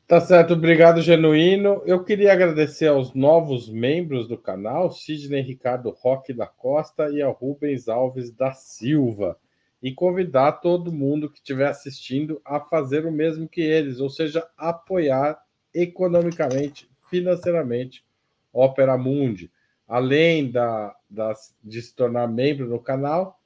Tá 0.06 0.20
certo, 0.20 0.52
obrigado, 0.52 1.00
Genuíno. 1.00 1.82
Eu 1.86 2.04
queria 2.04 2.32
agradecer 2.32 2.88
aos 2.88 3.14
novos 3.14 3.68
membros 3.68 4.28
do 4.28 4.36
canal, 4.36 4.90
Sidney 4.90 5.40
Ricardo 5.40 5.90
Roque 5.90 6.32
da 6.32 6.46
Costa 6.46 7.08
e 7.10 7.22
a 7.22 7.28
Rubens 7.28 7.88
Alves 7.88 8.30
da 8.30 8.52
Silva, 8.52 9.38
e 9.82 9.92
convidar 9.92 10.52
todo 10.52 10.92
mundo 10.92 11.30
que 11.30 11.38
estiver 11.38 11.68
assistindo 11.68 12.40
a 12.44 12.60
fazer 12.60 13.06
o 13.06 13.12
mesmo 13.12 13.48
que 13.48 13.62
eles, 13.62 13.98
ou 13.98 14.10
seja, 14.10 14.46
apoiar 14.58 15.42
economicamente, 15.72 16.88
financeiramente, 17.08 18.04
Opera 18.52 18.96
Mundi 18.98 19.50
além 19.88 20.50
da, 20.50 20.94
da, 21.08 21.32
de 21.62 21.82
se 21.82 21.94
tornar 21.94 22.26
membro 22.26 22.66
no 22.66 22.80
canal, 22.80 23.40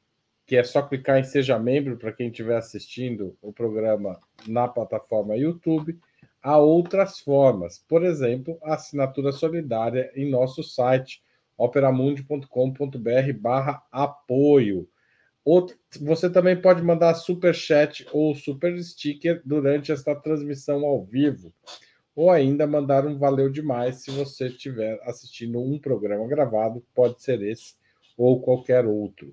que 0.47 0.57
é 0.57 0.65
só 0.65 0.81
clicar 0.83 1.19
em 1.19 1.25
Seja 1.25 1.59
Membro 1.59 1.97
para 1.97 2.13
quem 2.13 2.29
estiver 2.29 2.57
assistindo 2.57 3.37
o 3.43 3.53
programa 3.53 4.19
na 4.47 4.67
plataforma 4.67 5.37
YouTube, 5.37 5.99
há 6.43 6.59
outras 6.59 7.18
formas. 7.20 7.84
Por 7.89 8.05
exemplo, 8.05 8.59
a 8.62 8.74
assinatura 8.74 9.32
solidária 9.32 10.11
em 10.14 10.30
nosso 10.30 10.62
site 10.62 11.22
operamundi.com.br 11.57 13.32
barra 13.41 13.82
apoio. 13.91 14.89
Você 16.01 16.28
também 16.28 16.61
pode 16.61 16.82
mandar 16.82 17.14
super 17.14 17.55
chat 17.55 18.07
ou 18.12 18.34
super 18.34 18.78
sticker 18.82 19.41
durante 19.45 19.91
esta 19.91 20.14
transmissão 20.14 20.84
ao 20.84 21.05
vivo 21.05 21.53
ou 22.18 22.32
ainda 22.32 22.66
mandar 22.66 23.07
um 23.07 23.16
valeu 23.16 23.49
demais 23.49 24.03
se 24.03 24.11
você 24.11 24.49
estiver 24.49 25.01
assistindo 25.05 25.62
um 25.62 25.78
programa 25.78 26.26
gravado, 26.26 26.84
pode 26.93 27.22
ser 27.22 27.41
esse 27.43 27.76
ou 28.16 28.43
qualquer 28.43 28.84
outro. 28.84 29.32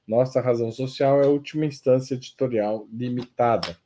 Nossa 0.06 0.40
razão 0.40 0.72
social 0.72 1.22
é 1.22 1.26
a 1.26 1.30
última 1.30 1.64
instância 1.64 2.14
editorial 2.14 2.88
limitada. 2.92 3.76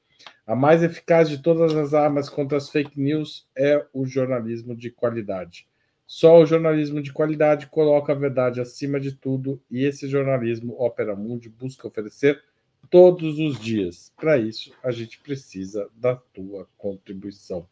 A 0.46 0.56
mais 0.56 0.82
eficaz 0.82 1.28
de 1.28 1.38
todas 1.38 1.74
as 1.74 1.94
armas 1.94 2.28
contra 2.28 2.58
as 2.58 2.70
fake 2.70 3.00
news 3.00 3.46
é 3.56 3.86
o 3.92 4.04
jornalismo 4.06 4.74
de 4.74 4.90
qualidade. 4.90 5.68
Só 6.06 6.40
o 6.40 6.46
jornalismo 6.46 7.00
de 7.00 7.12
qualidade 7.12 7.68
coloca 7.68 8.12
a 8.12 8.16
verdade 8.16 8.60
acima 8.60 9.00
de 9.00 9.12
tudo 9.12 9.62
e 9.70 9.84
esse 9.84 10.08
jornalismo 10.08 10.74
Opera 10.78 11.16
Mundi 11.16 11.48
busca 11.48 11.88
oferecer 11.88 12.42
todos 12.90 13.38
os 13.38 13.58
dias. 13.58 14.12
Para 14.16 14.36
isso, 14.36 14.74
a 14.82 14.90
gente 14.90 15.18
precisa 15.20 15.88
da 15.94 16.14
tua 16.14 16.68
contribuição. 16.76 17.66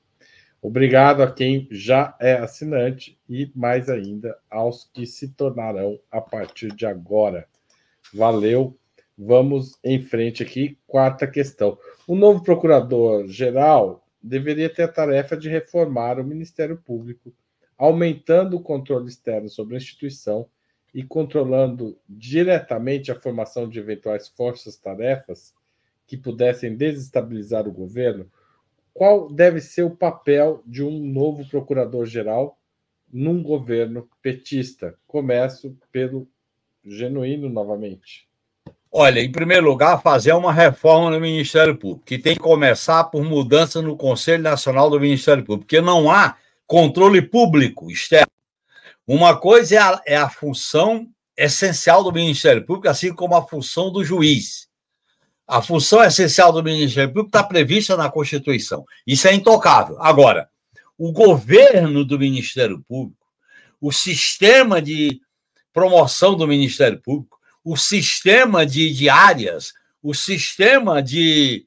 Obrigado 0.63 1.23
a 1.23 1.33
quem 1.33 1.67
já 1.71 2.15
é 2.21 2.35
assinante 2.35 3.19
e 3.29 3.51
mais 3.55 3.89
ainda 3.89 4.37
aos 4.51 4.91
que 4.93 5.07
se 5.07 5.29
tornarão 5.29 5.99
a 6.11 6.21
partir 6.21 6.75
de 6.75 6.85
agora. 6.85 7.47
Valeu. 8.13 8.77
Vamos 9.17 9.79
em 9.83 10.01
frente 10.03 10.43
aqui. 10.43 10.79
Quarta 10.87 11.27
questão. 11.27 11.79
O 12.07 12.15
novo 12.15 12.43
procurador-geral 12.43 14.07
deveria 14.23 14.69
ter 14.69 14.83
a 14.83 14.89
tarefa 14.89 15.37
de 15.37 15.49
reformar 15.49 16.19
o 16.19 16.25
Ministério 16.25 16.77
Público, 16.77 17.33
aumentando 17.77 18.57
o 18.57 18.63
controle 18.63 19.09
externo 19.09 19.49
sobre 19.49 19.75
a 19.75 19.79
instituição 19.79 20.47
e 20.93 21.03
controlando 21.03 21.99
diretamente 22.09 23.11
a 23.11 23.19
formação 23.19 23.69
de 23.69 23.79
eventuais 23.79 24.29
forças-tarefas 24.29 25.55
que 26.07 26.17
pudessem 26.17 26.77
desestabilizar 26.77 27.69
o 27.69 27.73
governo, 27.73 28.31
qual 28.93 29.31
deve 29.31 29.61
ser 29.61 29.83
o 29.83 29.97
papel 29.97 30.63
de 30.67 30.83
um 30.83 30.99
novo 30.99 31.49
procurador-geral 31.49 32.59
num 33.13 33.43
governo 33.43 34.09
petista? 34.23 34.95
Começo 35.07 35.77
pelo 35.91 36.29
genuíno 36.85 37.49
novamente. 37.49 38.29
Olha, 38.93 39.21
em 39.21 39.31
primeiro 39.31 39.67
lugar, 39.67 40.03
fazer 40.03 40.33
uma 40.33 40.53
reforma 40.53 41.11
no 41.11 41.21
Ministério 41.21 41.77
Público, 41.77 42.05
que 42.05 42.19
tem 42.19 42.35
que 42.35 42.41
começar 42.41 43.05
por 43.05 43.23
mudança 43.23 43.81
no 43.81 43.97
Conselho 43.97 44.43
Nacional 44.43 44.91
do 44.91 44.99
Ministério 44.99 45.45
Público, 45.45 45.67
porque 45.67 45.81
não 45.81 46.11
há 46.11 46.37
controle 46.67 47.23
público 47.23 47.91
externo. 47.91 48.27
Uma 49.07 49.37
coisa 49.37 49.75
é 49.77 49.79
a, 49.79 50.03
é 50.07 50.17
a 50.17 50.29
função 50.29 51.09
essencial 51.37 52.03
do 52.03 52.13
Ministério 52.13 52.65
Público, 52.65 52.89
assim 52.89 53.15
como 53.15 53.37
a 53.37 53.47
função 53.47 53.93
do 53.93 54.05
juiz. 54.05 54.69
A 55.51 55.61
função 55.61 56.01
essencial 56.05 56.53
do 56.53 56.63
Ministério 56.63 57.09
Público 57.09 57.31
está 57.31 57.43
prevista 57.43 57.97
na 57.97 58.09
Constituição. 58.09 58.87
Isso 59.05 59.27
é 59.27 59.35
intocável. 59.35 60.01
Agora, 60.01 60.49
o 60.97 61.11
governo 61.11 62.05
do 62.05 62.17
Ministério 62.17 62.81
Público, 62.87 63.27
o 63.81 63.91
sistema 63.91 64.81
de 64.81 65.21
promoção 65.73 66.37
do 66.37 66.47
Ministério 66.47 67.03
Público, 67.03 67.37
o 67.65 67.77
sistema 67.77 68.65
de, 68.65 69.09
áreas, 69.09 69.73
o 70.01 70.15
sistema 70.15 71.03
de 71.03 71.67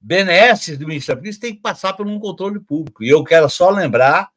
benesses 0.00 0.76
do 0.76 0.88
Ministério 0.88 1.20
Público, 1.20 1.30
isso 1.30 1.40
tem 1.40 1.54
que 1.54 1.62
passar 1.62 1.92
por 1.92 2.08
um 2.08 2.18
controle 2.18 2.58
público. 2.58 3.04
E 3.04 3.08
eu 3.08 3.22
quero 3.22 3.48
só 3.48 3.70
lembrar 3.70 4.28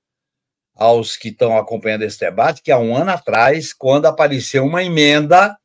aos 0.75 1.17
que 1.17 1.29
estão 1.29 1.57
acompanhando 1.57 2.03
esse 2.03 2.19
debate 2.19 2.61
que 2.61 2.71
há 2.71 2.77
um 2.77 2.95
ano 2.95 3.09
atrás, 3.09 3.73
quando 3.73 4.05
apareceu 4.05 4.63
uma 4.63 4.83
emenda, 4.83 5.57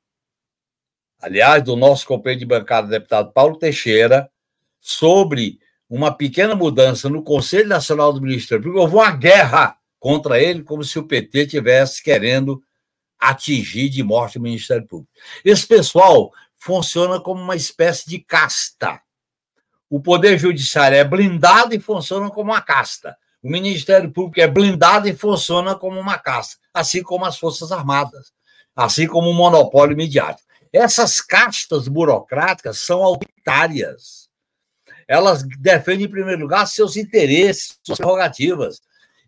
aliás, 1.21 1.62
do 1.62 1.77
nosso 1.77 2.07
companheiro 2.07 2.41
de 2.41 2.47
bancada, 2.47 2.89
deputado 2.89 3.33
Paulo 3.33 3.59
Teixeira, 3.59 4.31
sobre 4.81 5.59
uma 5.89 6.12
pequena 6.12 6.55
mudança 6.55 7.09
no 7.09 7.23
Conselho 7.23 7.69
Nacional 7.69 8.12
do 8.12 8.21
Ministério 8.21 8.62
Público, 8.62 8.83
houve 8.83 8.95
uma 8.95 9.11
guerra 9.11 9.77
contra 9.99 10.41
ele, 10.41 10.62
como 10.62 10.85
se 10.85 10.99
o 10.99 11.07
PT 11.07 11.47
tivesse 11.47 12.03
querendo 12.03 12.62
atingir 13.19 13.89
de 13.89 14.03
morte 14.03 14.39
o 14.39 14.43
Ministério 14.43 14.87
Público. 14.87 15.11
Esse 15.45 15.66
pessoal 15.66 16.31
funciona 16.57 17.21
como 17.21 17.43
uma 17.43 17.57
espécie 17.57 18.09
de 18.09 18.19
casta. 18.19 19.01
O 19.91 20.01
Poder 20.01 20.39
Judiciário 20.39 20.97
é 20.97 21.05
blindado 21.05 21.75
e 21.75 21.81
funciona 21.81 22.29
como 22.31 22.53
uma 22.53 22.61
casta. 22.61 23.16
O 23.43 23.51
Ministério 23.51 24.11
Público 24.11 24.41
é 24.41 24.47
blindado 24.47 25.09
e 25.09 25.14
funciona 25.14 25.75
como 25.75 25.99
uma 25.99 26.19
casta, 26.19 26.59
assim 26.75 27.03
como 27.03 27.25
as 27.25 27.39
Forças 27.39 27.73
Armadas, 27.73 28.33
assim 28.77 29.07
como 29.07 29.31
o 29.31 29.35
monopólio 29.35 29.97
midiático. 29.97 30.48
Essas 30.73 31.21
castas 31.21 31.89
burocráticas 31.89 32.79
são 32.79 33.03
autoritárias. 33.03 34.29
Elas 35.07 35.43
defendem, 35.59 36.07
em 36.07 36.11
primeiro 36.11 36.43
lugar, 36.43 36.66
seus 36.66 36.97
interesses, 36.97 37.79
suas 37.83 37.99
prerrogativas. 37.99 38.81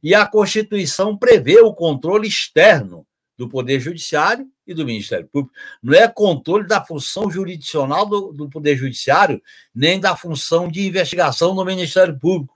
E 0.03 0.15
a 0.15 0.27
Constituição 0.27 1.17
prevê 1.17 1.61
o 1.61 1.73
controle 1.73 2.29
externo 2.29 3.07
do 3.37 3.49
Poder 3.49 3.81
Judiciário 3.81 4.47
e 4.67 4.75
do 4.75 4.85
Ministério 4.85 5.27
Público. 5.27 5.55
Não 5.83 5.95
é 5.95 6.07
controle 6.07 6.67
da 6.67 6.85
função 6.85 7.31
jurisdicional 7.31 8.05
do, 8.05 8.33
do 8.33 8.51
Poder 8.51 8.77
Judiciário, 8.77 9.41
nem 9.75 9.99
da 9.99 10.15
função 10.15 10.71
de 10.71 10.87
investigação 10.87 11.55
do 11.55 11.65
Ministério 11.65 12.19
Público. 12.19 12.55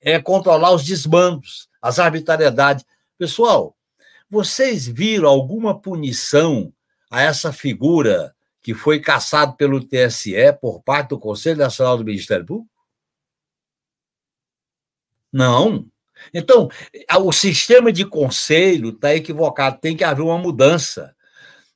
É 0.00 0.20
controlar 0.20 0.72
os 0.72 0.84
desmandos, 0.84 1.68
as 1.80 1.98
arbitrariedades. 1.98 2.84
Pessoal, 3.16 3.74
vocês 4.28 4.86
viram 4.86 5.28
alguma 5.28 5.80
punição 5.80 6.70
a 7.10 7.22
essa 7.22 7.52
figura 7.52 8.34
que 8.60 8.74
foi 8.74 9.00
caçado 9.00 9.56
pelo 9.56 9.82
TSE 9.82 10.52
por 10.60 10.82
parte 10.82 11.10
do 11.10 11.18
Conselho 11.18 11.58
Nacional 11.58 11.96
do 11.96 12.04
Ministério 12.04 12.44
Público? 12.44 12.70
Não. 15.32 15.86
Então, 16.34 16.68
o 17.20 17.32
sistema 17.32 17.92
de 17.92 18.04
conselho 18.04 18.90
está 18.90 19.14
equivocado, 19.14 19.78
tem 19.80 19.96
que 19.96 20.04
haver 20.04 20.22
uma 20.22 20.38
mudança. 20.38 21.14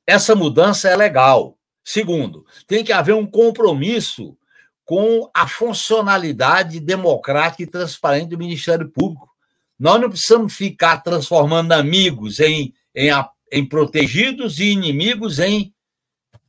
Essa 0.05 0.35
mudança 0.35 0.89
é 0.89 0.95
legal. 0.95 1.57
Segundo, 1.83 2.45
tem 2.67 2.83
que 2.83 2.93
haver 2.93 3.13
um 3.13 3.25
compromisso 3.25 4.37
com 4.85 5.29
a 5.33 5.47
funcionalidade 5.47 6.79
democrática 6.79 7.63
e 7.63 7.67
transparente 7.67 8.29
do 8.29 8.37
Ministério 8.37 8.89
Público. 8.89 9.33
Nós 9.79 9.99
não 9.99 10.09
precisamos 10.09 10.55
ficar 10.55 10.97
transformando 10.97 11.71
amigos 11.71 12.39
em, 12.39 12.73
em, 12.93 13.09
em 13.53 13.63
protegidos 13.63 14.59
e 14.59 14.71
inimigos 14.71 15.37
em 15.37 15.71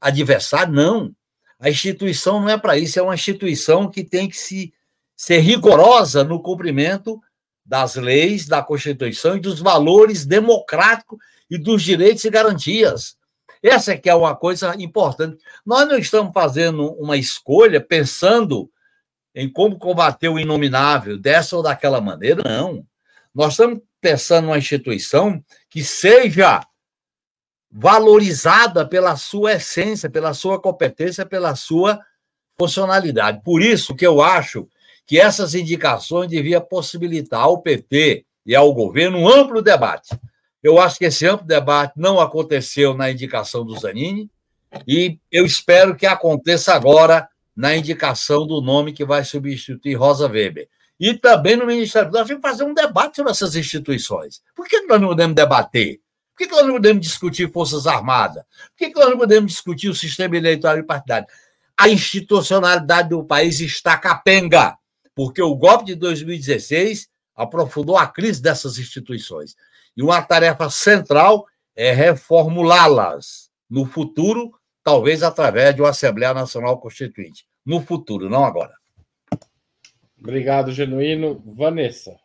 adversários, 0.01 0.75
não. 0.75 1.15
A 1.61 1.69
instituição 1.69 2.41
não 2.41 2.49
é 2.49 2.57
para 2.57 2.79
isso, 2.79 2.99
é 2.99 3.03
uma 3.03 3.15
instituição 3.15 3.91
que 3.91 4.03
tem 4.03 4.27
que 4.27 4.37
se, 4.39 4.73
ser 5.15 5.41
rigorosa 5.41 6.25
no 6.25 6.43
cumprimento 6.43 7.21
das 7.65 7.97
leis, 7.97 8.47
da 8.47 8.63
Constituição 8.63 9.37
e 9.37 9.41
dos 9.41 9.61
valores 9.61 10.25
democráticos 10.25 11.19
e 11.51 11.59
dos 11.59 11.83
direitos 11.83 12.25
e 12.25 12.31
garantias. 12.31 13.17
Essa 13.63 13.93
é 13.93 13.99
que 13.99 14.09
é 14.09 14.15
uma 14.15 14.35
coisa 14.35 14.75
importante. 14.79 15.43
Nós 15.65 15.87
não 15.87 15.99
estamos 15.99 16.33
fazendo 16.33 16.91
uma 16.95 17.19
escolha 17.19 17.83
pensando 17.83 18.71
em 19.35 19.51
como 19.51 19.79
combater 19.79 20.31
o 20.31 20.39
inominável 20.39 21.19
dessa 21.19 21.55
ou 21.55 21.63
daquela 21.63 22.01
maneira, 22.01 22.43
não. 22.43 22.87
Nós 23.35 23.53
estamos 23.53 23.81
pensando 24.01 24.47
numa 24.47 24.59
instituição 24.59 25.43
que 25.69 25.85
seja 25.85 26.63
valorizada 27.77 28.87
pela 28.87 29.17
sua 29.17 29.55
essência, 29.55 30.09
pela 30.09 30.33
sua 30.33 30.61
competência, 30.61 31.27
pela 31.27 31.57
sua 31.57 31.99
funcionalidade. 32.57 33.43
Por 33.43 33.61
isso 33.61 33.97
que 33.97 34.07
eu 34.07 34.23
acho 34.23 34.69
que 35.05 35.19
essas 35.19 35.57
indicações 35.57 36.31
deviam 36.31 36.61
possibilitar 36.61 37.41
ao 37.41 37.61
PT 37.61 38.25
e 38.47 38.55
ao 38.55 38.73
governo 38.73 39.19
um 39.19 39.29
amplo 39.29 39.61
debate. 39.61 40.17
Eu 40.63 40.79
acho 40.79 40.99
que 40.99 41.07
esse 41.07 41.27
amplo 41.27 41.45
debate 41.45 41.95
não 41.97 42.21
aconteceu 42.21 42.95
na 42.95 43.11
indicação 43.11 43.67
do 43.67 43.77
Zanini 43.77 44.31
e 44.87 45.19
eu 45.31 45.45
espero 45.45 45.97
que 45.97 46.07
aconteça 46.07 46.73
agora 46.73 47.29
na 47.57 47.77
indicação 47.77 48.47
do 48.47 48.61
nome 48.61 48.93
que 48.93 49.05
vai 49.05 49.25
substituir 49.25 49.95
Rosa 49.95 50.29
Weber. 50.29 50.69
E 50.99 51.13
também 51.15 51.57
no 51.57 51.67
Ministério 51.67 52.11
Nós 52.13 52.29
temos 52.29 52.41
que 52.41 52.49
fazer 52.49 52.63
um 52.63 52.73
debate 52.73 53.17
sobre 53.17 53.33
essas 53.33 53.57
instituições. 53.57 54.41
Por 54.55 54.69
que 54.69 54.81
nós 54.83 55.01
não 55.01 55.09
podemos 55.09 55.35
debater? 55.35 56.04
Por 56.37 56.47
que 56.47 56.53
nós 56.53 56.67
não 56.67 56.75
podemos 56.75 57.07
discutir 57.07 57.53
Forças 57.53 57.87
Armadas? 57.87 58.43
Por 58.77 58.89
que 58.89 58.99
nós 58.99 59.11
não 59.11 59.19
podemos 59.19 59.53
discutir 59.53 59.89
o 59.89 59.95
sistema 59.95 60.37
eleitoral 60.37 60.79
e 60.79 60.83
partidário? 60.83 61.29
A 61.77 61.89
institucionalidade 61.89 63.11
do 63.11 63.25
país 63.25 63.61
está 63.61 63.97
capenga 63.97 64.77
porque 65.15 65.41
o 65.41 65.55
golpe 65.55 65.85
de 65.87 65.95
2016 65.95 67.09
aprofundou 67.37 67.97
a 67.97 68.07
crise 68.07 68.43
dessas 68.43 68.79
instituições. 68.79 69.57
E 69.97 70.03
uma 70.03 70.21
tarefa 70.23 70.69
central 70.71 71.47
é 71.75 71.93
reformulá-las 71.93 73.51
no 73.71 73.85
futuro, 73.87 74.53
talvez 74.83 75.23
através 75.23 75.75
de 75.75 75.83
uma 75.83 75.91
Assembleia 75.91 76.35
Nacional 76.35 76.79
Constituinte. 76.79 77.47
No 77.65 77.81
futuro, 77.81 78.29
não 78.29 78.45
agora. 78.45 78.75
Obrigado, 80.19 80.73
Genuíno. 80.73 81.43
Vanessa. 81.47 82.17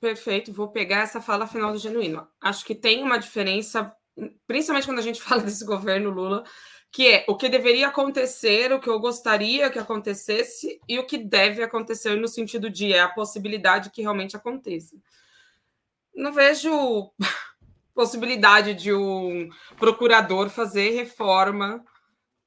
Perfeito, 0.00 0.50
vou 0.50 0.68
pegar 0.68 1.00
essa 1.00 1.20
fala 1.20 1.46
final 1.46 1.72
do 1.72 1.78
Genuíno. 1.78 2.26
Acho 2.40 2.64
que 2.64 2.74
tem 2.74 3.02
uma 3.02 3.18
diferença, 3.18 3.94
principalmente 4.46 4.86
quando 4.86 4.98
a 4.98 5.02
gente 5.02 5.20
fala 5.22 5.42
desse 5.42 5.64
governo 5.64 6.08
Lula, 6.08 6.42
que 6.90 7.06
é 7.06 7.24
o 7.28 7.36
que 7.36 7.48
deveria 7.48 7.88
acontecer, 7.88 8.72
o 8.72 8.80
que 8.80 8.88
eu 8.88 8.98
gostaria 8.98 9.70
que 9.70 9.78
acontecesse 9.78 10.80
e 10.88 10.98
o 10.98 11.06
que 11.06 11.18
deve 11.18 11.62
acontecer 11.62 12.16
no 12.16 12.26
sentido 12.26 12.70
de 12.70 12.92
é 12.92 13.00
a 13.00 13.08
possibilidade 13.08 13.90
que 13.90 14.00
realmente 14.00 14.34
aconteça. 14.34 14.96
Não 16.14 16.32
vejo 16.32 17.12
possibilidade 17.94 18.74
de 18.74 18.92
um 18.94 19.50
procurador 19.76 20.48
fazer 20.48 20.90
reforma 20.90 21.84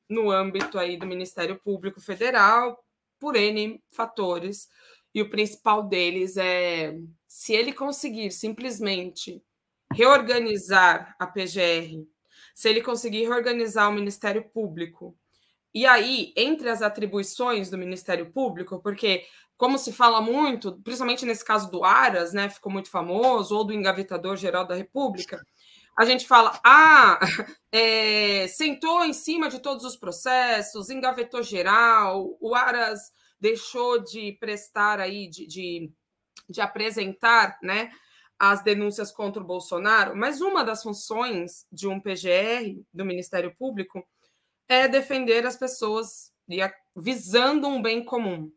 no 0.09 0.31
âmbito 0.31 0.79
aí 0.79 0.97
do 0.97 1.05
Ministério 1.05 1.59
Público 1.63 2.01
Federal 2.01 2.83
por 3.19 3.35
N 3.35 3.81
fatores. 3.91 4.67
E 5.13 5.21
o 5.21 5.29
principal 5.29 5.83
deles 5.83 6.35
é 6.37 6.97
se 7.33 7.51
ele 7.51 7.73
conseguir 7.73 8.29
simplesmente 8.29 9.43
reorganizar 9.91 11.15
a 11.17 11.25
PGR, 11.25 12.05
se 12.53 12.69
ele 12.69 12.79
conseguir 12.79 13.23
reorganizar 13.23 13.89
o 13.89 13.91
Ministério 13.91 14.47
Público. 14.51 15.17
E 15.73 15.83
aí, 15.83 16.31
entre 16.37 16.69
as 16.69 16.83
atribuições 16.83 17.71
do 17.71 17.77
Ministério 17.77 18.31
Público, 18.31 18.79
porque 18.83 19.25
como 19.57 19.79
se 19.79 19.91
fala 19.91 20.21
muito, 20.21 20.79
principalmente 20.83 21.25
nesse 21.25 21.43
caso 21.43 21.71
do 21.71 21.83
Aras, 21.83 22.33
né, 22.33 22.49
ficou 22.51 22.71
muito 22.71 22.91
famoso, 22.91 23.57
ou 23.57 23.63
do 23.65 23.73
engavetador 23.73 24.37
geral 24.37 24.67
da 24.67 24.75
República, 24.75 25.43
a 25.97 26.05
gente 26.05 26.27
fala, 26.27 26.61
ah, 26.63 27.19
é, 27.71 28.47
sentou 28.47 29.03
em 29.03 29.11
cima 29.11 29.49
de 29.49 29.57
todos 29.57 29.83
os 29.83 29.97
processos, 29.97 30.91
engavetou 30.91 31.41
geral, 31.41 32.37
o 32.39 32.53
Aras 32.53 33.11
deixou 33.39 34.03
de 34.03 34.33
prestar 34.39 34.99
aí, 34.99 35.27
de, 35.27 35.47
de, 35.47 35.91
de 36.49 36.61
apresentar, 36.61 37.57
né, 37.61 37.91
as 38.37 38.63
denúncias 38.63 39.11
contra 39.11 39.41
o 39.41 39.45
Bolsonaro, 39.45 40.15
mas 40.15 40.41
uma 40.41 40.63
das 40.63 40.83
funções 40.83 41.65
de 41.71 41.87
um 41.87 41.99
PGR, 41.99 42.81
do 42.93 43.05
Ministério 43.05 43.55
Público, 43.55 44.05
é 44.67 44.87
defender 44.87 45.45
as 45.45 45.55
pessoas 45.55 46.31
visando 46.95 47.67
um 47.67 47.81
bem 47.81 48.03
comum. 48.03 48.51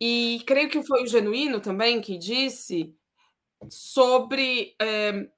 E 0.00 0.42
creio 0.46 0.70
que 0.70 0.82
foi 0.82 1.02
o 1.02 1.06
Genuíno 1.06 1.60
também 1.60 2.00
que 2.00 2.16
disse 2.16 2.94
sobre 3.68 4.74
é, 4.80 5.28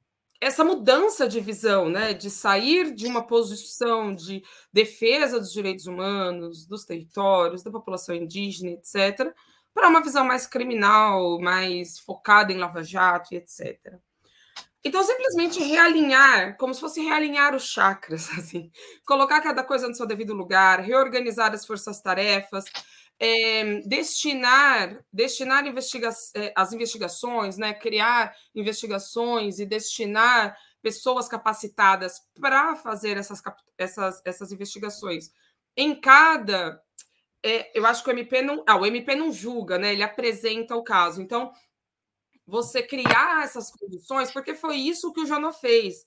essa 0.41 0.65
mudança 0.65 1.27
de 1.27 1.41
visão, 1.41 1.89
né, 1.89 2.15
de 2.15 2.31
sair 2.31 2.95
de 2.95 3.07
uma 3.07 3.27
posição 3.27 4.15
de 4.15 4.43
defesa 4.73 5.39
dos 5.39 5.53
direitos 5.53 5.87
humanos, 5.87 6.67
dos 6.67 6.85
territórios, 6.85 7.63
da 7.63 7.71
população 7.71 8.15
indígena, 8.15 8.71
etc., 8.71 9.35
para 9.75 9.89
uma 9.89 10.03
visão 10.03 10.25
mais 10.25 10.47
criminal, 10.47 11.41
mais 11.41 11.99
focada 11.99 12.53
em 12.53 12.59
lava-jato, 12.59 13.35
etc. 13.35 13.99
Então, 14.83 15.03
simplesmente 15.05 15.63
realinhar, 15.63 16.57
como 16.57 16.73
se 16.73 16.81
fosse 16.81 17.03
realinhar 17.03 17.55
os 17.55 17.65
chakras, 17.65 18.29
assim, 18.39 18.71
colocar 19.07 19.41
cada 19.41 19.63
coisa 19.63 19.89
no 19.89 19.95
seu 19.95 20.07
devido 20.07 20.35
lugar, 20.35 20.81
reorganizar 20.81 21.53
as 21.53 21.67
forças-tarefas, 21.67 22.65
é, 23.19 23.81
destinar, 23.83 25.05
destinar 25.13 25.67
investiga 25.67 26.09
eh, 26.35 26.55
as 26.57 26.73
investigações, 26.73 27.59
né, 27.59 27.75
criar 27.75 28.35
investigações 28.55 29.59
e 29.59 29.67
destinar 29.67 30.57
pessoas 30.81 31.29
capacitadas 31.29 32.23
para 32.41 32.75
fazer 32.77 33.19
essas, 33.19 33.43
essas, 33.77 34.23
essas 34.25 34.53
investigações. 34.53 35.31
Em 35.77 35.95
cada. 35.95 36.81
É, 37.43 37.79
eu 37.79 37.87
acho 37.87 38.03
que 38.05 38.11
o 38.11 38.13
MP 38.13 38.43
não. 38.43 38.63
Ah, 38.67 38.77
o 38.77 38.87
MP 38.87 39.15
não 39.15 39.33
julga, 39.33 39.79
né? 39.79 39.93
Ele 39.93 40.03
apresenta 40.03 40.77
o 40.77 40.85
caso. 40.85 41.23
Então, 41.23 41.53
você 42.47 42.83
criar 42.83 43.45
essas 43.45 43.71
condições, 43.71 44.31
porque 44.33 44.55
foi 44.55 44.77
isso 44.77 45.13
que 45.13 45.21
o 45.21 45.27
Janot 45.27 45.59
fez. 45.61 46.07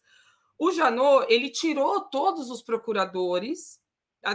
O 0.59 0.71
Janot, 0.71 1.25
ele 1.29 1.49
tirou 1.49 2.01
todos 2.01 2.49
os 2.49 2.61
procuradores 2.61 3.81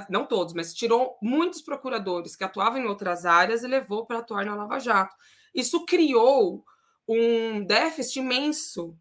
não 0.08 0.26
todos, 0.26 0.52
mas 0.52 0.74
tirou 0.74 1.16
muitos 1.22 1.62
procuradores 1.62 2.36
que 2.36 2.44
atuavam 2.44 2.78
em 2.78 2.86
outras 2.86 3.24
áreas 3.24 3.62
e 3.62 3.66
levou 3.66 4.06
para 4.06 4.18
atuar 4.18 4.44
na 4.44 4.54
Lava 4.54 4.78
Jato. 4.78 5.14
Isso 5.54 5.84
criou 5.86 6.64
um 7.08 7.64
déficit 7.64 8.18
imenso 8.18 8.96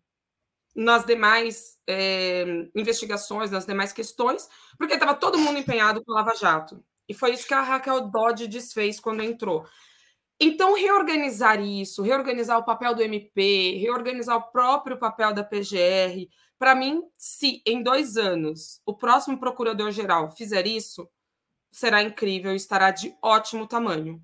nas 0.76 1.06
demais 1.06 1.78
é, 1.88 2.46
investigações, 2.76 3.52
nas 3.52 3.66
demais 3.66 3.92
questões, 3.92 4.48
porque 4.78 4.94
estava 4.94 5.16
todo 5.16 5.40
mundo 5.40 5.58
empenhado 5.58 6.04
com 6.06 6.14
a 6.14 6.16
Lava 6.22 6.36
Jato. 6.36 6.82
E 7.08 7.14
foi 7.14 7.34
isso 7.34 7.48
que 7.48 7.54
a 7.54 7.62
Raquel 7.62 8.10
Dodge 8.10 8.48
desfez 8.48 9.00
quando 9.00 9.24
entrou. 9.24 9.66
Então, 10.40 10.76
reorganizar 10.76 11.60
isso, 11.62 12.04
reorganizar 12.04 12.60
o 12.60 12.66
papel 12.66 12.94
do 12.94 13.02
MP, 13.02 13.78
reorganizar 13.80 14.38
o 14.38 14.52
próprio 14.52 14.98
papel 14.98 15.34
da 15.34 15.44
PGR, 15.44 16.28
para 16.60 16.76
mim, 16.76 17.04
se 17.18 17.62
em 17.66 17.82
dois 17.82 18.18
anos 18.18 18.82
o 18.86 18.96
próximo 18.96 19.40
procurador-geral 19.40 20.32
fizer 20.32 20.68
isso, 20.68 21.10
será 21.72 22.02
incrível 22.02 22.54
e 22.54 22.56
estará 22.56 22.92
de 22.92 23.16
ótimo 23.22 23.68
tamanho. 23.68 24.22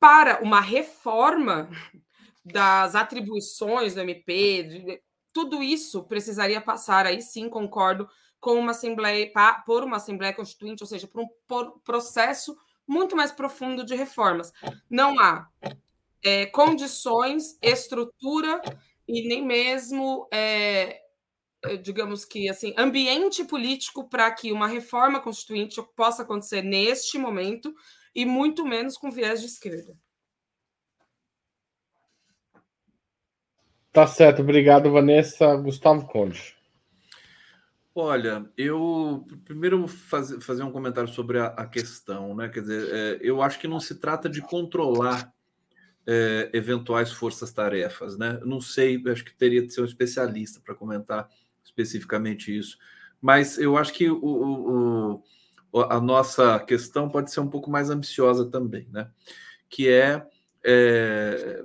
Para 0.00 0.40
uma 0.42 0.60
reforma 0.60 1.68
das 2.44 2.94
atribuições 2.94 3.94
do 3.94 4.00
MP, 4.00 5.02
tudo 5.32 5.62
isso 5.62 6.04
precisaria 6.04 6.60
passar, 6.60 7.06
aí 7.06 7.20
sim, 7.20 7.48
concordo, 7.48 8.08
com 8.40 8.54
uma 8.54 8.70
Assembleia, 8.70 9.30
por 9.66 9.82
uma 9.84 9.96
Assembleia 9.96 10.34
Constituinte, 10.34 10.82
ou 10.82 10.86
seja, 10.86 11.06
por 11.06 11.22
um 11.22 11.78
processo 11.84 12.56
muito 12.86 13.14
mais 13.14 13.32
profundo 13.32 13.84
de 13.84 13.94
reformas. 13.94 14.52
Não 14.88 15.18
há 15.20 15.48
é, 16.24 16.46
condições, 16.46 17.58
estrutura 17.62 18.60
e 19.06 19.28
nem 19.28 19.44
mesmo 19.44 20.28
é, 20.32 21.00
eh, 21.64 21.76
digamos 21.76 22.24
que 22.24 22.48
assim, 22.48 22.72
ambiente 22.76 23.44
político 23.44 24.08
para 24.08 24.30
que 24.30 24.52
uma 24.52 24.68
reforma 24.68 25.20
constituinte 25.20 25.80
possa 25.96 26.22
acontecer 26.22 26.62
neste 26.62 27.18
momento 27.18 27.74
e 28.14 28.24
muito 28.24 28.64
menos 28.64 28.96
com 28.96 29.10
viés 29.10 29.40
de 29.40 29.46
esquerda. 29.46 29.96
Tá 33.92 34.06
certo, 34.06 34.42
obrigado, 34.42 34.92
Vanessa. 34.92 35.56
Gustavo 35.56 36.06
Conde. 36.06 36.57
Olha, 38.00 38.48
eu 38.56 39.26
primeiro 39.44 39.80
vou 39.80 39.88
fazer, 39.88 40.40
fazer 40.40 40.62
um 40.62 40.70
comentário 40.70 41.12
sobre 41.12 41.40
a, 41.40 41.46
a 41.46 41.66
questão, 41.66 42.32
né? 42.32 42.48
Quer 42.48 42.60
dizer, 42.60 42.94
é, 42.94 43.18
eu 43.20 43.42
acho 43.42 43.58
que 43.58 43.66
não 43.66 43.80
se 43.80 43.96
trata 43.96 44.28
de 44.28 44.40
controlar 44.40 45.34
é, 46.06 46.48
eventuais 46.52 47.10
forças-tarefas, 47.10 48.16
né? 48.16 48.38
Não 48.44 48.60
sei, 48.60 49.02
acho 49.10 49.24
que 49.24 49.34
teria 49.34 49.66
de 49.66 49.74
ser 49.74 49.80
um 49.80 49.84
especialista 49.84 50.60
para 50.60 50.76
comentar 50.76 51.28
especificamente 51.64 52.56
isso. 52.56 52.78
Mas 53.20 53.58
eu 53.58 53.76
acho 53.76 53.92
que 53.92 54.08
o, 54.08 55.20
o, 55.72 55.82
a 55.82 56.00
nossa 56.00 56.60
questão 56.60 57.08
pode 57.08 57.32
ser 57.32 57.40
um 57.40 57.50
pouco 57.50 57.68
mais 57.68 57.90
ambiciosa 57.90 58.48
também, 58.48 58.86
né? 58.92 59.10
Que 59.68 59.88
é, 59.88 60.24
é, 60.64 61.64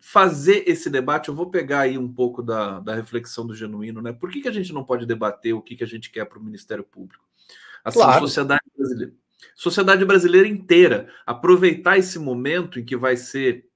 fazer 0.00 0.64
esse 0.66 0.90
debate. 0.90 1.28
Eu 1.28 1.34
vou 1.34 1.50
pegar 1.50 1.80
aí 1.80 1.98
um 1.98 2.12
pouco 2.12 2.42
da, 2.42 2.80
da 2.80 2.94
reflexão 2.94 3.46
do 3.46 3.54
genuíno, 3.54 4.02
né? 4.02 4.12
Por 4.12 4.30
que, 4.30 4.40
que 4.40 4.48
a 4.48 4.52
gente 4.52 4.72
não 4.72 4.84
pode 4.84 5.06
debater 5.06 5.54
o 5.54 5.62
que, 5.62 5.76
que 5.76 5.84
a 5.84 5.86
gente 5.86 6.10
quer 6.10 6.24
para 6.24 6.38
o 6.38 6.42
Ministério 6.42 6.84
Público? 6.84 7.24
Assim, 7.84 7.98
claro. 7.98 8.20
sociedade 8.20 8.62
brasileira. 8.76 9.12
Sociedade 9.54 10.04
brasileira 10.04 10.48
inteira 10.48 11.08
aproveitar 11.24 11.98
esse 11.98 12.18
momento 12.18 12.80
em 12.80 12.84
que 12.84 12.96
vai 12.96 13.16
ser 13.16 13.68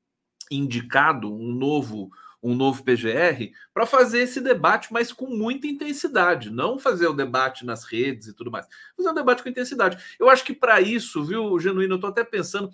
indicado 0.51 1.33
um 1.33 1.53
novo 1.53 2.11
um 2.43 2.55
novo 2.55 2.83
PGR 2.83 3.53
para 3.73 3.85
fazer 3.85 4.21
esse 4.21 4.41
debate, 4.41 4.93
mas 4.93 5.13
com 5.13 5.27
muita 5.27 5.67
intensidade, 5.67 6.51
não 6.51 6.79
fazer 6.79 7.07
o 7.07 7.13
debate 7.13 7.67
nas 7.67 7.85
redes 7.85 8.29
e 8.29 8.33
tudo 8.35 8.51
mais, 8.51 8.67
fazer 8.97 9.11
um 9.11 9.15
debate 9.15 9.43
com 9.43 9.49
intensidade. 9.49 10.03
Eu 10.19 10.31
acho 10.31 10.45
que 10.45 10.55
para 10.55 10.81
isso, 10.81 11.23
viu, 11.23 11.59
Genuíno, 11.59 11.95
eu 11.95 11.97
estou 11.97 12.11
até 12.11 12.25
pensando, 12.25 12.71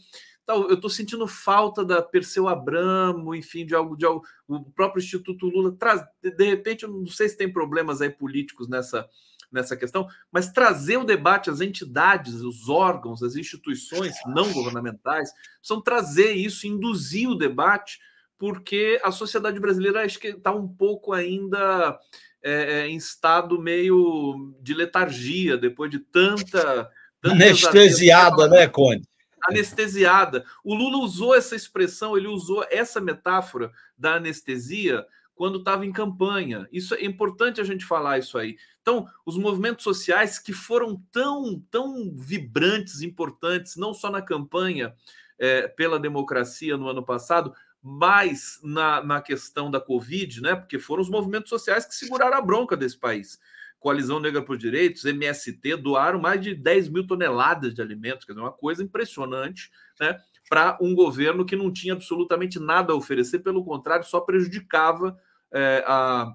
eu 0.48 0.74
estou 0.74 0.90
sentindo 0.90 1.26
falta 1.26 1.84
da 1.84 2.00
Perseu 2.00 2.48
Abramo, 2.48 3.34
enfim, 3.34 3.66
de 3.66 3.74
algo, 3.74 3.96
de 3.96 4.04
algo, 4.04 4.24
o 4.46 4.70
próprio 4.70 5.00
Instituto 5.02 5.46
Lula 5.46 5.74
traz, 5.78 6.02
de 6.22 6.44
repente, 6.44 6.84
eu 6.84 6.90
não 6.90 7.06
sei 7.06 7.28
se 7.28 7.36
tem 7.36 7.52
problemas 7.52 8.00
aí 8.00 8.10
políticos 8.10 8.68
nessa 8.68 9.08
nessa 9.50 9.76
questão, 9.76 10.08
mas 10.30 10.50
trazer 10.50 10.96
o 10.96 11.04
debate, 11.04 11.48
as 11.48 11.60
entidades, 11.60 12.42
os 12.42 12.68
órgãos, 12.68 13.22
as 13.22 13.36
instituições 13.36 14.16
não 14.26 14.52
governamentais, 14.52 15.30
precisam 15.58 15.80
trazer 15.80 16.32
isso, 16.32 16.66
induzir 16.66 17.30
o 17.30 17.36
debate 17.36 18.00
porque 18.38 19.00
a 19.02 19.10
sociedade 19.10 19.58
brasileira 19.58 20.04
acho 20.04 20.18
que 20.18 20.28
está 20.28 20.52
um 20.52 20.68
pouco 20.68 21.12
ainda 21.12 21.98
é, 22.42 22.52
é, 22.52 22.88
em 22.88 22.96
estado 22.96 23.60
meio 23.60 24.54
de 24.60 24.74
letargia, 24.74 25.56
depois 25.56 25.90
de 25.90 25.98
tanta. 25.98 26.90
tanta 27.20 27.34
Anestesiada, 27.34 28.48
né, 28.48 28.68
Conde? 28.68 29.08
Anestesiada. 29.48 30.44
O 30.64 30.74
Lula 30.74 30.98
usou 30.98 31.34
essa 31.34 31.54
expressão, 31.54 32.16
ele 32.16 32.28
usou 32.28 32.64
essa 32.70 33.00
metáfora 33.00 33.70
da 33.96 34.14
anestesia 34.14 35.06
quando 35.34 35.58
estava 35.58 35.84
em 35.84 35.92
campanha. 35.92 36.66
Isso 36.72 36.94
é 36.94 37.04
importante 37.04 37.60
a 37.60 37.64
gente 37.64 37.84
falar 37.84 38.18
isso 38.18 38.38
aí. 38.38 38.56
Então, 38.80 39.06
os 39.24 39.36
movimentos 39.36 39.84
sociais 39.84 40.38
que 40.38 40.52
foram 40.52 41.00
tão, 41.12 41.62
tão 41.70 42.14
vibrantes, 42.16 43.02
importantes, 43.02 43.76
não 43.76 43.92
só 43.92 44.10
na 44.10 44.22
campanha 44.22 44.94
é, 45.38 45.68
pela 45.68 46.00
democracia 46.00 46.76
no 46.76 46.88
ano 46.88 47.04
passado, 47.04 47.54
mais 47.82 48.58
na, 48.64 49.02
na 49.02 49.20
questão 49.20 49.70
da 49.70 49.80
Covid, 49.80 50.40
né? 50.40 50.56
Porque 50.56 50.78
foram 50.78 51.02
os 51.02 51.10
movimentos 51.10 51.50
sociais 51.50 51.84
que 51.84 51.94
seguraram 51.94 52.36
a 52.36 52.40
bronca 52.40 52.76
desse 52.76 52.98
país. 52.98 53.38
Coalizão 53.78 54.18
Negra 54.18 54.42
por 54.42 54.56
Direitos, 54.56 55.04
MST, 55.04 55.76
doaram 55.76 56.20
mais 56.20 56.40
de 56.40 56.54
10 56.54 56.88
mil 56.88 57.06
toneladas 57.06 57.74
de 57.74 57.82
alimentos, 57.82 58.24
quer 58.24 58.32
dizer, 58.32 58.42
uma 58.42 58.52
coisa 58.52 58.82
impressionante, 58.82 59.70
né? 60.00 60.18
Para 60.48 60.78
um 60.80 60.94
governo 60.94 61.44
que 61.44 61.56
não 61.56 61.72
tinha 61.72 61.94
absolutamente 61.94 62.58
nada 62.58 62.92
a 62.92 62.96
oferecer, 62.96 63.40
pelo 63.40 63.64
contrário, 63.64 64.04
só 64.04 64.20
prejudicava 64.20 65.16
é, 65.52 65.84
a, 65.86 66.34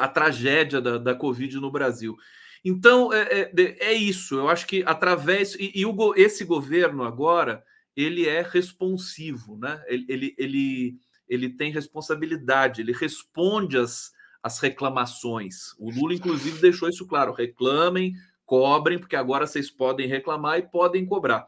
a 0.00 0.08
tragédia 0.08 0.80
da, 0.80 0.98
da 0.98 1.14
Covid 1.14 1.56
no 1.58 1.70
Brasil. 1.70 2.16
Então, 2.64 3.12
é, 3.12 3.22
é, 3.22 3.50
é, 3.80 3.92
isso. 3.92 4.34
Eu 4.34 4.48
acho 4.48 4.66
que 4.66 4.82
através. 4.86 5.54
E, 5.54 5.72
e 5.74 5.86
o, 5.86 6.14
esse 6.16 6.44
governo 6.44 7.04
agora, 7.04 7.62
ele 7.96 8.26
é 8.26 8.42
responsivo, 8.42 9.56
né? 9.58 9.82
Ele, 9.86 10.06
ele, 10.08 10.34
ele, 10.38 10.96
ele 11.28 11.50
tem 11.50 11.70
responsabilidade, 11.70 12.80
ele 12.80 12.92
responde 12.92 13.76
às, 13.76 14.10
às 14.48 14.58
reclamações. 14.58 15.74
O 15.78 15.90
Lula, 15.90 16.14
inclusive, 16.14 16.60
deixou 16.60 16.88
isso 16.88 17.06
claro: 17.06 17.32
reclamem, 17.32 18.14
cobrem, 18.44 18.98
porque 18.98 19.14
agora 19.14 19.46
vocês 19.46 19.70
podem 19.70 20.08
reclamar 20.08 20.58
e 20.58 20.62
podem 20.62 21.06
cobrar. 21.06 21.46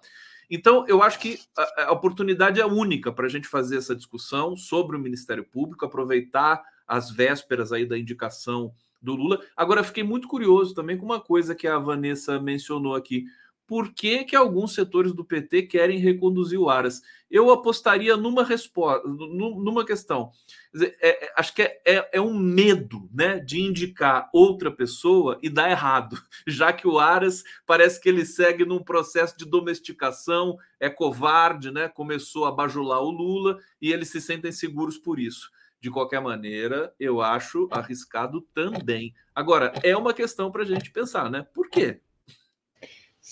Então, 0.49 0.85
eu 0.87 1.03
acho 1.03 1.19
que 1.19 1.39
a, 1.57 1.85
a 1.85 1.93
oportunidade 1.93 2.61
é 2.61 2.67
única 2.67 3.13
para 3.13 3.27
a 3.27 3.29
gente 3.29 3.49
fazer 3.49 3.77
essa 3.77 3.95
discussão 3.95 4.57
sobre 4.57 4.97
o 4.97 5.01
Ministério 5.01 5.45
Público, 5.45 5.85
aproveitar 5.85 6.63
as 6.87 7.11
vésperas 7.11 7.73
aí 7.73 7.87
da 7.87 7.99
indicação 7.99 8.73
do 9.01 9.15
Lula. 9.15 9.41
Agora, 9.57 9.85
fiquei 9.85 10.03
muito 10.03 10.29
curioso 10.29 10.75
também 10.75 10.99
com 10.99 11.05
uma 11.05 11.21
coisa 11.21 11.55
que 11.55 11.67
a 11.67 11.79
Vanessa 11.79 12.39
mencionou 12.41 12.95
aqui 12.95 13.25
por 13.71 13.95
que, 13.95 14.25
que 14.25 14.35
alguns 14.35 14.75
setores 14.75 15.13
do 15.13 15.25
PT 15.25 15.63
querem 15.63 16.01
reconduzir 16.01 16.59
o 16.59 16.69
Aras. 16.69 17.03
Eu 17.31 17.53
apostaria 17.53 18.17
numa 18.17 18.43
resposta, 18.43 19.07
numa 19.07 19.87
questão. 19.87 20.33
Dizer, 20.75 20.97
é, 21.01 21.27
é, 21.27 21.33
acho 21.37 21.55
que 21.55 21.63
é, 21.63 21.81
é, 21.87 22.11
é, 22.15 22.21
um 22.21 22.37
medo 22.37 23.09
né, 23.15 23.39
de 23.39 23.61
indicar 23.61 24.29
outra 24.33 24.73
pessoa 24.73 25.39
e 25.41 25.49
dar 25.49 25.71
errado, 25.71 26.21
já 26.49 26.73
que 26.73 26.89
o 26.89 26.99
Aras 26.99 27.45
parece 27.65 28.01
que 28.01 28.09
ele 28.09 28.27
segue 28.27 28.65
num 28.65 28.83
processo 28.83 29.39
de 29.39 29.45
domesticação, 29.45 30.59
é 30.81 30.91
covarde, 30.91 31.71
né, 31.71 31.87
começou 31.87 32.47
a 32.47 32.51
bajular 32.51 33.01
o 33.01 33.13
Lula 33.13 33.57
e 33.81 33.93
eles 33.93 34.09
se 34.09 34.21
sentem 34.21 34.51
seguros 34.51 34.99
por 34.99 35.21
isso. 35.21 35.49
De 35.81 35.93
qualquer 35.93 36.21
maneira, 36.21 36.93
eu 36.99 37.21
acho 37.21 37.69
arriscado 37.71 38.41
também. 38.53 39.15
Agora, 39.33 39.73
é 39.85 39.97
uma 39.97 40.13
questão 40.13 40.51
para 40.51 40.63
a 40.63 40.67
gente 40.67 40.91
pensar, 40.91 41.31
né? 41.31 41.47
Por 41.55 41.71
quê? 41.71 42.01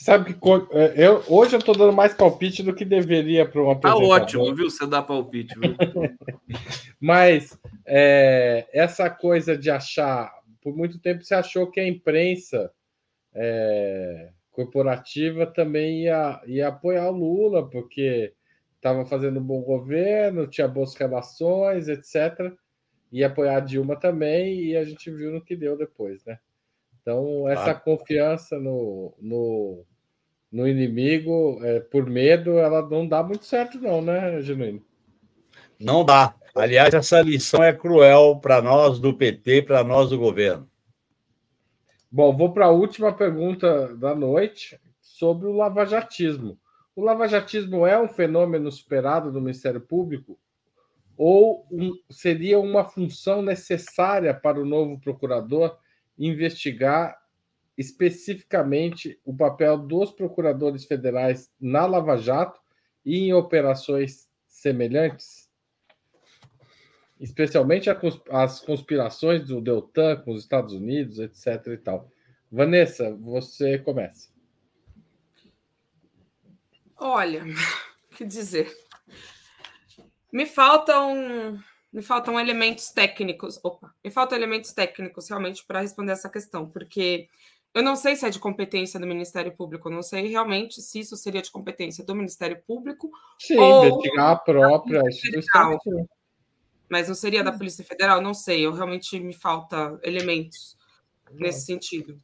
Sabe 0.01 0.33
que 0.33 0.41
é, 0.75 1.09
eu, 1.09 1.25
hoje 1.27 1.57
eu 1.57 1.59
estou 1.59 1.77
dando 1.77 1.93
mais 1.93 2.15
palpite 2.15 2.63
do 2.63 2.73
que 2.73 2.85
deveria 2.85 3.45
para 3.45 3.61
uma 3.61 3.75
Tá 3.75 3.97
ótimo, 3.97 4.55
viu? 4.55 4.71
Você 4.71 4.87
dá 4.87 5.03
palpite, 5.03 5.59
viu? 5.59 5.75
Mas 7.01 7.59
é, 7.85 8.69
essa 8.73 9.11
coisa 9.11 9.59
de 9.59 9.69
achar, 9.69 10.33
por 10.63 10.77
muito 10.77 11.01
tempo 11.01 11.25
você 11.25 11.35
achou 11.35 11.69
que 11.69 11.81
a 11.81 11.89
imprensa 11.89 12.71
é, 13.35 14.31
corporativa 14.53 15.45
também 15.45 16.05
ia, 16.05 16.41
ia 16.47 16.69
apoiar 16.69 17.11
o 17.11 17.17
Lula, 17.17 17.69
porque 17.69 18.33
estava 18.77 19.05
fazendo 19.05 19.41
um 19.41 19.45
bom 19.45 19.63
governo, 19.63 20.47
tinha 20.47 20.69
boas 20.69 20.95
relações, 20.95 21.89
etc. 21.89 22.53
Ia 23.11 23.27
apoiar 23.27 23.57
a 23.57 23.61
Dilma 23.61 23.99
também, 23.99 24.63
e 24.63 24.77
a 24.77 24.85
gente 24.85 25.11
viu 25.11 25.33
no 25.33 25.45
que 25.45 25.57
deu 25.57 25.77
depois, 25.77 26.25
né? 26.25 26.39
Então, 27.09 27.49
essa 27.49 27.75
confiança 27.75 28.59
no, 28.59 29.15
no, 29.19 29.83
no 30.53 30.69
inimigo, 30.69 31.59
é, 31.63 31.81
por 31.81 32.05
medo, 32.05 32.59
ela 32.59 32.87
não 32.87 33.09
dá 33.09 33.23
muito 33.23 33.47
certo, 33.47 33.81
não, 33.81 34.03
né, 34.03 34.43
Genuíno? 34.43 34.85
Não 35.81 36.05
dá. 36.05 36.35
Aliás, 36.55 36.93
essa 36.93 37.23
lição 37.23 37.63
é 37.63 37.73
cruel 37.73 38.37
para 38.37 38.61
nós 38.61 39.01
do 39.01 39.15
PT, 39.15 39.63
para 39.63 39.83
nós 39.83 40.11
do 40.11 40.19
governo. 40.19 40.69
Bom, 42.13 42.37
vou 42.37 42.53
para 42.53 42.67
a 42.67 42.71
última 42.71 43.11
pergunta 43.11 43.97
da 43.97 44.15
noite 44.15 44.79
sobre 45.01 45.49
o 45.49 45.53
lavajatismo. 45.53 46.59
O 46.95 47.03
lavajatismo 47.03 47.87
é 47.87 47.99
um 47.99 48.09
fenômeno 48.09 48.71
superado 48.71 49.33
do 49.33 49.41
Ministério 49.41 49.81
Público 49.81 50.39
ou 51.17 51.67
um, 51.73 51.91
seria 52.11 52.59
uma 52.59 52.85
função 52.85 53.41
necessária 53.41 54.35
para 54.35 54.61
o 54.61 54.67
novo 54.67 55.01
procurador 55.01 55.75
investigar 56.19 57.17
especificamente 57.77 59.21
o 59.25 59.35
papel 59.35 59.79
dos 59.79 60.11
procuradores 60.11 60.85
federais 60.85 61.51
na 61.61 61.87
Lava 61.87 62.17
Jato 62.17 62.61
e 63.05 63.19
em 63.19 63.33
operações 63.33 64.29
semelhantes? 64.47 65.49
Especialmente 67.21 67.89
as 68.31 68.61
conspirações 68.61 69.47
do 69.47 69.61
Deltan 69.61 70.17
com 70.17 70.33
os 70.33 70.43
Estados 70.43 70.73
Unidos, 70.75 71.19
etc. 71.19 71.67
e 71.69 71.77
tal. 71.77 72.11
Vanessa, 72.51 73.15
você 73.17 73.79
começa. 73.79 74.29
Olha, 76.97 77.45
que 78.17 78.25
dizer? 78.25 78.69
Me 80.33 80.45
faltam 80.47 81.59
me 81.93 82.03
faltam 82.03 82.39
elementos 82.39 82.91
técnicos. 82.91 83.59
Opa, 83.63 83.95
me 84.05 84.11
faltam 84.11 84.37
elementos 84.37 84.73
técnicos 84.73 85.29
realmente 85.29 85.65
para 85.67 85.81
responder 85.81 86.13
essa 86.13 86.29
questão, 86.29 86.69
porque 86.69 87.29
eu 87.75 87.83
não 87.83 87.97
sei 87.97 88.17
se 88.17 88.27
é 88.27 88.31
de 88.31 88.39
competência 88.39 88.99
do 88.99 89.07
Ministério 89.07 89.55
Público, 89.57 89.89
eu 89.89 89.93
não 89.93 90.03
sei 90.03 90.27
realmente 90.27 90.81
se 90.81 91.01
isso 91.01 91.17
seria 91.17 91.43
de 91.43 91.51
competência 91.51 92.05
do 92.05 92.15
Ministério 92.15 92.63
Público. 92.67 93.11
Sim, 93.39 93.59
ou 93.59 93.87
investigar 93.87 94.31
a 94.31 94.37
própria 94.37 95.03
instituição. 95.07 95.79
Mas 96.89 97.09
não 97.09 97.15
seria 97.15 97.45
da 97.45 97.53
Polícia 97.53 97.85
Federal? 97.85 98.21
Não 98.21 98.33
sei, 98.33 98.65
eu 98.65 98.73
realmente 98.73 99.21
me 99.21 99.35
falta 99.35 99.99
elementos 100.03 100.77
nesse 101.33 101.67
sentido. 101.67 102.19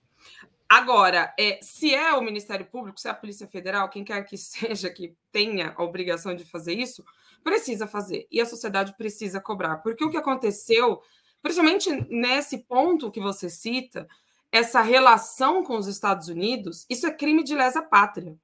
Agora, 0.68 1.32
é, 1.38 1.58
se 1.62 1.94
é 1.94 2.14
o 2.14 2.22
Ministério 2.22 2.66
Público, 2.66 2.98
se 2.98 3.06
é 3.06 3.10
a 3.10 3.14
Polícia 3.14 3.46
Federal, 3.46 3.88
quem 3.90 4.02
quer 4.02 4.24
que 4.24 4.36
seja 4.38 4.90
que 4.90 5.14
tenha 5.30 5.74
a 5.76 5.82
obrigação 5.82 6.34
de 6.34 6.44
fazer 6.44 6.78
isso, 6.78 7.04
precisa 7.44 7.86
fazer 7.86 8.26
e 8.30 8.40
a 8.40 8.46
sociedade 8.46 8.96
precisa 8.96 9.40
cobrar. 9.40 9.76
Porque 9.76 10.04
o 10.04 10.10
que 10.10 10.16
aconteceu, 10.16 11.00
principalmente 11.42 11.90
nesse 12.10 12.58
ponto 12.64 13.10
que 13.10 13.20
você 13.20 13.48
cita, 13.50 14.08
essa 14.50 14.80
relação 14.80 15.62
com 15.62 15.76
os 15.76 15.86
Estados 15.86 16.28
Unidos, 16.28 16.86
isso 16.88 17.06
é 17.06 17.12
crime 17.12 17.44
de 17.44 17.54
lesa 17.54 17.82
pátria. 17.82 18.36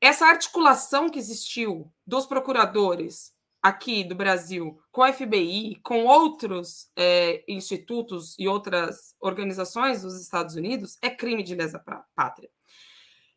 Essa 0.00 0.26
articulação 0.26 1.08
que 1.08 1.18
existiu 1.18 1.90
dos 2.06 2.26
procuradores 2.26 3.32
aqui 3.62 4.02
do 4.02 4.14
Brasil 4.14 4.80
com 4.90 5.02
a 5.02 5.12
FBI, 5.12 5.76
com 5.82 6.04
outros 6.04 6.90
é, 6.96 7.44
institutos 7.46 8.34
e 8.38 8.48
outras 8.48 9.14
organizações 9.20 10.02
dos 10.02 10.20
Estados 10.20 10.54
Unidos, 10.54 10.96
é 11.02 11.10
crime 11.10 11.42
de 11.42 11.54
lesa 11.54 11.82
pátria. 12.14 12.50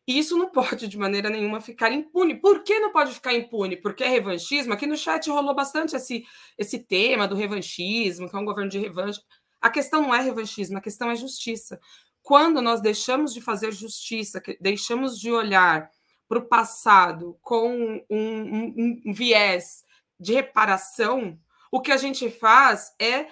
E 0.06 0.18
isso 0.18 0.36
não 0.36 0.50
pode, 0.50 0.86
de 0.86 0.98
maneira 0.98 1.30
nenhuma, 1.30 1.60
ficar 1.60 1.90
impune. 1.90 2.34
Por 2.34 2.62
que 2.62 2.78
não 2.78 2.92
pode 2.92 3.14
ficar 3.14 3.32
impune? 3.32 3.76
Porque 3.76 4.04
é 4.04 4.08
revanchismo. 4.08 4.72
Aqui 4.72 4.86
no 4.86 4.96
chat 4.96 5.30
rolou 5.30 5.54
bastante 5.54 5.96
esse, 5.96 6.24
esse 6.58 6.78
tema 6.78 7.26
do 7.26 7.34
revanchismo, 7.34 8.28
que 8.28 8.36
é 8.36 8.38
um 8.38 8.44
governo 8.44 8.70
de 8.70 8.78
revanche. 8.78 9.20
A 9.60 9.70
questão 9.70 10.02
não 10.02 10.14
é 10.14 10.20
revanchismo, 10.20 10.76
a 10.76 10.80
questão 10.80 11.10
é 11.10 11.16
justiça. 11.16 11.80
Quando 12.22 12.60
nós 12.60 12.80
deixamos 12.80 13.32
de 13.32 13.40
fazer 13.40 13.72
justiça, 13.72 14.42
deixamos 14.60 15.18
de 15.18 15.30
olhar 15.30 15.90
para 16.28 16.38
o 16.38 16.46
passado 16.46 17.38
com 17.40 17.70
um, 17.70 18.04
um, 18.10 19.02
um 19.06 19.12
viés 19.12 19.84
de 20.18 20.32
reparação, 20.32 21.38
o 21.70 21.80
que 21.80 21.92
a 21.92 21.96
gente 21.96 22.30
faz 22.30 22.94
é 23.00 23.26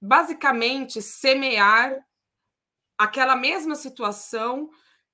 basicamente 0.00 1.02
semear 1.02 1.94
aquela 2.96 3.36
mesma 3.36 3.74
situação 3.74 4.70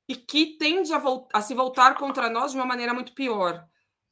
e 0.09 0.15
que 0.15 0.59
tende 0.59 0.93
a, 0.93 1.03
a, 1.33 1.41
se 1.41 1.55
voltar 1.55 1.97
contra 1.97 2.29
nós 2.29 2.53
de 2.53 2.59
uma 2.59 2.67
maneira 2.67 2.93
muito 2.93 3.15
pior. 3.15 3.67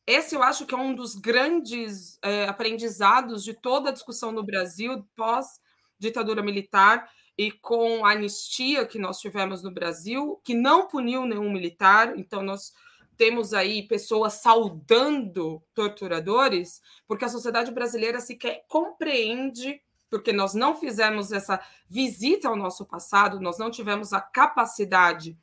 Esse 0.06 0.34
eu 0.34 0.42
acho 0.42 0.66
que 0.66 0.74
é 0.74 0.78
um 0.78 0.94
dos 0.94 1.14
grandes 1.14 2.18
é, 2.22 2.46
aprendizados 2.48 3.44
de 3.44 3.54
toda 3.54 3.90
a 3.90 3.92
discussão 3.92 4.32
no 4.32 4.42
Brasil 4.42 5.06
pós-ditadura 5.14 6.42
militar 6.42 7.08
e 7.38 7.52
com 7.52 8.04
a 8.04 8.12
anistia 8.12 8.86
que 8.86 8.98
nós 8.98 9.18
tivemos 9.20 9.62
no 9.62 9.70
Brasil, 9.70 10.40
que 10.44 10.54
não 10.54 10.88
puniu 10.88 11.24
nenhum 11.24 11.50
militar, 11.50 12.18
então 12.18 12.42
nós 12.42 12.72
temos 13.16 13.54
aí 13.54 13.86
pessoas 13.86 14.34
saudando 14.34 15.62
torturadores, 15.74 16.80
porque 17.06 17.24
a 17.24 17.28
sociedade 17.28 17.70
brasileira 17.70 18.20
sequer 18.20 18.64
compreende, 18.66 19.80
porque 20.10 20.32
nós 20.32 20.54
não 20.54 20.76
fizemos 20.76 21.32
essa 21.32 21.60
visita 21.88 22.48
ao 22.48 22.56
nosso 22.56 22.84
passado, 22.84 23.40
nós 23.40 23.58
não 23.58 23.70
tivemos 23.70 24.12
a 24.12 24.20
capacidade 24.20 25.38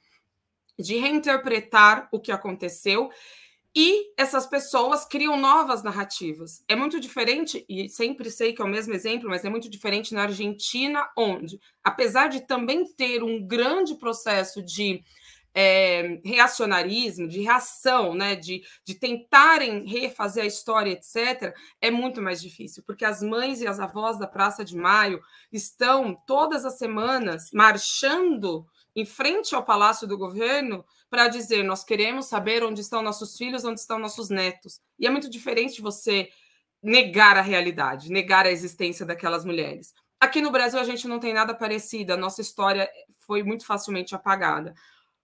de 0.80 0.98
reinterpretar 0.98 2.08
o 2.12 2.20
que 2.20 2.32
aconteceu 2.32 3.10
e 3.76 4.12
essas 4.18 4.48
pessoas 4.48 5.06
criam 5.06 5.38
novas 5.40 5.84
narrativas. 5.84 6.64
É 6.68 6.76
muito 6.76 7.00
diferente, 7.00 7.64
e 7.70 7.88
sempre 7.88 8.32
sei 8.32 8.52
que 8.52 8.62
é 8.62 8.66
o 8.66 8.70
mesmo 8.70 8.94
exemplo, 8.94 9.30
mas 9.30 9.46
é 9.46 9.50
muito 9.50 9.70
diferente 9.70 10.14
na 10.14 10.24
Argentina, 10.24 11.08
onde, 11.16 11.60
apesar 11.84 12.28
de 12.28 12.42
também 12.42 12.84
ter 12.94 13.24
um 13.24 13.46
grande 13.46 13.96
processo 13.96 14.64
de 14.64 15.04
é, 15.54 16.20
reacionarismo, 16.24 17.28
de 17.28 17.42
reação, 17.42 18.16
né, 18.16 18.36
de, 18.36 18.64
de 18.84 18.96
tentarem 18.96 19.86
refazer 19.88 20.44
a 20.44 20.48
história, 20.48 20.92
etc., 20.92 21.54
é 21.80 21.92
muito 21.92 22.22
mais 22.22 22.42
difícil, 22.42 22.84
porque 22.86 23.06
as 23.06 23.22
mães 23.22 23.62
e 23.62 23.68
as 23.68 23.80
avós 23.80 24.18
da 24.18 24.28
Praça 24.28 24.66
de 24.66 24.76
Maio 24.76 25.22
estão 25.52 26.16
todas 26.26 26.66
as 26.66 26.78
semanas 26.78 27.50
marchando 27.54 28.66
em 28.96 29.06
frente 29.06 29.56
ao 29.56 29.64
palácio 29.64 30.08
do 30.08 30.18
governo 30.18 30.86
para 31.10 31.28
dizer: 31.28 31.64
nós 31.64 31.84
queremos 31.84 32.26
saber 32.26 32.64
onde 32.64 32.82
estão 32.82 33.02
nossos 33.02 33.38
filhos, 33.38 33.64
onde 33.64 33.80
estão 33.80 34.00
nossos 34.00 34.30
netos. 34.30 34.80
E 34.98 35.08
é 35.08 35.10
muito 35.10 35.30
diferente 35.30 35.82
você 35.82 36.30
negar 36.82 37.38
a 37.38 37.42
realidade, 37.42 38.12
negar 38.12 38.46
a 38.46 38.52
existência 38.52 39.06
daquelas 39.06 39.44
mulheres. 39.44 39.94
Aqui 40.20 40.42
no 40.42 40.52
Brasil 40.52 40.80
a 40.80 40.84
gente 40.84 41.08
não 41.08 41.20
tem 41.20 41.34
nada 41.34 41.54
parecido, 41.54 42.14
a 42.14 42.18
nossa 42.18 42.42
história 42.42 42.90
foi 43.26 43.44
muito 43.44 43.66
facilmente 43.66 44.16
apagada. 44.16 44.74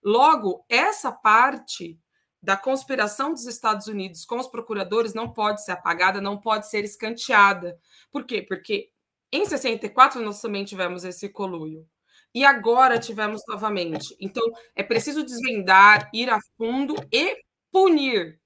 Logo, 0.03 0.63
essa 0.69 1.11
parte 1.11 1.99
da 2.41 2.55
conspiração 2.55 3.33
dos 3.33 3.45
Estados 3.45 3.87
Unidos 3.87 4.23
com 4.23 4.37
os 4.37 4.47
procuradores 4.47 5.13
não 5.13 5.33
pode 5.33 5.63
ser 5.63 5.71
apagada, 5.71 6.21
não 6.21 6.37
pode 6.37 6.69
ser 6.69 6.83
escanteada. 6.83 7.77
Por 8.11 8.23
quê? 8.23 8.41
Porque 8.41 8.89
em 9.31 9.45
64 9.45 10.21
nós 10.21 10.39
também 10.39 10.63
tivemos 10.63 11.03
esse 11.03 11.27
coluio. 11.27 11.87
E 12.35 12.43
agora 12.43 12.99
tivemos 12.99 13.41
novamente. 13.47 14.13
Então, 14.19 14.43
é 14.75 14.83
preciso 14.83 15.23
desvendar, 15.23 16.09
ir 16.13 16.29
a 16.29 16.37
fundo 16.57 16.93
e 17.09 17.37
punir. 17.71 18.37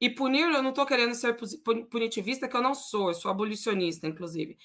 E 0.00 0.08
punir, 0.08 0.42
eu 0.52 0.62
não 0.62 0.70
estou 0.70 0.86
querendo 0.86 1.14
ser 1.14 1.36
punitivista, 1.90 2.48
que 2.48 2.56
eu 2.56 2.62
não 2.62 2.74
sou, 2.74 3.08
eu 3.08 3.14
sou 3.14 3.30
abolicionista, 3.30 4.06
inclusive. 4.06 4.56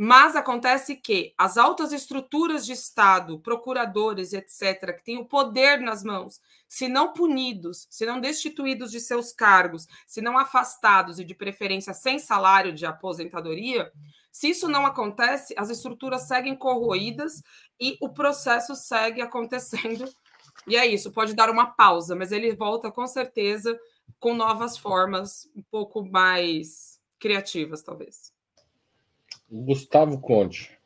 Mas 0.00 0.36
acontece 0.36 0.94
que 0.94 1.34
as 1.36 1.58
altas 1.58 1.92
estruturas 1.92 2.64
de 2.64 2.72
Estado, 2.72 3.40
procuradores, 3.40 4.32
etc., 4.32 4.94
que 4.96 5.02
têm 5.02 5.18
o 5.18 5.24
poder 5.24 5.80
nas 5.80 6.04
mãos, 6.04 6.40
se 6.68 6.86
não 6.86 7.12
punidos, 7.12 7.88
se 7.90 8.06
não 8.06 8.20
destituídos 8.20 8.92
de 8.92 9.00
seus 9.00 9.32
cargos, 9.32 9.88
se 10.06 10.20
não 10.20 10.38
afastados 10.38 11.18
e 11.18 11.24
de 11.24 11.34
preferência 11.34 11.92
sem 11.92 12.20
salário 12.20 12.72
de 12.72 12.86
aposentadoria, 12.86 13.90
se 14.30 14.50
isso 14.50 14.68
não 14.68 14.86
acontece, 14.86 15.52
as 15.58 15.68
estruturas 15.68 16.28
seguem 16.28 16.54
corroídas 16.54 17.42
e 17.80 17.98
o 18.00 18.08
processo 18.08 18.76
segue 18.76 19.20
acontecendo. 19.20 20.08
E 20.64 20.76
é 20.76 20.86
isso, 20.86 21.10
pode 21.10 21.34
dar 21.34 21.50
uma 21.50 21.66
pausa, 21.66 22.14
mas 22.14 22.30
ele 22.30 22.54
volta 22.54 22.88
com 22.88 23.04
certeza 23.04 23.76
com 24.20 24.32
novas 24.32 24.78
formas, 24.78 25.50
um 25.56 25.62
pouco 25.62 26.04
mais 26.04 27.00
criativas, 27.18 27.82
talvez. 27.82 28.27
Gustavo 29.50 30.20
Conte. 30.20 30.78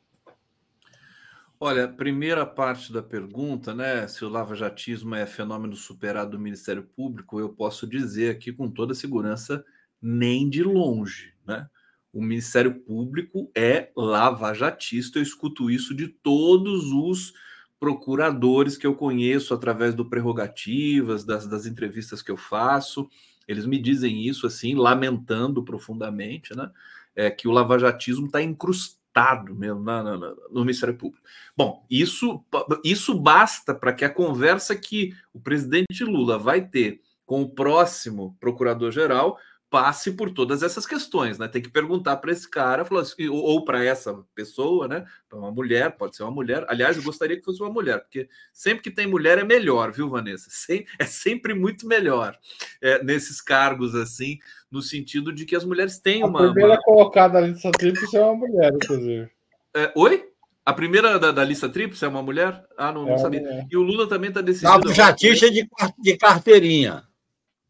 Olha, 1.58 1.86
primeira 1.86 2.44
parte 2.44 2.92
da 2.92 3.02
pergunta, 3.02 3.74
né? 3.74 4.06
Se 4.08 4.24
o 4.24 4.28
lava-jatismo 4.28 5.14
é 5.14 5.26
fenômeno 5.26 5.76
superado 5.76 6.32
do 6.32 6.38
Ministério 6.38 6.82
Público, 6.82 7.38
eu 7.38 7.48
posso 7.48 7.86
dizer 7.86 8.30
aqui 8.30 8.52
com 8.52 8.68
toda 8.68 8.94
segurança, 8.94 9.64
nem 10.00 10.48
de 10.48 10.62
longe, 10.62 11.34
né? 11.46 11.68
O 12.12 12.20
Ministério 12.20 12.80
Público 12.80 13.50
é 13.54 13.90
lava-jatista, 13.96 15.18
eu 15.18 15.22
escuto 15.22 15.70
isso 15.70 15.94
de 15.94 16.08
todos 16.08 16.92
os 16.92 17.32
procuradores 17.80 18.76
que 18.76 18.86
eu 18.86 18.94
conheço 18.94 19.54
através 19.54 19.94
do 19.94 20.08
Prerrogativas, 20.08 21.24
das, 21.24 21.46
das 21.46 21.66
entrevistas 21.66 22.22
que 22.22 22.30
eu 22.30 22.36
faço. 22.36 23.08
Eles 23.46 23.66
me 23.66 23.78
dizem 23.78 24.26
isso 24.26 24.46
assim, 24.46 24.74
lamentando 24.74 25.64
profundamente, 25.64 26.54
né? 26.54 26.70
É, 27.14 27.30
que 27.30 27.48
o 27.48 27.52
lavajatismo 27.52 28.26
está 28.26 28.42
incrustado 28.42 29.54
mesmo 29.54 29.80
na, 29.80 30.02
na, 30.02 30.34
no 30.50 30.60
Ministério 30.60 30.96
Público. 30.96 31.26
Bom, 31.56 31.84
isso, 31.90 32.44
isso 32.82 33.18
basta 33.18 33.74
para 33.74 33.92
que 33.92 34.04
a 34.04 34.10
conversa 34.10 34.74
que 34.74 35.14
o 35.32 35.40
presidente 35.40 36.04
Lula 36.04 36.38
vai 36.38 36.66
ter 36.66 37.00
com 37.26 37.42
o 37.42 37.48
próximo 37.48 38.36
procurador-geral 38.40 39.38
passe 39.72 40.12
por 40.12 40.30
todas 40.30 40.62
essas 40.62 40.84
questões, 40.84 41.38
né? 41.38 41.48
Tem 41.48 41.62
que 41.62 41.70
perguntar 41.70 42.18
para 42.18 42.30
esse 42.30 42.46
cara, 42.46 42.86
assim, 43.00 43.26
ou 43.30 43.64
para 43.64 43.82
essa 43.82 44.22
pessoa, 44.34 44.86
né? 44.86 45.06
Para 45.30 45.38
uma 45.38 45.50
mulher, 45.50 45.92
pode 45.92 46.14
ser 46.14 46.24
uma 46.24 46.30
mulher. 46.30 46.66
Aliás, 46.68 46.94
eu 46.94 47.02
gostaria 47.02 47.38
que 47.38 47.42
fosse 47.42 47.62
uma 47.62 47.72
mulher, 47.72 47.98
porque 48.00 48.28
sempre 48.52 48.82
que 48.82 48.90
tem 48.90 49.06
mulher 49.06 49.38
é 49.38 49.44
melhor, 49.44 49.90
viu, 49.90 50.10
Vanessa? 50.10 50.50
É 50.98 51.06
sempre 51.06 51.54
muito 51.54 51.86
melhor 51.86 52.38
é, 52.82 53.02
nesses 53.02 53.40
cargos 53.40 53.94
assim, 53.94 54.38
no 54.70 54.82
sentido 54.82 55.32
de 55.32 55.46
que 55.46 55.56
as 55.56 55.64
mulheres 55.64 55.98
têm 55.98 56.22
uma. 56.22 56.40
A 56.40 56.52
primeira 56.52 56.74
uma... 56.74 56.82
colocada 56.82 57.40
na 57.40 57.46
lista 57.46 57.72
tríplice 57.72 58.14
é 58.14 58.20
uma 58.20 58.36
mulher, 58.36 58.74
inclusive. 58.74 59.30
É, 59.74 59.90
oi? 59.96 60.28
A 60.66 60.74
primeira 60.74 61.18
da, 61.18 61.32
da 61.32 61.42
lista 61.42 61.66
tríplice 61.66 62.04
é 62.04 62.08
uma 62.08 62.22
mulher? 62.22 62.62
Ah, 62.76 62.92
não, 62.92 63.06
não 63.06 63.14
é 63.14 63.18
sabia. 63.18 63.66
E 63.70 63.74
o 63.74 63.82
Lula 63.82 64.06
também 64.06 64.28
está 64.28 64.42
decidindo. 64.42 64.70
Lava 64.70 64.92
jatista 64.92 65.50
de, 65.50 65.66
de 65.98 66.16
carteirinha. 66.18 67.04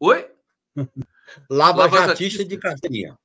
Oi? 0.01 0.27
Lava, 1.51 1.81
Lava 1.81 2.09
jatista 2.09 2.45
de 2.45 2.57
carteirinha. 2.57 3.17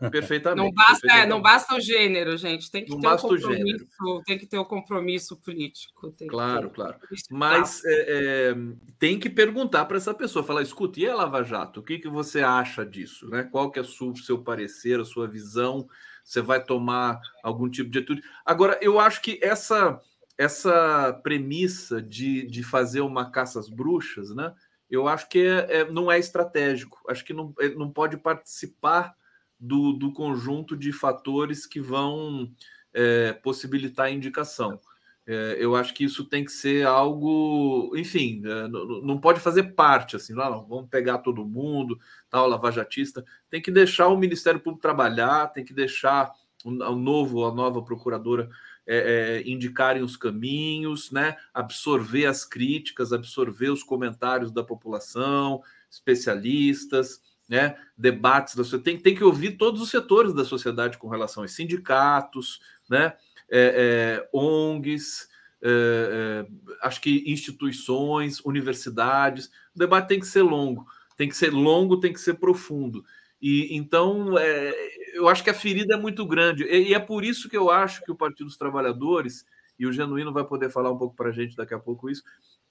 Perfeitamente. 0.10 0.66
Não 0.66 0.74
basta, 0.74 0.92
perfeitamente. 0.92 1.26
É, 1.26 1.26
não 1.26 1.40
basta 1.40 1.74
o 1.74 1.80
gênero, 1.80 2.36
gente. 2.36 2.70
Tem 2.70 2.84
que 2.84 2.90
não 2.90 3.00
ter 3.00 3.08
basta 3.08 3.26
o 3.26 3.30
compromisso, 3.30 4.22
tem 4.26 4.38
que 4.38 4.46
ter 4.46 4.58
o 4.58 4.64
compromisso 4.64 5.36
político. 5.38 6.14
claro, 6.28 6.70
claro. 6.70 6.98
Mas 7.30 7.82
é, 7.84 8.04
é, 8.08 8.54
tem 8.98 9.18
que 9.18 9.30
perguntar 9.30 9.86
para 9.86 9.96
essa 9.96 10.12
pessoa, 10.12 10.44
falar, 10.44 10.60
escuta, 10.60 11.00
e 11.00 11.08
a 11.08 11.14
Lava 11.14 11.42
Jato? 11.42 11.80
O 11.80 11.82
que, 11.82 11.98
que 11.98 12.08
você 12.10 12.40
acha 12.40 12.84
disso? 12.84 13.26
Né? 13.30 13.42
Qual 13.44 13.70
que 13.70 13.78
é 13.78 13.82
o 13.82 14.14
seu 14.16 14.38
parecer, 14.42 15.00
a 15.00 15.04
sua 15.04 15.26
visão? 15.26 15.88
Você 16.22 16.42
vai 16.42 16.62
tomar 16.62 17.18
algum 17.42 17.70
tipo 17.70 17.88
de 17.88 17.98
atitude? 17.98 18.22
Agora, 18.44 18.78
eu 18.82 19.00
acho 19.00 19.22
que 19.22 19.40
essa 19.42 19.98
essa 20.38 21.18
premissa 21.22 22.02
de, 22.02 22.46
de 22.46 22.62
fazer 22.62 23.00
uma 23.00 23.30
caça 23.30 23.58
às 23.58 23.70
bruxas, 23.70 24.34
né? 24.34 24.52
Eu 24.90 25.08
acho 25.08 25.28
que 25.28 25.40
é, 25.40 25.80
é, 25.80 25.90
não 25.90 26.10
é 26.10 26.18
estratégico. 26.18 26.98
Acho 27.08 27.24
que 27.24 27.32
não, 27.32 27.54
não 27.76 27.90
pode 27.90 28.16
participar 28.16 29.14
do, 29.58 29.92
do 29.92 30.12
conjunto 30.12 30.76
de 30.76 30.92
fatores 30.92 31.66
que 31.66 31.80
vão 31.80 32.52
é, 32.92 33.32
possibilitar 33.32 34.06
a 34.06 34.10
indicação. 34.10 34.80
É, 35.26 35.56
eu 35.58 35.74
acho 35.74 35.92
que 35.92 36.04
isso 36.04 36.24
tem 36.24 36.44
que 36.44 36.52
ser 36.52 36.86
algo, 36.86 37.92
enfim, 37.96 38.40
é, 38.44 38.68
não, 38.68 38.86
não, 39.02 39.20
pode 39.20 39.40
fazer 39.40 39.74
parte 39.74 40.14
assim, 40.14 40.32
não, 40.32 40.48
não, 40.48 40.66
vamos 40.66 40.88
pegar 40.88 41.18
todo 41.18 41.44
mundo, 41.44 41.98
tal, 42.30 42.46
lavajatista. 42.46 43.24
Tem 43.50 43.60
que 43.60 43.72
deixar 43.72 44.06
o 44.06 44.16
Ministério 44.16 44.60
Público 44.60 44.82
trabalhar, 44.82 45.48
tem 45.48 45.64
que 45.64 45.74
deixar 45.74 46.30
o, 46.64 46.70
o 46.70 46.94
novo, 46.94 47.44
a 47.44 47.52
nova 47.52 47.82
procuradora 47.82 48.48
é, 48.86 49.42
é, 49.44 49.50
indicarem 49.50 50.02
os 50.02 50.16
caminhos, 50.16 51.10
né? 51.10 51.36
absorver 51.52 52.26
as 52.26 52.44
críticas, 52.44 53.12
absorver 53.12 53.70
os 53.70 53.82
comentários 53.82 54.52
da 54.52 54.62
população, 54.62 55.62
especialistas, 55.90 57.20
né? 57.48 57.76
debates 57.96 58.54
da 58.54 58.62
sociedade. 58.62 58.84
Tem, 58.84 58.98
tem 58.98 59.14
que 59.14 59.24
ouvir 59.24 59.56
todos 59.56 59.80
os 59.80 59.90
setores 59.90 60.32
da 60.32 60.44
sociedade 60.44 60.98
com 60.98 61.08
relação 61.08 61.42
aos 61.42 61.52
sindicatos, 61.52 62.60
né? 62.88 63.14
É, 63.48 64.22
é 64.22 64.28
ONGs, 64.32 65.28
é, 65.62 66.44
é, 66.46 66.86
acho 66.86 67.00
que 67.00 67.24
instituições, 67.26 68.40
universidades. 68.44 69.46
O 69.74 69.78
debate 69.78 70.08
tem 70.08 70.20
que 70.20 70.26
ser 70.26 70.42
longo, 70.42 70.86
tem 71.16 71.28
que 71.28 71.36
ser 71.36 71.52
longo, 71.52 71.98
tem 71.98 72.12
que 72.12 72.20
ser 72.20 72.34
profundo. 72.34 73.04
E 73.40 73.76
então 73.76 74.38
é, 74.38 74.72
eu 75.14 75.28
acho 75.28 75.44
que 75.44 75.50
a 75.50 75.54
ferida 75.54 75.94
é 75.94 75.98
muito 75.98 76.24
grande. 76.26 76.64
E, 76.64 76.88
e, 76.88 76.94
é 76.94 76.98
por 76.98 77.24
isso 77.24 77.48
que 77.48 77.56
eu 77.56 77.70
acho 77.70 78.02
que 78.02 78.10
o 78.10 78.16
Partido 78.16 78.46
dos 78.46 78.56
Trabalhadores, 78.56 79.44
e 79.78 79.86
o 79.86 79.92
Genuíno 79.92 80.32
vai 80.32 80.44
poder 80.44 80.70
falar 80.70 80.90
um 80.90 80.98
pouco 80.98 81.14
para 81.14 81.28
a 81.28 81.32
gente 81.32 81.56
daqui 81.56 81.74
a 81.74 81.78
pouco 81.78 82.08
isso, 82.08 82.22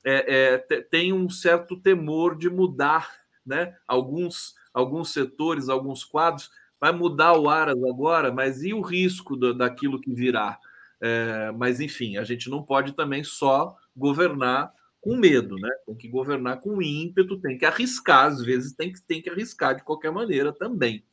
é, 0.03 0.57
é, 0.69 0.81
tem 0.81 1.13
um 1.13 1.29
certo 1.29 1.79
temor 1.79 2.37
de 2.37 2.49
mudar 2.49 3.25
né? 3.45 3.75
alguns, 3.87 4.55
alguns 4.73 5.11
setores, 5.11 5.69
alguns 5.69 6.03
quadros. 6.03 6.49
Vai 6.79 6.91
mudar 6.91 7.37
o 7.37 7.49
Aras 7.49 7.81
agora, 7.83 8.31
mas 8.31 8.63
e 8.63 8.73
o 8.73 8.81
risco 8.81 9.35
do, 9.35 9.53
daquilo 9.53 10.01
que 10.01 10.13
virá? 10.13 10.57
É, 10.99 11.51
mas, 11.51 11.79
enfim, 11.79 12.17
a 12.17 12.23
gente 12.23 12.49
não 12.49 12.63
pode 12.63 12.93
também 12.93 13.23
só 13.23 13.75
governar 13.95 14.73
com 15.05 15.15
medo, 15.15 15.55
né? 15.57 15.69
Tem 15.85 15.93
que 15.93 16.07
governar 16.07 16.59
com 16.61 16.81
ímpeto, 16.81 17.39
tem 17.39 17.59
que 17.59 17.65
arriscar, 17.65 18.25
às 18.25 18.43
vezes 18.43 18.73
tem 18.73 18.91
que, 18.91 18.99
tem 18.99 19.21
que 19.21 19.29
arriscar 19.29 19.75
de 19.75 19.83
qualquer 19.83 20.11
maneira 20.11 20.51
também. 20.51 21.05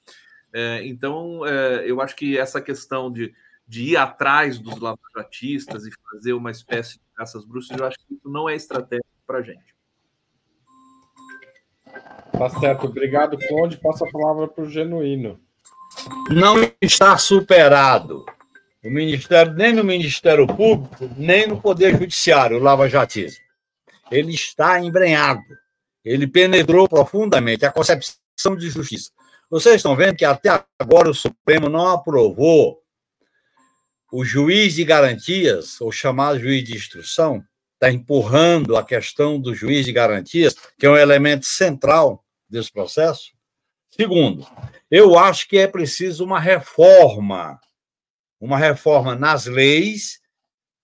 É, 0.51 0.81
então, 0.87 1.47
é, 1.47 1.85
eu 1.85 2.01
acho 2.01 2.17
que 2.17 2.39
essa 2.39 2.59
questão 2.59 3.13
de, 3.13 3.35
de 3.69 3.91
ir 3.91 3.97
atrás 3.99 4.59
dos 4.59 4.81
lavajatistas 4.81 5.85
e 5.85 5.91
fazer 6.11 6.33
uma 6.33 6.51
espécie 6.51 6.95
de 6.95 7.05
caças 7.15 7.45
bruxas, 7.45 7.79
eu 7.79 7.85
acho 7.85 7.99
que 7.99 8.15
isso 8.15 8.31
não 8.31 8.49
é 8.49 8.57
estratégia 8.57 9.05
para 9.27 9.41
a 9.41 9.43
gente. 9.43 9.75
Tá 12.33 12.49
certo, 12.49 12.87
obrigado, 12.87 13.37
Conde. 13.47 13.77
Passa 13.77 14.07
a 14.07 14.11
palavra 14.11 14.49
para 14.49 14.65
o 14.65 14.71
Genuíno. 14.71 15.39
Não 16.31 16.57
está 16.81 17.19
superado. 17.19 18.25
O 18.83 18.89
Ministério, 18.89 19.53
nem 19.53 19.75
no 19.75 19.85
Ministério 19.85 20.47
Público, 20.47 21.11
nem 21.15 21.47
no 21.47 21.61
Poder 21.61 21.93
Judiciário, 21.99 22.57
o 22.57 22.63
lava-jatismo 22.63 23.52
ele 24.13 24.35
está 24.35 24.81
embrenhado. 24.81 25.43
Ele 26.05 26.27
penetrou 26.27 26.89
profundamente 26.89 27.65
a 27.65 27.73
concepção 27.73 28.57
de 28.57 28.69
justiça. 28.69 29.11
Vocês 29.51 29.77
estão 29.77 29.97
vendo 29.97 30.17
que 30.17 30.25
até 30.25 30.65
agora 30.79 31.11
o 31.11 31.15
Supremo 31.15 31.69
não 31.69 31.89
aprovou 31.89 32.81
o 34.13 34.25
juiz 34.25 34.75
de 34.75 34.85
garantias, 34.85 35.81
ou 35.81 35.91
chamado 35.91 36.39
juiz 36.39 36.65
de 36.65 36.77
instrução, 36.77 37.43
está 37.75 37.91
empurrando 37.91 38.77
a 38.77 38.85
questão 38.85 39.41
do 39.41 39.55
juiz 39.55 39.87
de 39.87 39.93
garantias, 39.93 40.55
que 40.79 40.87
é 40.87 40.91
um 40.91 40.97
elemento 40.97 41.47
central 41.47 42.25
desse 42.49 42.71
processo. 42.71 43.33
Segundo, 43.91 44.47
eu 44.91 45.19
acho 45.19 45.49
que 45.49 45.59
é 45.59 45.67
preciso 45.67 46.25
uma 46.25 46.39
reforma, 46.39 47.59
uma 48.41 48.59
reforma 48.59 49.15
nas 49.15 49.47
leis. 49.47 50.21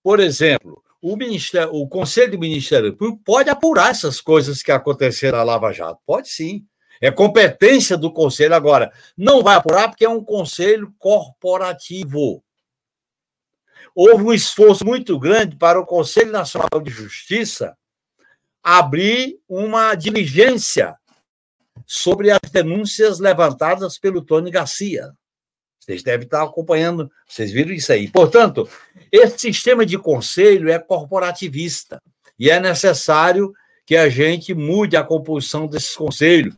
Por 0.03 0.19
exemplo, 0.19 0.83
o, 1.01 1.15
Ministério, 1.15 1.73
o 1.73 1.87
Conselho 1.87 2.31
do 2.31 2.39
Ministério 2.39 2.95
Público 2.95 3.21
pode 3.23 3.49
apurar 3.49 3.91
essas 3.91 4.19
coisas 4.19 4.61
que 4.61 4.71
aconteceram 4.71 5.37
na 5.37 5.43
Lava 5.43 5.71
Jato. 5.71 5.99
Pode 6.05 6.29
sim. 6.29 6.65
É 7.01 7.09
competência 7.09 7.97
do 7.97 8.11
Conselho. 8.11 8.53
Agora, 8.53 8.91
não 9.17 9.41
vai 9.41 9.55
apurar 9.55 9.89
porque 9.89 10.03
é 10.03 10.09
um 10.09 10.23
conselho 10.23 10.93
corporativo. 10.97 12.43
houve 13.95 14.23
um 14.23 14.33
esforço 14.33 14.85
muito 14.85 15.17
grande 15.17 15.55
para 15.55 15.79
o 15.79 15.85
Conselho 15.85 16.31
Nacional 16.31 16.81
de 16.83 16.91
Justiça 16.91 17.75
abrir 18.61 19.39
uma 19.47 19.95
diligência 19.95 20.95
sobre 21.85 22.29
as 22.29 22.39
denúncias 22.51 23.19
levantadas 23.19 23.97
pelo 23.97 24.21
Tony 24.21 24.51
Garcia. 24.51 25.13
Vocês 25.89 26.03
devem 26.03 26.25
estar 26.25 26.43
acompanhando, 26.43 27.11
vocês 27.27 27.51
viram 27.51 27.71
isso 27.71 27.91
aí. 27.91 28.07
Portanto, 28.09 28.69
esse 29.11 29.39
sistema 29.39 29.83
de 29.83 29.97
conselho 29.97 30.69
é 30.69 30.77
corporativista 30.77 31.99
e 32.37 32.47
é 32.47 32.59
necessário 32.59 33.51
que 33.87 33.95
a 33.95 34.07
gente 34.07 34.53
mude 34.53 34.95
a 34.95 35.03
composição 35.03 35.65
desse 35.65 35.97
conselho 35.97 36.55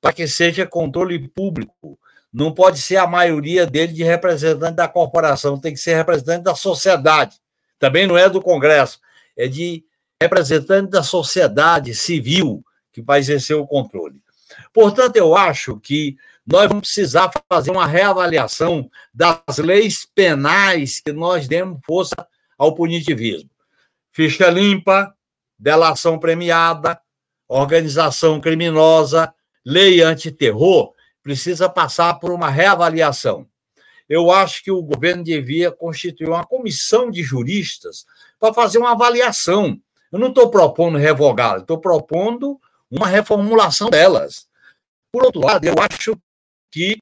para 0.00 0.12
que 0.12 0.26
seja 0.26 0.66
controle 0.66 1.28
público. 1.28 1.96
Não 2.32 2.52
pode 2.52 2.80
ser 2.80 2.96
a 2.96 3.06
maioria 3.06 3.64
dele 3.64 3.92
de 3.92 4.02
representante 4.02 4.74
da 4.74 4.88
corporação, 4.88 5.60
tem 5.60 5.74
que 5.74 5.78
ser 5.78 5.94
representante 5.94 6.42
da 6.42 6.56
sociedade. 6.56 7.36
Também 7.78 8.04
não 8.04 8.18
é 8.18 8.28
do 8.28 8.42
Congresso, 8.42 8.98
é 9.36 9.46
de 9.46 9.84
representante 10.20 10.90
da 10.90 11.04
sociedade 11.04 11.94
civil 11.94 12.64
que 12.92 13.00
vai 13.00 13.20
exercer 13.20 13.54
o 13.54 13.64
controle. 13.64 14.20
Portanto, 14.72 15.14
eu 15.14 15.36
acho 15.36 15.78
que 15.78 16.16
nós 16.46 16.68
vamos 16.68 16.88
precisar 16.88 17.30
fazer 17.48 17.70
uma 17.70 17.86
reavaliação 17.86 18.90
das 19.14 19.58
leis 19.58 20.04
penais 20.04 21.00
que 21.00 21.12
nós 21.12 21.46
demos 21.46 21.80
força 21.84 22.26
ao 22.58 22.74
punitivismo. 22.74 23.50
Ficha 24.12 24.50
limpa, 24.50 25.14
delação 25.58 26.18
premiada, 26.18 27.00
organização 27.48 28.40
criminosa, 28.40 29.32
lei 29.64 30.02
antiterror, 30.02 30.92
precisa 31.22 31.68
passar 31.68 32.14
por 32.14 32.32
uma 32.32 32.50
reavaliação. 32.50 33.46
Eu 34.08 34.30
acho 34.30 34.62
que 34.64 34.70
o 34.70 34.82
governo 34.82 35.22
devia 35.22 35.70
constituir 35.70 36.28
uma 36.28 36.44
comissão 36.44 37.10
de 37.10 37.22
juristas 37.22 38.04
para 38.38 38.52
fazer 38.52 38.78
uma 38.78 38.92
avaliação. 38.92 39.78
Eu 40.10 40.18
não 40.18 40.28
estou 40.28 40.50
propondo 40.50 40.98
revogá-las, 40.98 41.62
estou 41.62 41.78
propondo 41.78 42.60
uma 42.90 43.06
reformulação 43.06 43.88
delas. 43.88 44.46
Por 45.10 45.24
outro 45.24 45.40
lado, 45.40 45.64
eu 45.64 45.74
acho 45.78 46.16
que 46.72 46.98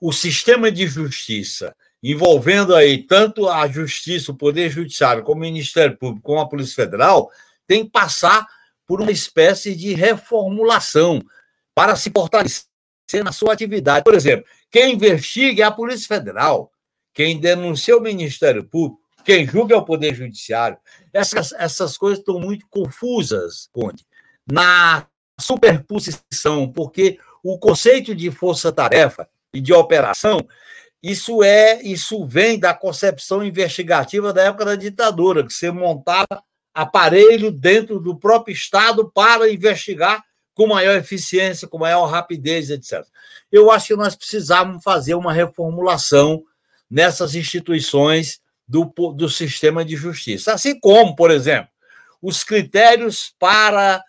o 0.00 0.12
sistema 0.12 0.70
de 0.70 0.86
justiça, 0.86 1.74
envolvendo 2.02 2.74
aí 2.74 3.02
tanto 3.02 3.48
a 3.48 3.66
justiça, 3.66 4.30
o 4.30 4.36
Poder 4.36 4.70
Judiciário, 4.70 5.24
como 5.24 5.40
o 5.40 5.44
Ministério 5.44 5.96
Público, 5.96 6.22
como 6.22 6.40
a 6.40 6.48
Polícia 6.48 6.84
Federal, 6.84 7.30
tem 7.66 7.84
que 7.84 7.90
passar 7.90 8.46
por 8.86 9.00
uma 9.00 9.10
espécie 9.10 9.74
de 9.74 9.94
reformulação 9.94 11.20
para 11.74 11.96
se 11.96 12.10
fortalecer 12.10 12.64
na 13.24 13.32
sua 13.32 13.52
atividade. 13.52 14.04
Por 14.04 14.14
exemplo, 14.14 14.46
quem 14.70 14.94
investiga 14.94 15.64
é 15.64 15.66
a 15.66 15.72
Polícia 15.72 16.06
Federal, 16.06 16.70
quem 17.12 17.40
denuncia 17.40 17.96
o 17.96 18.00
Ministério 18.00 18.64
Público, 18.64 19.02
quem 19.24 19.46
julga 19.46 19.74
é 19.74 19.78
o 19.78 19.84
Poder 19.84 20.14
Judiciário. 20.14 20.78
Essas, 21.12 21.52
essas 21.52 21.98
coisas 21.98 22.20
estão 22.20 22.38
muito 22.38 22.66
confusas, 22.70 23.68
Conde, 23.72 24.06
na 24.46 25.06
superposição, 25.38 26.70
porque 26.70 27.18
o 27.54 27.58
conceito 27.58 28.14
de 28.14 28.30
força-tarefa 28.30 29.28
e 29.52 29.60
de 29.60 29.72
operação, 29.72 30.46
isso 31.02 31.42
é, 31.42 31.80
isso 31.82 32.26
vem 32.26 32.58
da 32.58 32.74
concepção 32.74 33.44
investigativa 33.44 34.32
da 34.32 34.42
época 34.42 34.64
da 34.64 34.74
ditadura, 34.74 35.46
que 35.46 35.52
você 35.52 35.70
montava 35.70 36.42
aparelho 36.74 37.50
dentro 37.52 38.00
do 38.00 38.18
próprio 38.18 38.52
Estado 38.52 39.10
para 39.10 39.50
investigar 39.50 40.24
com 40.54 40.66
maior 40.66 40.96
eficiência, 40.96 41.68
com 41.68 41.78
maior 41.78 42.06
rapidez, 42.06 42.70
etc. 42.70 43.04
Eu 43.52 43.70
acho 43.70 43.88
que 43.88 43.96
nós 43.96 44.16
precisávamos 44.16 44.82
fazer 44.82 45.14
uma 45.14 45.32
reformulação 45.32 46.42
nessas 46.90 47.34
instituições 47.34 48.40
do, 48.66 48.84
do 49.14 49.28
sistema 49.28 49.84
de 49.84 49.94
justiça. 49.94 50.52
Assim 50.52 50.78
como, 50.80 51.14
por 51.14 51.30
exemplo, 51.30 51.68
os 52.20 52.42
critérios 52.42 53.32
para 53.38 54.02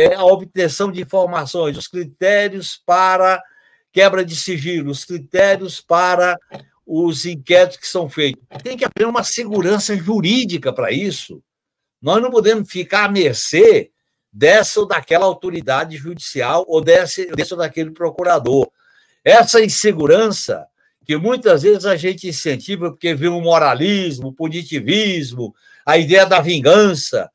é, 0.00 0.14
a 0.14 0.24
obtenção 0.24 0.90
de 0.90 1.02
informações, 1.02 1.76
os 1.76 1.88
critérios 1.88 2.80
para 2.84 3.42
quebra 3.92 4.24
de 4.24 4.36
sigilo, 4.36 4.90
os 4.90 5.04
critérios 5.04 5.80
para 5.80 6.38
os 6.86 7.24
inquéritos 7.26 7.76
que 7.76 7.86
são 7.86 8.08
feitos. 8.08 8.42
Tem 8.62 8.76
que 8.76 8.84
haver 8.84 9.06
uma 9.06 9.22
segurança 9.22 9.96
jurídica 9.96 10.72
para 10.72 10.90
isso. 10.90 11.42
Nós 12.00 12.22
não 12.22 12.30
podemos 12.30 12.70
ficar 12.70 13.04
à 13.04 13.08
mercê 13.08 13.90
dessa 14.32 14.80
ou 14.80 14.86
daquela 14.86 15.26
autoridade 15.26 15.96
judicial 15.96 16.64
ou 16.68 16.80
desse, 16.80 17.26
desse 17.32 17.52
ou 17.52 17.58
daquele 17.58 17.90
procurador. 17.90 18.70
Essa 19.24 19.62
insegurança 19.62 20.66
que 21.04 21.16
muitas 21.16 21.62
vezes 21.62 21.84
a 21.84 21.96
gente 21.96 22.28
incentiva 22.28 22.90
porque 22.90 23.14
vê 23.14 23.28
o 23.28 23.40
moralismo, 23.40 24.28
o 24.28 24.32
punitivismo, 24.32 25.54
a 25.84 25.98
ideia 25.98 26.24
da 26.24 26.40
vingança, 26.40 27.30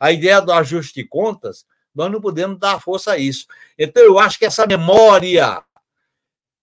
a 0.00 0.10
ideia 0.10 0.40
do 0.40 0.52
ajuste 0.52 1.02
de 1.02 1.08
contas, 1.08 1.66
nós 1.94 2.10
não 2.10 2.20
podemos 2.20 2.58
dar 2.58 2.80
força 2.80 3.12
a 3.12 3.18
isso. 3.18 3.46
Então, 3.78 4.02
eu 4.02 4.18
acho 4.18 4.38
que 4.38 4.46
essa 4.46 4.66
memória 4.66 5.62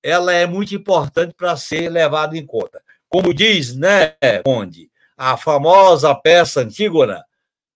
ela 0.02 0.32
é 0.32 0.46
muito 0.46 0.76
importante 0.76 1.34
para 1.34 1.58
ser 1.58 1.90
levada 1.90 2.38
em 2.38 2.46
conta. 2.46 2.82
Como 3.10 3.34
diz, 3.34 3.76
né, 3.76 4.16
Conde, 4.44 4.92
a 5.18 5.36
famosa 5.36 6.14
peça 6.14 6.62
Antígona, 6.62 7.26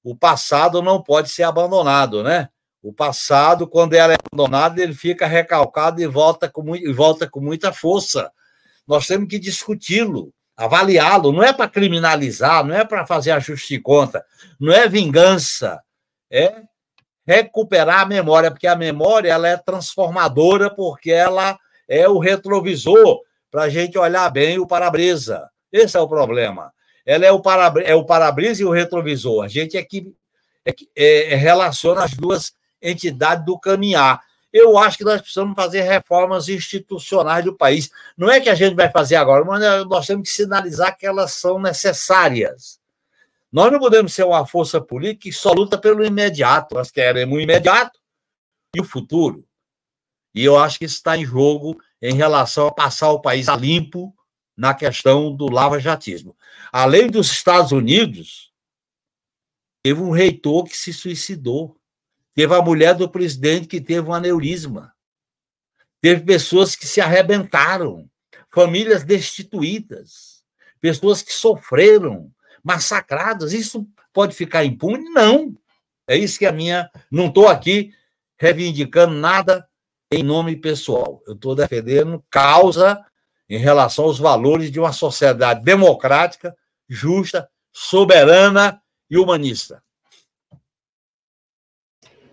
o 0.03 0.15
passado 0.15 0.81
não 0.81 1.01
pode 1.01 1.29
ser 1.29 1.43
abandonado, 1.43 2.23
né? 2.23 2.49
O 2.81 2.93
passado, 2.93 3.67
quando 3.67 3.93
é 3.93 3.99
abandonado, 3.99 4.79
ele 4.79 4.93
fica 4.93 5.27
recalcado 5.27 6.01
e 6.01 6.07
volta 6.07 6.49
com, 6.49 6.75
e 6.75 6.91
volta 6.93 7.27
com 7.27 7.41
muita 7.41 7.73
força. 7.73 8.31
Nós 8.87 9.05
temos 9.05 9.27
que 9.27 9.37
discuti-lo, 9.37 10.33
avaliá-lo. 10.55 11.31
Não 11.31 11.43
é 11.43 11.51
para 11.51 11.67
criminalizar, 11.67 12.63
não 12.63 12.75
é 12.75 12.85
para 12.85 13.05
fazer 13.05 13.31
ajuste 13.31 13.75
de 13.75 13.81
conta, 13.81 14.25
não 14.59 14.71
é 14.71 14.87
vingança, 14.87 15.81
é 16.31 16.63
recuperar 17.29 18.01
a 18.01 18.05
memória, 18.07 18.49
porque 18.49 18.65
a 18.65 18.75
memória 18.75 19.31
ela 19.31 19.47
é 19.47 19.55
transformadora, 19.55 20.67
porque 20.67 21.11
ela 21.11 21.59
é 21.87 22.09
o 22.09 22.17
retrovisor 22.17 23.21
para 23.51 23.63
a 23.63 23.69
gente 23.69 23.99
olhar 23.99 24.27
bem 24.31 24.57
o 24.57 24.65
para-brisa. 24.65 25.47
Esse 25.71 25.95
é 25.95 25.99
o 25.99 26.07
problema. 26.07 26.73
Ela 27.05 27.27
é 27.27 27.31
o 27.31 27.39
para 27.39 27.71
é 27.83 27.93
o 27.93 28.03
para-brisa 28.03 28.63
e 28.63 28.65
o 28.65 28.71
retrovisor. 28.71 29.45
A 29.45 29.47
gente 29.47 29.77
é 29.77 29.83
que, 29.83 30.11
é 30.65 30.71
que 30.71 30.89
é, 30.95 31.35
relaciona 31.35 32.03
as 32.03 32.15
duas 32.15 32.51
entidades 32.81 33.45
do 33.45 33.59
caminhar. 33.59 34.19
Eu 34.51 34.75
acho 34.79 34.97
que 34.97 35.03
nós 35.03 35.21
precisamos 35.21 35.55
fazer 35.55 35.81
reformas 35.81 36.49
institucionais 36.49 37.45
do 37.45 37.55
país. 37.55 37.91
Não 38.17 38.31
é 38.31 38.39
que 38.39 38.49
a 38.49 38.55
gente 38.55 38.75
vai 38.75 38.89
fazer 38.89 39.17
agora, 39.17 39.45
mas 39.45 39.85
nós 39.85 40.07
temos 40.07 40.27
que 40.27 40.35
sinalizar 40.35 40.97
que 40.97 41.05
elas 41.05 41.33
são 41.33 41.59
necessárias. 41.59 42.78
Nós 43.51 43.71
não 43.71 43.79
podemos 43.79 44.13
ser 44.13 44.23
uma 44.23 44.45
força 44.45 44.79
política 44.79 45.23
que 45.23 45.33
só 45.33 45.51
luta 45.51 45.77
pelo 45.77 46.05
imediato. 46.05 46.75
Nós 46.75 46.91
queremos 46.91 47.37
o 47.37 47.41
imediato 47.41 47.99
e 48.75 48.79
o 48.79 48.83
futuro. 48.85 49.45
E 50.33 50.45
eu 50.45 50.57
acho 50.57 50.77
que 50.77 50.85
isso 50.85 50.95
está 50.95 51.17
em 51.17 51.25
jogo 51.25 51.81
em 52.01 52.15
relação 52.15 52.67
a 52.67 52.73
passar 52.73 53.11
o 53.11 53.21
país 53.21 53.49
a 53.49 53.55
limpo 53.55 54.15
na 54.55 54.73
questão 54.73 55.35
do 55.35 55.49
lava-jatismo. 55.49 56.37
Além 56.71 57.09
dos 57.09 57.31
Estados 57.31 57.71
Unidos, 57.71 58.53
teve 59.83 60.01
um 60.01 60.11
reitor 60.11 60.65
que 60.65 60.77
se 60.77 60.93
suicidou. 60.93 61.79
Teve 62.35 62.53
a 62.53 62.61
mulher 62.61 62.93
do 62.93 63.09
presidente 63.09 63.67
que 63.67 63.81
teve 63.81 64.07
um 64.07 64.13
aneurisma. 64.13 64.93
Teve 65.99 66.23
pessoas 66.23 66.75
que 66.75 66.85
se 66.85 67.01
arrebentaram. 67.01 68.09
Famílias 68.49 69.03
destituídas. 69.03 70.43
Pessoas 70.79 71.21
que 71.21 71.33
sofreram 71.33 72.31
massacradas. 72.63 73.53
Isso 73.53 73.87
pode 74.13 74.35
ficar 74.35 74.65
impune? 74.65 75.09
Não. 75.09 75.55
É 76.07 76.15
isso 76.15 76.39
que 76.39 76.45
a 76.45 76.51
minha. 76.51 76.89
Não 77.11 77.27
estou 77.27 77.47
aqui 77.47 77.91
reivindicando 78.37 79.13
nada 79.13 79.67
em 80.11 80.23
nome 80.23 80.55
pessoal. 80.55 81.21
Eu 81.27 81.33
estou 81.33 81.55
defendendo 81.55 82.23
causa 82.29 83.03
em 83.49 83.57
relação 83.57 84.05
aos 84.05 84.19
valores 84.19 84.71
de 84.71 84.79
uma 84.79 84.91
sociedade 84.91 85.63
democrática, 85.63 86.55
justa, 86.87 87.49
soberana 87.71 88.81
e 89.09 89.17
humanista. 89.17 89.83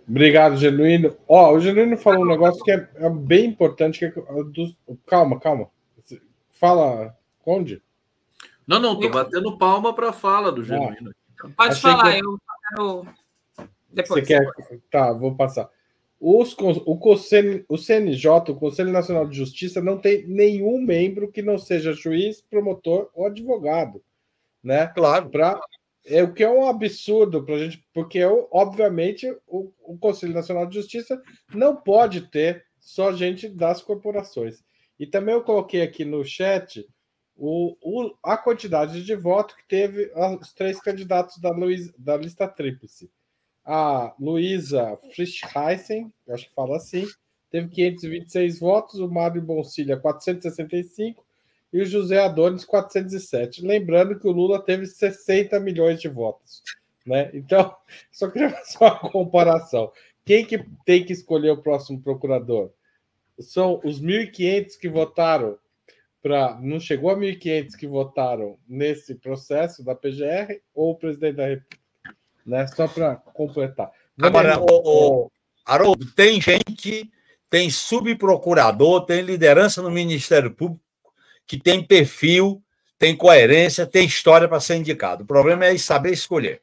Obrigado, 0.09 0.57
Genuíno. 0.57 1.17
Ó, 1.27 1.53
o 1.53 1.61
Genuíno 1.61 1.97
falou 1.97 2.23
um 2.23 2.29
negócio 2.29 2.63
que 2.63 2.71
é, 2.71 2.89
é 2.97 3.11
bem 3.11 3.47
importante. 3.47 3.99
Que 3.99 4.07
é 4.07 4.11
do... 4.13 4.77
Calma, 5.05 5.41
calma. 5.41 5.69
Fala, 6.53 7.17
Conde. 7.47 7.81
Não, 8.67 8.81
não, 8.81 8.99
tô 8.99 9.09
batendo 9.09 9.57
palma 9.57 9.95
para 9.95 10.11
a 10.11 10.13
fala 10.13 10.51
do 10.51 10.65
Genuíno. 10.65 11.15
Ah, 11.43 11.49
pode 11.57 11.81
falar, 11.81 12.13
que... 12.13 12.25
eu 12.25 12.39
quero. 12.69 13.09
Depois. 13.91 14.27
Você 14.27 14.35
quer. 14.35 14.81
Tá, 14.91 15.13
vou 15.13 15.35
passar. 15.35 15.71
Os, 16.19 16.57
o, 16.59 16.97
Conselho, 16.97 17.65
o 17.69 17.77
CNJ, 17.77 18.51
o 18.51 18.57
Conselho 18.57 18.91
Nacional 18.91 19.27
de 19.27 19.37
Justiça, 19.37 19.81
não 19.81 19.99
tem 19.99 20.27
nenhum 20.27 20.81
membro 20.81 21.31
que 21.31 21.43
não 21.43 21.59
seja 21.59 21.93
juiz, 21.93 22.41
promotor 22.41 23.11
ou 23.15 23.27
advogado. 23.27 24.03
Né? 24.63 24.87
Claro. 24.89 25.29
Pra, 25.29 25.61
é 26.05 26.23
o 26.23 26.33
que 26.33 26.43
é 26.43 26.49
um 26.49 26.67
absurdo 26.67 27.45
para 27.45 27.57
a 27.57 27.59
gente, 27.59 27.85
porque 27.93 28.25
obviamente 28.51 29.27
o, 29.47 29.73
o 29.83 29.99
Conselho 29.99 30.33
Nacional 30.33 30.67
de 30.67 30.75
Justiça 30.77 31.21
não 31.55 31.77
pode 31.77 32.23
ter 32.23 32.65
só 32.79 33.13
gente 33.13 33.49
das 33.49 33.83
corporações. 33.83 34.65
E 34.99 35.07
também 35.07 35.35
eu 35.35 35.43
coloquei 35.43 35.83
aqui 35.83 36.05
no 36.05 36.25
chat 36.25 36.87
o, 37.37 37.77
o, 37.83 38.15
a 38.23 38.37
quantidade 38.37 39.05
de 39.05 39.15
voto 39.15 39.55
que 39.57 39.69
teve 39.69 40.11
os 40.41 40.53
três 40.53 40.81
candidatos 40.81 41.39
da, 41.39 41.51
Luiz, 41.51 41.93
da 41.99 42.17
lista 42.17 42.49
tríplice. 42.49 43.11
A 43.65 44.15
Luísa 44.19 44.99
Frischheisen, 45.15 46.13
acho 46.31 46.49
que 46.49 46.55
fala 46.55 46.77
assim, 46.77 47.07
teve 47.51 47.69
526 47.69 48.61
votos, 48.61 49.01
o 49.01 49.09
Mário 49.09 49.43
Boncilha 49.43 49.97
465 49.97 51.25
e 51.73 51.83
o 51.83 51.85
José 51.85 52.19
Adonis 52.19 52.65
407. 52.65 53.65
Lembrando 53.65 54.19
que 54.19 54.27
o 54.27 54.33
Lula 54.33 54.63
teve 54.63 54.87
60 54.87 55.59
milhões 55.61 56.01
de 56.01 56.09
votos. 56.09 56.63
Né? 57.05 57.31
Então, 57.35 57.75
só 58.11 58.31
queria 58.31 58.51
fazer 58.51 58.79
uma 58.81 58.99
comparação. 58.99 59.93
Quem 60.25 60.45
que 60.45 60.65
tem 60.85 61.05
que 61.05 61.13
escolher 61.13 61.51
o 61.51 61.63
próximo 61.63 62.01
procurador? 62.01 62.71
São 63.39 63.81
os 63.85 64.01
1.500 64.01 64.79
que 64.79 64.89
votaram 64.89 65.59
para. 66.23 66.59
Não 66.61 66.81
chegou 66.81 67.11
a 67.11 67.17
1.500 67.17 67.77
que 67.77 67.87
votaram 67.87 68.59
nesse 68.69 69.15
processo 69.15 69.85
da 69.85 69.95
PGR 69.95 70.61
ou 70.75 70.93
o 70.93 70.97
presidente 70.97 71.37
da 71.37 71.47
República? 71.47 71.79
Né? 72.45 72.67
Só 72.69 72.87
para 72.89 73.17
completar. 73.17 73.91
Agora, 74.21 74.59
o, 74.61 74.67
o, 75.25 75.31
Haroldo, 75.65 76.07
tem 76.13 76.41
gente, 76.41 77.11
tem 77.51 77.69
subprocurador, 77.71 79.05
tem 79.05 79.23
liderança 79.23 79.83
no 79.83 79.91
Ministério 79.91 80.53
Público 80.53 80.85
que 81.47 81.59
tem 81.59 81.83
perfil, 81.83 82.63
tem 82.99 83.17
coerência, 83.17 83.87
tem 83.87 84.05
história 84.05 84.49
para 84.49 84.61
ser 84.61 84.77
indicado. 84.77 85.23
O 85.23 85.27
problema 85.27 85.67
é 85.67 85.79
saber 85.79 86.13
escolher. 86.13 86.61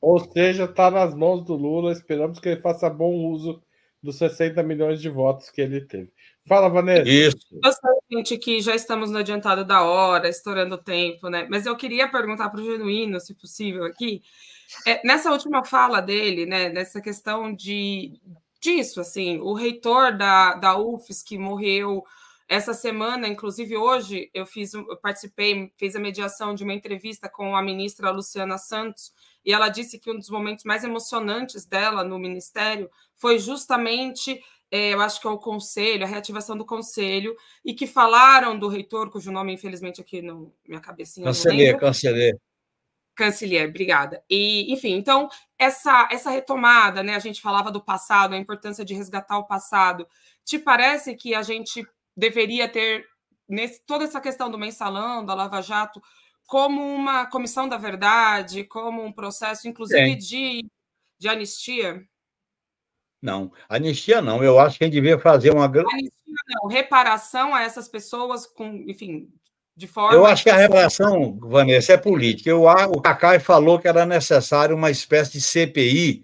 Ou 0.00 0.20
seja, 0.32 0.64
está 0.64 0.90
nas 0.90 1.14
mãos 1.14 1.44
do 1.44 1.54
Lula. 1.54 1.92
Esperamos 1.92 2.38
que 2.38 2.48
ele 2.48 2.60
faça 2.60 2.88
bom 2.88 3.12
uso 3.12 3.62
dos 4.02 4.16
60 4.16 4.62
milhões 4.62 5.00
de 5.00 5.08
votos 5.08 5.50
que 5.50 5.60
ele 5.60 5.80
teve. 5.80 6.12
Fala, 6.46 6.68
Vanessa. 6.68 7.08
Isso. 7.08 7.38
Eu 7.50 7.72
sei, 7.72 7.90
gente, 8.12 8.38
que 8.38 8.60
já 8.60 8.74
estamos 8.74 9.10
no 9.10 9.18
adiantado 9.18 9.64
da 9.64 9.82
hora, 9.82 10.28
estourando 10.28 10.74
o 10.74 10.82
tempo, 10.82 11.28
né? 11.28 11.46
Mas 11.50 11.64
eu 11.64 11.76
queria 11.76 12.08
perguntar 12.10 12.50
para 12.50 12.60
o 12.60 12.64
Genuíno, 12.64 13.18
se 13.18 13.34
possível, 13.34 13.84
aqui. 13.84 14.22
É, 14.86 15.06
nessa 15.06 15.30
última 15.30 15.64
fala 15.64 16.00
dele, 16.00 16.44
né? 16.44 16.68
Nessa 16.68 17.00
questão 17.00 17.54
de 17.54 18.20
disso, 18.60 19.00
assim, 19.00 19.38
o 19.40 19.52
reitor 19.52 20.16
da, 20.16 20.54
da 20.54 20.78
UFES 20.78 21.22
que 21.22 21.36
morreu 21.36 22.02
essa 22.48 22.74
semana, 22.74 23.26
inclusive 23.26 23.76
hoje, 23.76 24.30
eu 24.34 24.46
fiz, 24.46 24.74
eu 24.74 24.96
participei, 24.98 25.72
fiz 25.76 25.96
a 25.96 26.00
mediação 26.00 26.54
de 26.54 26.62
uma 26.62 26.74
entrevista 26.74 27.28
com 27.28 27.56
a 27.56 27.62
ministra 27.62 28.10
Luciana 28.10 28.58
Santos, 28.58 29.12
e 29.44 29.52
ela 29.52 29.68
disse 29.68 29.98
que 29.98 30.10
um 30.10 30.18
dos 30.18 30.28
momentos 30.28 30.64
mais 30.64 30.84
emocionantes 30.84 31.66
dela 31.66 32.04
no 32.04 32.18
ministério 32.18 32.90
foi 33.16 33.38
justamente, 33.38 34.42
é, 34.70 34.92
eu 34.92 35.00
acho 35.00 35.20
que 35.20 35.26
é 35.26 35.30
o 35.30 35.38
conselho, 35.38 36.04
a 36.04 36.08
reativação 36.08 36.56
do 36.56 36.64
conselho, 36.64 37.36
e 37.64 37.74
que 37.74 37.86
falaram 37.86 38.58
do 38.58 38.68
reitor, 38.68 39.10
cujo 39.10 39.30
nome, 39.30 39.52
infelizmente, 39.52 40.00
aqui 40.00 40.20
na 40.20 40.34
minha 40.66 40.80
cabecinha. 40.80 41.26
Canceler, 41.26 41.78
canceler. 41.78 42.40
Cancelier, 43.14 43.68
obrigada. 43.68 44.24
E, 44.28 44.72
enfim, 44.72 44.94
então, 44.94 45.28
essa, 45.56 46.08
essa 46.10 46.30
retomada, 46.30 47.02
né? 47.02 47.14
A 47.14 47.20
gente 47.20 47.40
falava 47.40 47.70
do 47.70 47.80
passado, 47.80 48.34
a 48.34 48.38
importância 48.38 48.84
de 48.84 48.94
resgatar 48.94 49.38
o 49.38 49.46
passado. 49.46 50.06
Te 50.44 50.58
parece 50.58 51.14
que 51.14 51.34
a 51.34 51.42
gente 51.42 51.86
deveria 52.16 52.68
ter 52.68 53.06
nesse, 53.48 53.80
toda 53.86 54.04
essa 54.04 54.20
questão 54.20 54.50
do 54.50 54.58
mensalão, 54.58 55.24
da 55.24 55.34
Lava 55.34 55.60
Jato, 55.62 56.02
como 56.46 56.82
uma 56.82 57.26
comissão 57.26 57.68
da 57.68 57.76
verdade, 57.76 58.64
como 58.64 59.04
um 59.04 59.12
processo, 59.12 59.68
inclusive, 59.68 60.16
de, 60.16 60.66
de 61.18 61.28
anistia? 61.28 62.04
Não, 63.24 63.50
anistia 63.66 64.20
não. 64.20 64.44
Eu 64.44 64.58
acho 64.58 64.76
que 64.76 64.84
a 64.84 64.86
gente 64.86 64.92
devia 64.92 65.18
fazer 65.18 65.50
uma 65.50 65.66
grande. 65.66 65.94
Anistia 65.94 66.12
não, 66.62 66.68
reparação 66.68 67.54
a 67.54 67.62
essas 67.62 67.88
pessoas 67.88 68.46
com, 68.46 68.84
enfim, 68.86 69.30
de 69.74 69.86
forma. 69.86 70.14
Eu 70.14 70.26
acho 70.26 70.42
que 70.42 70.50
a 70.50 70.56
reparação, 70.56 71.38
Vanessa, 71.40 71.94
é 71.94 71.96
política. 71.96 72.50
Eu, 72.50 72.64
o 72.64 73.00
Cacai 73.00 73.38
falou 73.38 73.78
que 73.78 73.88
era 73.88 74.04
necessário 74.04 74.76
uma 74.76 74.90
espécie 74.90 75.32
de 75.32 75.40
CPI 75.40 76.22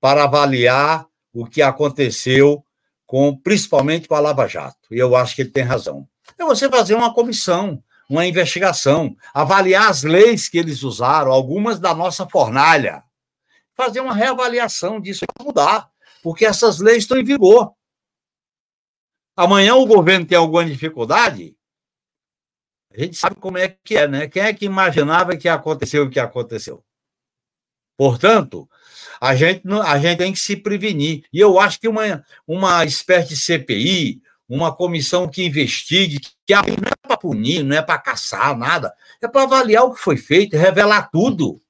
para 0.00 0.22
avaliar 0.22 1.04
o 1.34 1.44
que 1.44 1.60
aconteceu 1.60 2.64
com 3.04 3.36
principalmente 3.36 4.06
com 4.06 4.14
a 4.14 4.20
Lava 4.20 4.46
Jato. 4.46 4.92
E 4.92 4.98
eu 5.00 5.16
acho 5.16 5.34
que 5.34 5.42
ele 5.42 5.50
tem 5.50 5.64
razão. 5.64 6.06
É 6.38 6.44
você 6.44 6.68
fazer 6.68 6.94
uma 6.94 7.12
comissão, 7.12 7.82
uma 8.08 8.24
investigação, 8.24 9.16
avaliar 9.34 9.90
as 9.90 10.04
leis 10.04 10.48
que 10.48 10.58
eles 10.58 10.84
usaram, 10.84 11.32
algumas 11.32 11.80
da 11.80 11.92
nossa 11.92 12.24
fornalha, 12.28 13.02
fazer 13.74 13.98
uma 13.98 14.14
reavaliação 14.14 15.00
disso 15.00 15.24
e 15.24 15.44
mudar, 15.44 15.90
porque 16.22 16.44
essas 16.44 16.78
leis 16.78 17.04
estão 17.04 17.18
em 17.18 17.24
vigor. 17.24 17.72
Amanhã 19.36 19.74
o 19.74 19.86
governo 19.86 20.26
tem 20.26 20.38
alguma 20.38 20.64
dificuldade, 20.64 21.56
a 22.96 23.02
gente 23.02 23.16
sabe 23.16 23.36
como 23.36 23.58
é 23.58 23.76
que 23.84 23.96
é, 23.96 24.08
né? 24.08 24.26
Quem 24.26 24.42
é 24.42 24.54
que 24.54 24.64
imaginava 24.64 25.36
que 25.36 25.48
aconteceu 25.48 26.04
o 26.04 26.10
que 26.10 26.18
aconteceu? 26.18 26.82
Portanto, 27.96 28.68
a 29.20 29.34
gente, 29.34 29.62
a 29.84 29.98
gente 29.98 30.18
tem 30.18 30.32
que 30.32 30.38
se 30.38 30.56
prevenir. 30.56 31.24
E 31.30 31.38
eu 31.38 31.60
acho 31.60 31.78
que 31.78 31.88
uma, 31.88 32.24
uma 32.46 32.84
espécie 32.84 33.28
de 33.30 33.36
CPI, 33.36 34.22
uma 34.48 34.74
comissão 34.74 35.28
que 35.28 35.44
investigue, 35.44 36.20
que 36.20 36.54
não 36.54 36.88
é 36.90 37.06
para 37.06 37.16
punir, 37.18 37.62
não 37.62 37.76
é 37.76 37.82
para 37.82 37.98
caçar, 37.98 38.56
nada, 38.56 38.94
é 39.20 39.28
para 39.28 39.42
avaliar 39.42 39.84
o 39.84 39.92
que 39.92 40.00
foi 40.00 40.16
feito, 40.16 40.56
revelar 40.56 41.10
tudo. 41.10 41.60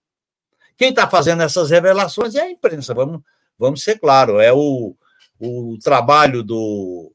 Quem 0.76 0.90
está 0.90 1.08
fazendo 1.08 1.42
essas 1.42 1.70
revelações 1.70 2.36
é 2.36 2.42
a 2.42 2.50
imprensa, 2.50 2.94
vamos, 2.94 3.20
vamos 3.58 3.82
ser 3.82 3.98
claros, 3.98 4.40
é 4.42 4.52
o, 4.52 4.96
o 5.38 5.78
trabalho 5.82 6.42
do. 6.42 7.12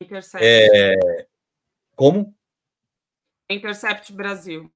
Intercept. 0.00 0.44
É, 0.44 1.26
como? 1.94 2.34
Intercept 3.48 4.12
Brasil. 4.12 4.72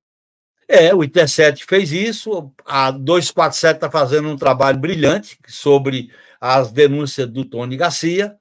É, 0.68 0.92
o 0.94 1.04
Intercept 1.04 1.64
fez 1.64 1.92
isso, 1.92 2.52
a 2.64 2.90
247 2.90 3.76
está 3.76 3.90
fazendo 3.90 4.28
um 4.28 4.36
trabalho 4.36 4.78
brilhante 4.78 5.38
sobre 5.46 6.10
as 6.40 6.72
denúncias 6.72 7.28
do 7.28 7.44
Tony 7.44 7.76
Garcia, 7.76 8.36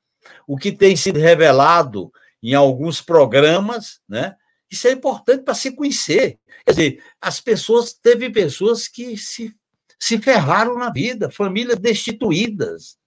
o 0.47 0.57
que 0.57 0.71
tem 0.71 0.95
sido 0.95 1.19
revelado 1.19 2.11
em 2.41 2.53
alguns 2.53 3.01
programas, 3.01 4.01
né? 4.09 4.35
Isso 4.71 4.87
é 4.87 4.91
importante 4.91 5.43
para 5.43 5.53
se 5.53 5.71
conhecer. 5.75 6.39
Quer 6.65 6.71
dizer, 6.71 7.03
as 7.21 7.39
pessoas, 7.39 7.93
teve 7.93 8.29
pessoas 8.31 8.87
que 8.87 9.15
se, 9.15 9.55
se 9.99 10.17
ferraram 10.17 10.77
na 10.77 10.89
vida, 10.89 11.29
famílias 11.29 11.79
destituídas, 11.79 12.97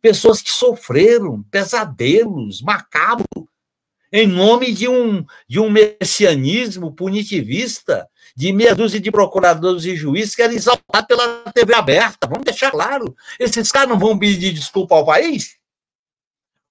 pessoas 0.00 0.40
que 0.40 0.50
sofreram 0.50 1.42
pesadelos 1.50 2.62
macabros, 2.62 3.46
em 4.12 4.26
nome 4.26 4.72
de 4.72 4.88
um, 4.88 5.24
de 5.48 5.58
um 5.58 5.68
messianismo 5.68 6.92
punitivista 6.92 8.08
de 8.36 8.52
meia 8.52 8.74
dúzia 8.74 9.00
de 9.00 9.10
procuradores 9.10 9.84
e 9.84 9.96
juízes 9.96 10.34
que 10.34 10.42
querem 10.42 10.56
exaltar 10.56 11.06
pela 11.06 11.42
TV 11.52 11.74
aberta. 11.74 12.26
Vamos 12.26 12.44
deixar 12.44 12.70
claro. 12.70 13.16
Esses 13.38 13.72
caras 13.72 13.88
não 13.88 13.98
vão 13.98 14.18
pedir 14.18 14.52
desculpa 14.52 14.94
ao 14.94 15.04
país? 15.04 15.56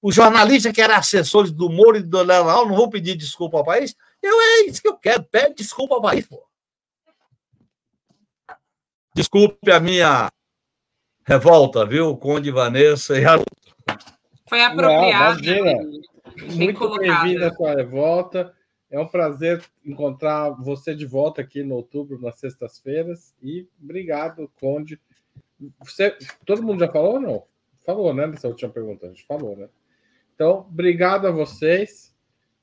Os 0.02 0.16
jornalistas 0.16 0.72
que 0.72 0.82
eram 0.82 0.96
assessores 0.96 1.52
do 1.52 1.70
Moro 1.70 1.98
e 1.98 2.04
do 2.04 2.22
Leonel 2.22 2.68
não 2.68 2.76
vão 2.76 2.90
pedir 2.90 3.16
desculpa 3.16 3.58
ao 3.58 3.66
país? 3.66 3.96
Eu, 4.22 4.40
é 4.40 4.62
isso 4.68 4.82
que 4.82 4.88
eu 4.88 4.96
quero. 4.96 5.24
Pede 5.24 5.56
desculpa 5.56 5.96
ao 5.96 6.02
país, 6.02 6.26
pô. 6.28 6.44
Desculpe 9.16 9.72
a 9.72 9.80
minha 9.80 10.30
revolta, 11.26 11.86
viu, 11.86 12.18
Conde 12.18 12.52
Vanessa 12.52 13.18
e 13.18 13.24
Haroldo. 13.24 13.46
Foi 14.46 14.62
apropriado. 14.62 15.42
Não, 15.42 16.54
Muito 16.54 16.98
bem-vinda 17.00 17.48
a 17.48 17.54
sua 17.54 17.76
revolta. 17.76 18.54
É 18.92 19.00
um 19.00 19.08
prazer 19.08 19.64
encontrar 19.86 20.50
você 20.50 20.94
de 20.94 21.06
volta 21.06 21.40
aqui 21.40 21.64
no 21.64 21.76
outubro, 21.76 22.20
nas 22.20 22.38
sextas-feiras. 22.40 23.34
E 23.42 23.66
obrigado, 23.82 24.52
Conde. 24.60 25.00
Você, 25.80 26.18
todo 26.46 26.62
mundo 26.62 26.82
já 26.82 26.92
falou 26.92 27.14
ou 27.14 27.22
não? 27.22 27.44
Falou, 27.86 28.14
né? 28.14 28.28
Nessa 28.28 28.50
última 28.50 28.70
pergunta. 28.70 29.06
A 29.06 29.10
gente 29.10 29.26
falou, 29.26 29.56
né? 29.56 29.70
Então, 30.36 30.68
obrigado 30.70 31.26
a 31.26 31.32
vocês. 31.32 32.14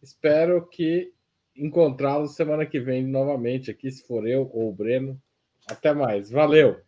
Espero 0.02 0.66
que 0.66 1.14
encontrá-los 1.56 2.34
semana 2.34 2.66
que 2.66 2.78
vem 2.78 3.06
novamente 3.06 3.70
aqui, 3.70 3.90
se 3.90 4.06
for 4.06 4.26
eu 4.28 4.50
ou 4.52 4.68
o 4.68 4.74
Breno. 4.74 5.18
Até 5.66 5.92
mais. 5.92 6.30
Valeu! 6.30 6.80